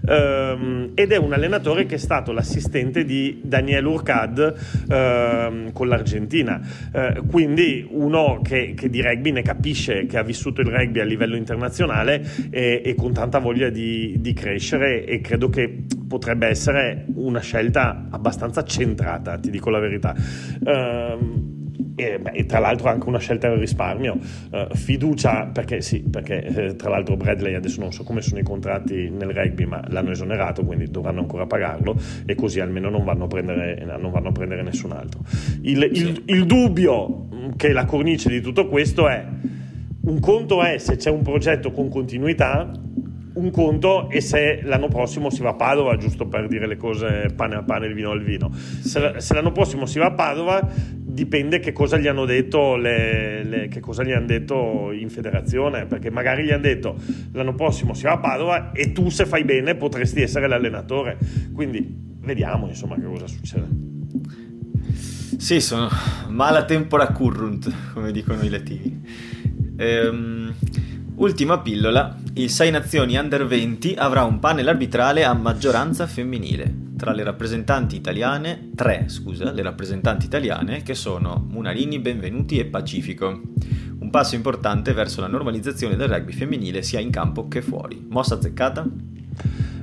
Um, 0.08 0.92
ed 0.96 1.12
è 1.12 1.18
un 1.18 1.34
allenatore 1.34 1.86
che 1.86 1.96
è 1.96 1.98
stato 2.00 2.32
l'assistente 2.32 3.04
di 3.04 3.42
Daniel 3.44 3.86
Urcad 3.86 4.56
um, 4.90 5.72
con 5.72 5.88
l'Argentina, 5.88 6.60
uh, 6.92 7.26
quindi 7.26 7.88
uno 7.90 8.42
che, 8.44 8.74
che, 8.76 8.90
di 8.90 9.02
rugby 9.02 9.32
ne 9.32 9.42
capisce, 9.42 10.06
che 10.06 10.18
ha 10.18 10.24
vissuto 10.24 10.62
il 10.62 10.68
rugby 10.68 11.00
a 11.00 11.06
livello 11.06 11.36
internazionale 11.36 12.26
e, 12.50 12.82
e 12.84 12.96
con 12.96 13.14
tanta 13.14 13.40
voglia 13.40 13.70
di, 13.70 14.16
di 14.20 14.34
crescere 14.34 15.06
e 15.06 15.22
credo 15.22 15.50
che 15.50 15.86
potrebbe 16.08 16.48
essere 16.48 17.06
una 17.16 17.40
scelta 17.40 18.08
abbastanza 18.10 18.64
centrata, 18.64 19.38
ti 19.38 19.50
dico 19.52 19.70
la 19.70 19.80
verità. 19.80 20.16
Uh, 20.60 21.68
e, 22.00 22.20
beh, 22.20 22.46
tra 22.46 22.60
l'altro 22.60 22.90
anche 22.90 23.08
una 23.08 23.20
scelta 23.20 23.50
del 23.50 23.60
risparmio, 23.60 24.18
uh, 24.52 24.74
fiducia 24.74 25.48
perché 25.48 25.82
sì, 25.82 26.02
perché 26.02 26.46
eh, 26.46 26.76
tra 26.76 26.90
l'altro 26.90 27.18
Bradley 27.18 27.54
adesso 27.56 27.82
non 27.82 27.92
so 27.92 28.04
come 28.04 28.22
sono 28.22 28.40
i 28.40 28.44
contratti 28.44 29.10
nel 29.10 29.30
rugby, 29.32 29.66
ma 29.66 29.84
l'hanno 29.88 30.12
esonerato, 30.12 30.64
quindi 30.64 30.90
dovranno 30.90 31.20
ancora 31.20 31.46
pagarlo 31.46 31.96
e 32.26 32.36
così 32.36 32.60
almeno 32.60 32.90
non 32.90 33.04
vanno 33.04 33.26
a 33.26 33.28
prendere, 33.28 33.84
non 34.00 34.12
vanno 34.12 34.30
a 34.30 34.32
prendere 34.32 34.64
nessun 34.64 34.92
altro. 34.94 35.22
Il, 35.62 35.90
sì. 35.94 36.02
il, 36.02 36.24
il 36.26 36.46
dubbio 36.46 37.28
che 37.58 37.70
è 37.70 37.72
la 37.72 37.86
cornice 37.86 38.30
di 38.30 38.42
tutto 38.42 38.68
questo 38.68 39.08
è 39.08 39.26
un 40.02 40.20
conto 40.20 40.64
è 40.64 40.78
se 40.78 40.96
c'è 40.96 41.10
un 41.10 41.22
progetto 41.22 41.72
con 41.72 41.90
continuità 41.90 42.72
un 43.40 43.52
conto 43.52 44.10
e 44.10 44.22
se 44.22 44.62
l'anno 44.64 44.88
prossimo 44.88 45.30
si 45.30 45.42
va 45.42 45.50
a 45.50 45.54
Padova, 45.54 45.96
giusto 45.96 46.28
per 46.28 46.48
dire 46.48 46.68
le 46.68 46.78
cose 46.78 47.32
pane 47.36 47.56
a 47.56 47.64
pane, 47.64 47.88
il 47.88 47.94
vino 47.94 48.12
al 48.12 48.22
vino. 48.22 48.52
Se 48.54 49.34
l'anno 49.34 49.52
prossimo 49.52 49.86
si 49.86 50.00
va 50.00 50.08
a 50.08 50.12
Padova, 50.12 50.68
dipende 51.20 51.60
che 51.60 51.74
cosa 51.74 51.98
gli 51.98 52.08
hanno 52.08 52.24
detto, 52.24 52.78
le, 52.78 53.44
le, 53.44 53.68
che 53.68 53.82
cosa 53.82 54.04
gli 54.04 54.12
hanno 54.12 54.26
detto 54.26 54.92
in 54.94 55.10
federazione, 55.10 55.86
perché 55.86 56.10
magari 56.10 56.46
gli 56.46 56.52
hanno 56.52 56.62
detto 56.62 56.96
l'anno 57.34 57.54
prossimo 57.56 57.94
si 57.94 58.04
va 58.04 58.14
a 58.14 58.20
Padova 58.20 58.72
e 58.72 58.94
tu 58.94 59.10
se 59.10 59.26
fai 59.26 59.44
bene 59.44 59.76
potresti 59.76 60.22
essere 60.22 60.48
l'allenatore. 60.48 61.18
Quindi 61.54 61.86
vediamo 62.22 62.68
insomma 62.68 62.96
che 62.96 63.04
cosa 63.04 63.28
succede. 63.28 63.68
Sì, 65.38 65.60
sono 65.60 65.90
mala 66.30 66.64
tempora 66.64 67.08
currunt, 67.08 67.70
come 67.94 68.12
dicono 68.12 68.42
i 68.44 68.50
latini. 68.50 69.02
Ehm, 69.78 70.54
ultima 71.20 71.60
pillola, 71.60 72.18
il 72.34 72.50
6 72.50 72.72
Nazioni 72.72 73.18
Under 73.18 73.46
20 73.46 73.96
avrà 73.96 74.24
un 74.24 74.40
panel 74.40 74.68
arbitrale 74.68 75.24
a 75.24 75.34
maggioranza 75.34 76.08
femminile 76.08 76.88
tra 76.96 77.14
le 77.14 77.24
rappresentanti 77.24 77.96
italiane, 77.96 78.72
tre 78.76 79.06
scusa, 79.08 79.52
le 79.52 79.62
rappresentanti 79.62 80.26
italiane 80.26 80.82
che 80.82 80.96
sono 80.96 81.46
Munarini, 81.50 82.00
Benvenuti 82.00 82.58
e 82.60 82.66
Pacifico. 82.66 83.42
Un 84.00 84.10
passo 84.10 84.36
importante 84.36 84.92
verso 84.92 85.22
la 85.22 85.28
normalizzazione 85.28 85.96
del 85.96 86.10
rugby 86.10 86.34
femminile 86.34 86.82
sia 86.82 87.00
in 87.00 87.10
campo 87.10 87.48
che 87.48 87.62
fuori. 87.62 88.06
Mossa 88.10 88.36
azzeccata? 88.36 88.86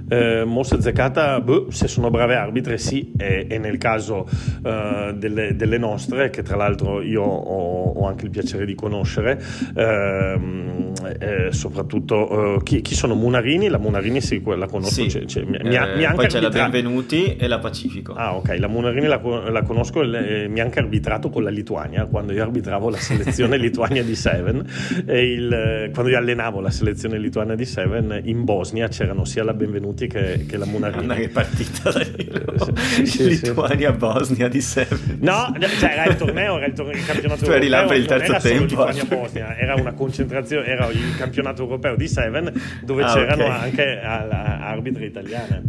Eh, 0.08 0.44
mossa 0.44 0.76
azzeccata, 0.76 1.40
boh, 1.40 1.70
se 1.70 1.88
sono 1.88 2.10
brave 2.10 2.36
arbitre 2.36 2.78
sì, 2.78 3.10
e, 3.16 3.46
e 3.48 3.58
nel 3.58 3.76
caso 3.76 4.28
eh, 4.64 5.12
delle, 5.16 5.56
delle, 5.56 5.78
nostre, 5.78 6.30
che 6.30 6.42
tra 6.42 6.54
l'altro 6.54 7.02
io 7.02 7.22
ho, 7.22 7.92
ho, 7.92 8.06
anche 8.06 8.24
il 8.24 8.30
piacere 8.30 8.64
di 8.64 8.76
conoscere, 8.76 9.42
ehm, 9.74 10.92
eh, 11.18 11.48
soprattutto 11.50 12.60
chi, 12.62 12.82
chi, 12.82 12.94
sono 12.94 13.14
Munarini, 13.14 13.68
la 13.68 13.78
Munarini 13.78 14.20
sì, 14.20 14.40
la 14.44 14.66
conosco, 14.68 15.02
sì. 15.02 15.06
c'è, 15.06 15.24
c'è, 15.24 15.42
mi, 15.42 15.58
mi, 15.64 15.76
ha, 15.76 15.96
mi 15.96 16.04
ha 16.04 16.12
poi 16.12 16.28
c'è 16.28 16.38
arbitra... 16.38 16.62
la 16.62 16.68
Benvenuti 16.68 17.36
e 17.36 17.48
la 17.48 17.58
Pacifico. 17.58 18.12
Ah 18.14 18.36
ok, 18.36 18.56
la 18.60 18.68
Munarini 18.68 19.06
la, 19.06 19.20
la 19.48 19.62
conosco, 19.62 20.02
e 20.02 20.46
mi 20.46 20.60
ha 20.60 20.62
anche 20.62 20.78
arbitrato 20.78 21.30
con 21.30 21.42
la 21.42 21.50
Lituania, 21.50 22.06
quando 22.06 22.32
io 22.32 22.42
arbitravo 22.42 22.90
la 22.90 22.98
selezione 22.98 23.56
lituania 23.58 24.04
di 24.04 24.14
Seven, 24.14 24.64
il, 25.08 25.90
quando 25.92 26.12
io 26.12 26.18
allenavo 26.18 26.60
la 26.60 26.70
selezione 26.70 27.18
lituania 27.18 27.56
di 27.56 27.64
Seven, 27.64 28.20
in 28.24 28.44
Bosnia 28.44 28.86
c'erano 28.86 29.24
sia 29.24 29.42
la 29.42 29.54
Benvenuti 29.54 29.95
minuti 29.96 30.06
che, 30.06 30.44
che 30.46 30.56
la 30.58 30.66
Munarini. 30.66 31.14
che 31.14 31.28
partita 31.28 31.90
da 31.90 32.04
sì, 32.04 33.06
sì, 33.06 33.28
Lituania-Bosnia 33.28 34.48
di 34.48 34.60
Seven. 34.60 35.18
No, 35.20 35.54
cioè 35.78 35.90
era 35.90 36.04
il 36.04 36.16
torneo, 36.16 36.56
era 36.58 36.66
il, 36.66 36.72
torneo, 36.74 36.96
il 36.96 37.06
campionato 37.06 37.44
tu 37.44 37.50
eri 37.50 37.68
là 37.68 37.84
per 37.84 37.96
il 37.96 38.06
terzo 38.06 38.32
era 38.32 38.40
tempo. 38.40 38.64
Lituania-Bosnia, 38.64 39.56
era 39.56 39.74
una 39.74 39.94
concentrazione, 39.94 40.66
era 40.66 40.86
il 40.88 41.16
campionato 41.16 41.62
europeo 41.62 41.96
di 41.96 42.06
Seven 42.06 42.52
dove 42.82 43.02
ah, 43.02 43.12
c'erano 43.12 43.44
okay. 43.44 43.60
anche 43.60 44.00
arbitri 44.00 45.06
italiane. 45.06 45.62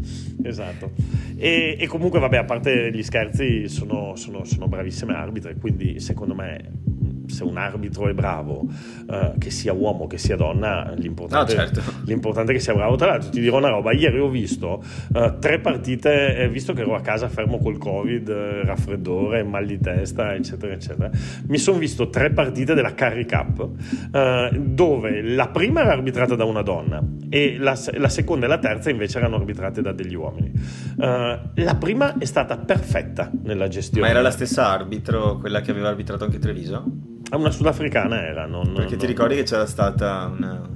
Esatto. 0.43 0.91
E, 1.37 1.77
e, 1.79 1.87
comunque, 1.87 2.19
vabbè, 2.19 2.37
a 2.37 2.43
parte 2.43 2.91
gli 2.91 3.03
scherzi, 3.03 3.67
sono, 3.69 4.15
sono, 4.15 4.43
sono 4.43 4.67
bravissime 4.67 5.13
arbitre, 5.13 5.55
quindi 5.59 5.99
secondo 5.99 6.33
me 6.33 6.95
se 7.27 7.43
un 7.43 7.57
arbitro 7.57 8.07
è 8.07 8.13
bravo, 8.13 8.65
uh, 9.07 9.37
che 9.37 9.49
sia 9.49 9.73
uomo 9.73 10.07
che 10.07 10.17
sia 10.17 10.35
donna, 10.35 10.93
l'importante, 10.95 11.55
no, 11.55 11.59
certo. 11.59 11.81
l'importante, 12.05 12.51
è 12.51 12.55
che 12.55 12.61
sia 12.61 12.73
bravo. 12.73 12.95
Tra 12.95 13.07
l'altro, 13.07 13.29
ti 13.29 13.39
dirò 13.39 13.57
una 13.57 13.69
roba: 13.69 13.91
ieri 13.91 14.19
ho 14.19 14.29
visto 14.29 14.83
uh, 15.13 15.39
tre 15.39 15.59
partite, 15.59 16.37
eh, 16.37 16.49
visto 16.49 16.73
che 16.73 16.81
ero 16.81 16.95
a 16.95 17.01
casa 17.01 17.29
fermo 17.29 17.59
col 17.59 17.77
Covid, 17.77 18.29
eh, 18.29 18.65
raffreddore, 18.65 19.43
mal 19.43 19.65
di 19.65 19.79
testa, 19.79 20.33
eccetera, 20.33 20.73
eccetera. 20.73 21.09
Mi 21.47 21.57
sono 21.57 21.77
visto 21.77 22.09
tre 22.09 22.31
partite 22.31 22.73
della 22.73 22.93
Curry 22.93 23.25
Cup, 23.25 23.59
uh, 23.59 24.57
dove 24.57 25.21
la 25.21 25.49
prima 25.49 25.81
era 25.81 25.91
arbitrata 25.91 26.35
da 26.35 26.45
una 26.45 26.61
donna 26.61 27.03
e 27.29 27.57
la, 27.59 27.77
la, 27.97 28.09
seconda 28.09 28.45
e 28.45 28.49
la 28.49 28.59
terza 28.59 28.89
invece 28.89 29.17
erano 29.17 29.35
arbitrate 29.35 29.81
da 29.81 29.91
degli 29.91 30.15
uomini. 30.15 30.51
la 30.97 31.75
prima 31.77 32.17
è 32.17 32.25
stata 32.25 32.57
perfetta 32.57 33.29
nella 33.43 33.67
gestione. 33.67 34.07
Ma 34.07 34.11
era 34.11 34.21
la 34.21 34.31
stessa 34.31 34.67
arbitro, 34.67 35.37
quella 35.37 35.61
che 35.61 35.71
aveva 35.71 35.89
arbitrato 35.89 36.23
anche 36.23 36.39
Treviso? 36.39 37.07
Una 37.31 37.51
sudafricana 37.51 38.25
era, 38.25 38.45
non, 38.45 38.73
Perché 38.73 38.91
non, 38.91 38.99
ti 38.99 39.05
ricordi 39.05 39.35
che 39.35 39.43
c'era 39.43 39.65
stata 39.65 40.31
una... 40.33 40.75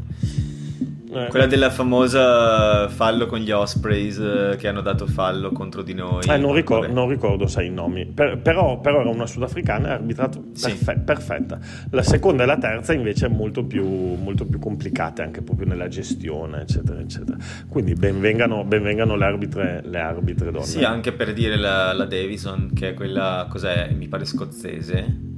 Eh, 1.13 1.27
Quella 1.27 1.45
della 1.45 1.69
famosa 1.69 2.87
fallo 2.87 3.25
con 3.25 3.39
gli 3.39 3.51
Ospreys 3.51 4.17
eh, 4.17 4.55
che 4.57 4.69
hanno 4.69 4.79
dato 4.79 5.05
fallo 5.07 5.51
contro 5.51 5.81
di 5.81 5.93
noi. 5.93 6.25
Eh, 6.25 6.37
non, 6.37 6.53
ricordo, 6.53 6.91
non, 6.91 7.09
ricordo, 7.09 7.47
sai 7.47 7.67
i 7.67 7.69
nomi, 7.69 8.05
per, 8.05 8.37
però, 8.37 8.79
però, 8.79 9.01
era 9.01 9.09
una 9.09 9.25
sudafricana 9.25 9.89
e 9.89 9.91
ha 9.91 9.93
arbitrato 9.95 10.39
perfe- 10.39 10.93
sì. 10.93 10.99
perfetta. 10.99 11.59
La 11.89 12.01
seconda 12.01 12.43
e 12.43 12.45
la 12.45 12.57
terza 12.57 12.93
invece 12.93 13.27
molto 13.27 13.65
più, 13.65 13.85
molto 13.85 14.45
più 14.45 14.57
complicate 14.57 15.21
anche 15.21 15.41
proprio 15.41 15.67
nella 15.67 15.89
gestione, 15.89 16.61
eccetera, 16.61 17.01
eccetera. 17.01 17.37
Quindi 17.67 17.93
benvengano, 17.93 18.63
benvengano 18.63 19.17
le, 19.17 19.25
arbitre, 19.25 19.81
le 19.83 19.99
arbitre 19.99 20.49
donne. 20.49 20.65
Sì, 20.65 20.81
anche 20.85 21.11
per 21.11 21.33
dire 21.33 21.57
la, 21.57 21.91
la 21.91 22.05
Davison, 22.05 22.71
che 22.73 22.91
è 22.91 22.93
quella, 22.93 23.47
cos'è, 23.49 23.91
mi 23.91 24.07
pare 24.07 24.23
scozzese 24.23 25.30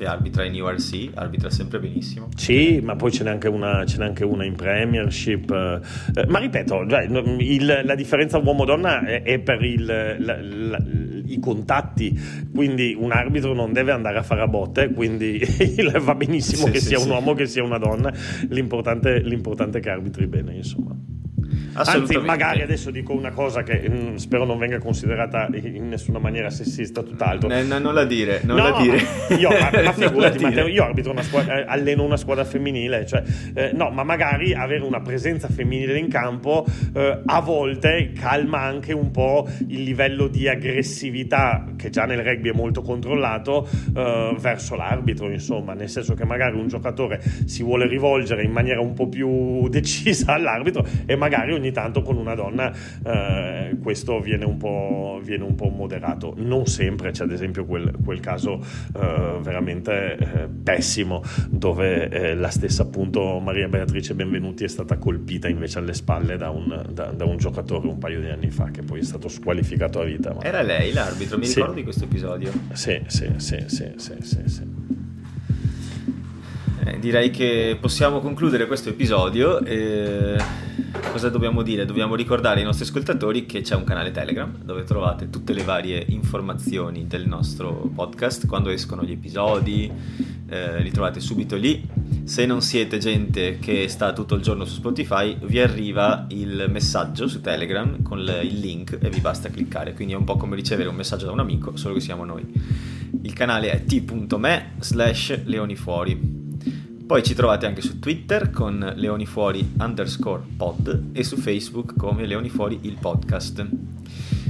che 0.00 0.06
arbitra 0.06 0.44
in 0.44 0.58
URC, 0.58 1.10
arbitra 1.12 1.50
sempre 1.50 1.78
benissimo. 1.78 2.28
Sì, 2.34 2.80
ma 2.82 2.96
poi 2.96 3.12
ce 3.12 3.22
n'è 3.22 3.28
anche 3.28 3.48
una, 3.48 3.84
ce 3.84 3.98
n'è 3.98 4.06
anche 4.06 4.24
una 4.24 4.46
in 4.46 4.56
Premiership. 4.56 5.50
Eh, 5.50 6.26
ma 6.26 6.38
ripeto, 6.38 6.86
cioè, 6.88 7.02
il, 7.38 7.82
la 7.84 7.94
differenza 7.94 8.38
uomo-donna 8.38 9.04
è, 9.04 9.22
è 9.22 9.38
per 9.40 9.62
il, 9.62 9.84
la, 9.84 10.38
la, 10.40 10.78
i 11.26 11.38
contatti, 11.38 12.18
quindi 12.50 12.96
un 12.98 13.12
arbitro 13.12 13.52
non 13.52 13.74
deve 13.74 13.92
andare 13.92 14.16
a 14.16 14.22
fare 14.22 14.40
a 14.40 14.48
botte, 14.48 14.90
quindi 14.90 15.38
va 16.00 16.14
benissimo 16.14 16.64
sì, 16.66 16.72
che 16.72 16.80
sì, 16.80 16.86
sia 16.86 16.98
sì. 16.98 17.04
un 17.04 17.10
uomo 17.10 17.34
che 17.34 17.44
sia 17.44 17.62
una 17.62 17.78
donna, 17.78 18.10
l'importante, 18.48 19.20
l'importante 19.20 19.78
è 19.78 19.80
che 19.82 19.90
arbitri 19.90 20.26
bene, 20.26 20.54
insomma. 20.54 20.96
Anzi, 21.72 22.18
magari 22.18 22.62
adesso 22.62 22.90
dico 22.90 23.12
una 23.12 23.30
cosa 23.30 23.62
che 23.62 23.88
mh, 23.88 23.94
mm, 23.94 24.14
spero 24.16 24.44
non 24.44 24.58
venga 24.58 24.78
considerata 24.78 25.48
in 25.52 25.88
nessuna 25.88 26.18
maniera 26.18 26.50
sessista, 26.50 27.02
tutt'altro. 27.02 27.48
No, 27.48 27.62
no, 27.62 27.78
non 27.78 27.94
la 27.94 28.04
dire, 28.04 28.40
non 28.44 28.56
no, 28.56 28.70
la 28.70 28.80
dire. 28.80 29.00
Io, 29.36 29.48
ma, 29.48 29.70
ma 29.82 29.92
figurati, 29.92 30.38
Matteo, 30.38 30.66
io 30.66 30.84
arbitro 30.84 31.12
una 31.12 31.22
squadra, 31.22 31.60
eh, 31.60 31.64
alleno 31.66 32.04
una 32.04 32.16
squadra 32.16 32.44
femminile, 32.44 33.06
cioè, 33.06 33.22
eh, 33.54 33.70
no, 33.72 33.90
ma 33.90 34.02
magari 34.02 34.54
avere 34.54 34.82
una 34.82 35.00
presenza 35.00 35.48
femminile 35.48 35.98
in 35.98 36.08
campo 36.08 36.64
eh, 36.94 37.22
a 37.24 37.40
volte 37.40 38.12
calma 38.12 38.60
anche 38.60 38.92
un 38.92 39.10
po' 39.10 39.48
il 39.68 39.82
livello 39.82 40.28
di 40.28 40.48
aggressività 40.48 41.64
che 41.76 41.90
già 41.90 42.04
nel 42.04 42.22
rugby 42.22 42.50
è 42.50 42.54
molto 42.54 42.82
controllato 42.82 43.68
eh, 43.94 44.36
verso 44.38 44.74
l'arbitro, 44.74 45.30
insomma, 45.30 45.74
nel 45.74 45.88
senso 45.88 46.14
che 46.14 46.24
magari 46.24 46.58
un 46.58 46.68
giocatore 46.68 47.20
si 47.46 47.62
vuole 47.62 47.86
rivolgere 47.86 48.42
in 48.42 48.50
maniera 48.50 48.80
un 48.80 48.92
po' 48.94 49.08
più 49.08 49.68
decisa 49.70 50.34
all'arbitro 50.34 50.84
e 51.06 51.16
magari 51.16 51.39
ogni 51.48 51.72
tanto 51.72 52.02
con 52.02 52.16
una 52.16 52.34
donna 52.34 52.72
eh, 53.04 53.76
questo 53.82 54.20
viene 54.20 54.44
un, 54.44 54.56
po', 54.56 55.20
viene 55.22 55.44
un, 55.44 55.54
po', 55.54 55.68
moderato. 55.68 56.34
Non 56.36 56.66
sempre, 56.66 57.10
c'è 57.10 57.24
ad 57.24 57.32
esempio 57.32 57.64
quel, 57.64 57.92
quel 58.04 58.20
caso 58.20 58.60
eh, 58.94 59.38
veramente 59.40 60.16
eh, 60.16 60.48
pessimo 60.62 61.22
dove 61.48 62.08
eh, 62.08 62.34
la 62.34 62.50
stessa 62.50 62.82
appunto 62.82 63.38
Maria 63.40 63.68
Beatrice 63.68 64.14
Benvenuti 64.14 64.64
è 64.64 64.68
stata 64.68 64.98
colpita 64.98 65.48
invece 65.48 65.78
alle 65.78 65.94
spalle 65.94 66.36
da 66.36 66.50
un, 66.50 66.86
da, 66.92 67.06
da 67.06 67.24
un 67.24 67.36
giocatore 67.36 67.86
un 67.86 67.98
paio 67.98 68.20
di 68.20 68.28
anni 68.28 68.50
fa 68.50 68.70
che 68.70 68.82
poi 68.82 69.00
è 69.00 69.04
stato 69.04 69.28
squalificato 69.28 70.00
a 70.00 70.04
vita. 70.04 70.32
Ma... 70.34 70.42
Era 70.42 70.62
lei 70.62 70.92
l'arbitro, 70.92 71.38
mi 71.38 71.46
sì. 71.46 71.54
ricordo 71.54 71.74
di 71.76 71.82
questo 71.82 72.04
episodio. 72.04 72.52
Sì, 72.72 73.00
sì, 73.06 73.30
sì, 73.36 73.64
sì, 73.66 73.92
sì, 73.96 74.16
sì. 74.20 74.42
sì. 74.46 74.62
Eh, 76.84 76.98
direi 76.98 77.30
che 77.30 77.76
possiamo 77.80 78.20
concludere 78.20 78.66
questo 78.66 78.88
episodio. 78.88 79.62
Eh, 79.64 80.68
cosa 81.00 81.28
dobbiamo 81.28 81.62
dire? 81.62 81.84
Dobbiamo 81.84 82.14
ricordare 82.14 82.60
ai 82.60 82.64
nostri 82.64 82.84
ascoltatori 82.84 83.46
che 83.46 83.60
c'è 83.60 83.74
un 83.74 83.84
canale 83.84 84.10
Telegram 84.10 84.52
dove 84.62 84.84
trovate 84.84 85.30
tutte 85.30 85.52
le 85.52 85.62
varie 85.62 86.04
informazioni 86.08 87.06
del 87.06 87.26
nostro 87.26 87.90
podcast, 87.94 88.46
quando 88.46 88.70
escono 88.70 89.02
gli 89.02 89.12
episodi, 89.12 89.90
eh, 90.48 90.82
li 90.82 90.90
trovate 90.90 91.20
subito 91.20 91.56
lì. 91.56 91.86
Se 92.24 92.46
non 92.46 92.60
siete 92.60 92.98
gente 92.98 93.58
che 93.58 93.88
sta 93.88 94.12
tutto 94.12 94.34
il 94.34 94.42
giorno 94.42 94.64
su 94.64 94.74
Spotify, 94.74 95.36
vi 95.42 95.60
arriva 95.60 96.26
il 96.30 96.66
messaggio 96.68 97.28
su 97.28 97.40
Telegram 97.40 98.02
con 98.02 98.18
il 98.18 98.58
link 98.58 98.98
e 99.00 99.08
vi 99.10 99.20
basta 99.20 99.48
cliccare. 99.48 99.94
Quindi 99.94 100.14
è 100.14 100.16
un 100.16 100.24
po' 100.24 100.36
come 100.36 100.56
ricevere 100.56 100.88
un 100.88 100.96
messaggio 100.96 101.26
da 101.26 101.32
un 101.32 101.40
amico, 101.40 101.76
solo 101.76 101.94
che 101.94 102.00
siamo 102.00 102.24
noi. 102.24 102.46
Il 103.22 103.32
canale 103.32 103.70
è 103.70 103.84
t.me 103.84 104.72
slash 104.78 105.44
leonifuori 105.44 106.39
poi 107.10 107.24
ci 107.24 107.34
trovate 107.34 107.66
anche 107.66 107.80
su 107.80 107.98
Twitter 107.98 108.50
con 108.50 108.92
leonifuori 108.94 109.72
underscore 109.80 110.44
pod 110.56 111.06
e 111.10 111.24
su 111.24 111.36
Facebook 111.38 111.96
come 111.96 112.24
leonifuori 112.24 112.78
il 112.82 112.98
podcast. 113.00 113.66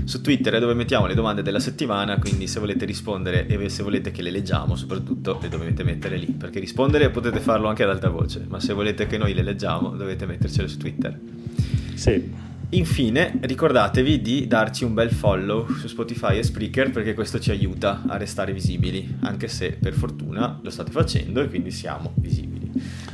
Su 0.04 0.20
Twitter 0.20 0.52
è 0.52 0.58
dove 0.58 0.74
mettiamo 0.74 1.06
le 1.06 1.14
domande 1.14 1.40
della 1.40 1.58
settimana, 1.58 2.18
quindi 2.18 2.46
se 2.46 2.61
volete 2.61 2.84
rispondere 2.84 3.46
e 3.46 3.68
se 3.70 3.82
volete 3.82 4.11
che 4.11 4.20
le 4.20 4.30
leggiamo, 4.30 4.76
soprattutto 4.76 5.38
le 5.40 5.48
dovete 5.48 5.84
mettere 5.84 6.18
lì, 6.18 6.26
perché 6.26 6.61
rispondere 6.61 7.08
potete 7.08 7.40
farlo 7.40 7.66
anche 7.66 7.82
ad 7.82 7.88
alta 7.88 8.11
voce, 8.11 8.44
ma 8.46 8.61
se 8.61 8.74
volete 8.74 9.06
che 9.06 9.16
noi 9.16 9.32
le 9.32 9.42
leggiamo 9.42 9.96
dovete 9.96 10.26
mettercele 10.26 10.68
su 10.68 10.76
Twitter. 10.76 11.18
Sì. 11.94 12.49
Infine, 12.72 13.36
ricordatevi 13.40 14.20
di 14.20 14.46
darci 14.46 14.84
un 14.84 14.94
bel 14.94 15.10
follow 15.10 15.68
su 15.72 15.88
Spotify 15.88 16.38
e 16.38 16.44
Spreaker 16.44 16.90
perché 16.90 17.14
questo 17.14 17.40
ci 17.40 17.50
aiuta 17.50 18.02
a 18.06 18.16
restare 18.16 18.52
visibili, 18.52 19.16
anche 19.22 19.48
se 19.48 19.72
per 19.72 19.92
fortuna 19.92 20.60
lo 20.62 20.70
state 20.70 20.92
facendo 20.92 21.40
e 21.40 21.48
quindi 21.48 21.72
siamo 21.72 22.12
visibili. 22.16 22.70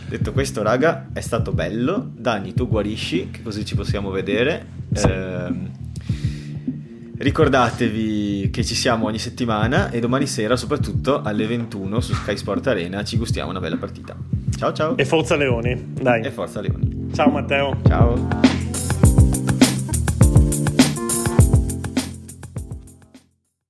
Detto 0.09 0.32
questo, 0.32 0.62
raga, 0.62 1.09
è 1.12 1.20
stato 1.20 1.52
bello. 1.52 2.11
Dani, 2.14 2.52
tu 2.52 2.68
guarisci, 2.68 3.30
che 3.30 3.42
così 3.42 3.64
ci 3.64 3.74
possiamo 3.74 4.11
vedere. 4.11 4.66
Sì. 4.92 5.07
Eh, 5.07 5.52
ricordatevi 7.16 8.50
che 8.52 8.62
ci 8.62 8.74
siamo 8.74 9.07
ogni 9.07 9.18
settimana 9.18 9.90
e 9.90 10.00
domani 10.00 10.26
sera, 10.26 10.54
soprattutto 10.57 11.22
alle 11.22 11.46
21 11.46 12.00
su 12.00 12.12
Sky 12.12 12.36
Sport 12.36 12.66
Arena, 12.66 13.02
ci 13.04 13.16
gustiamo 13.16 13.50
una 13.50 13.61
bella 13.61 13.78
partita. 13.78 14.14
Ciao 14.57 14.72
ciao. 14.74 14.96
E 14.98 15.04
forza 15.07 15.34
Leoni, 15.34 15.94
dai. 15.94 16.22
E 16.22 16.30
forza 16.30 16.61
Leoni. 16.61 17.09
Ciao 17.14 17.30
Matteo. 17.30 17.78
Ciao. 17.86 18.66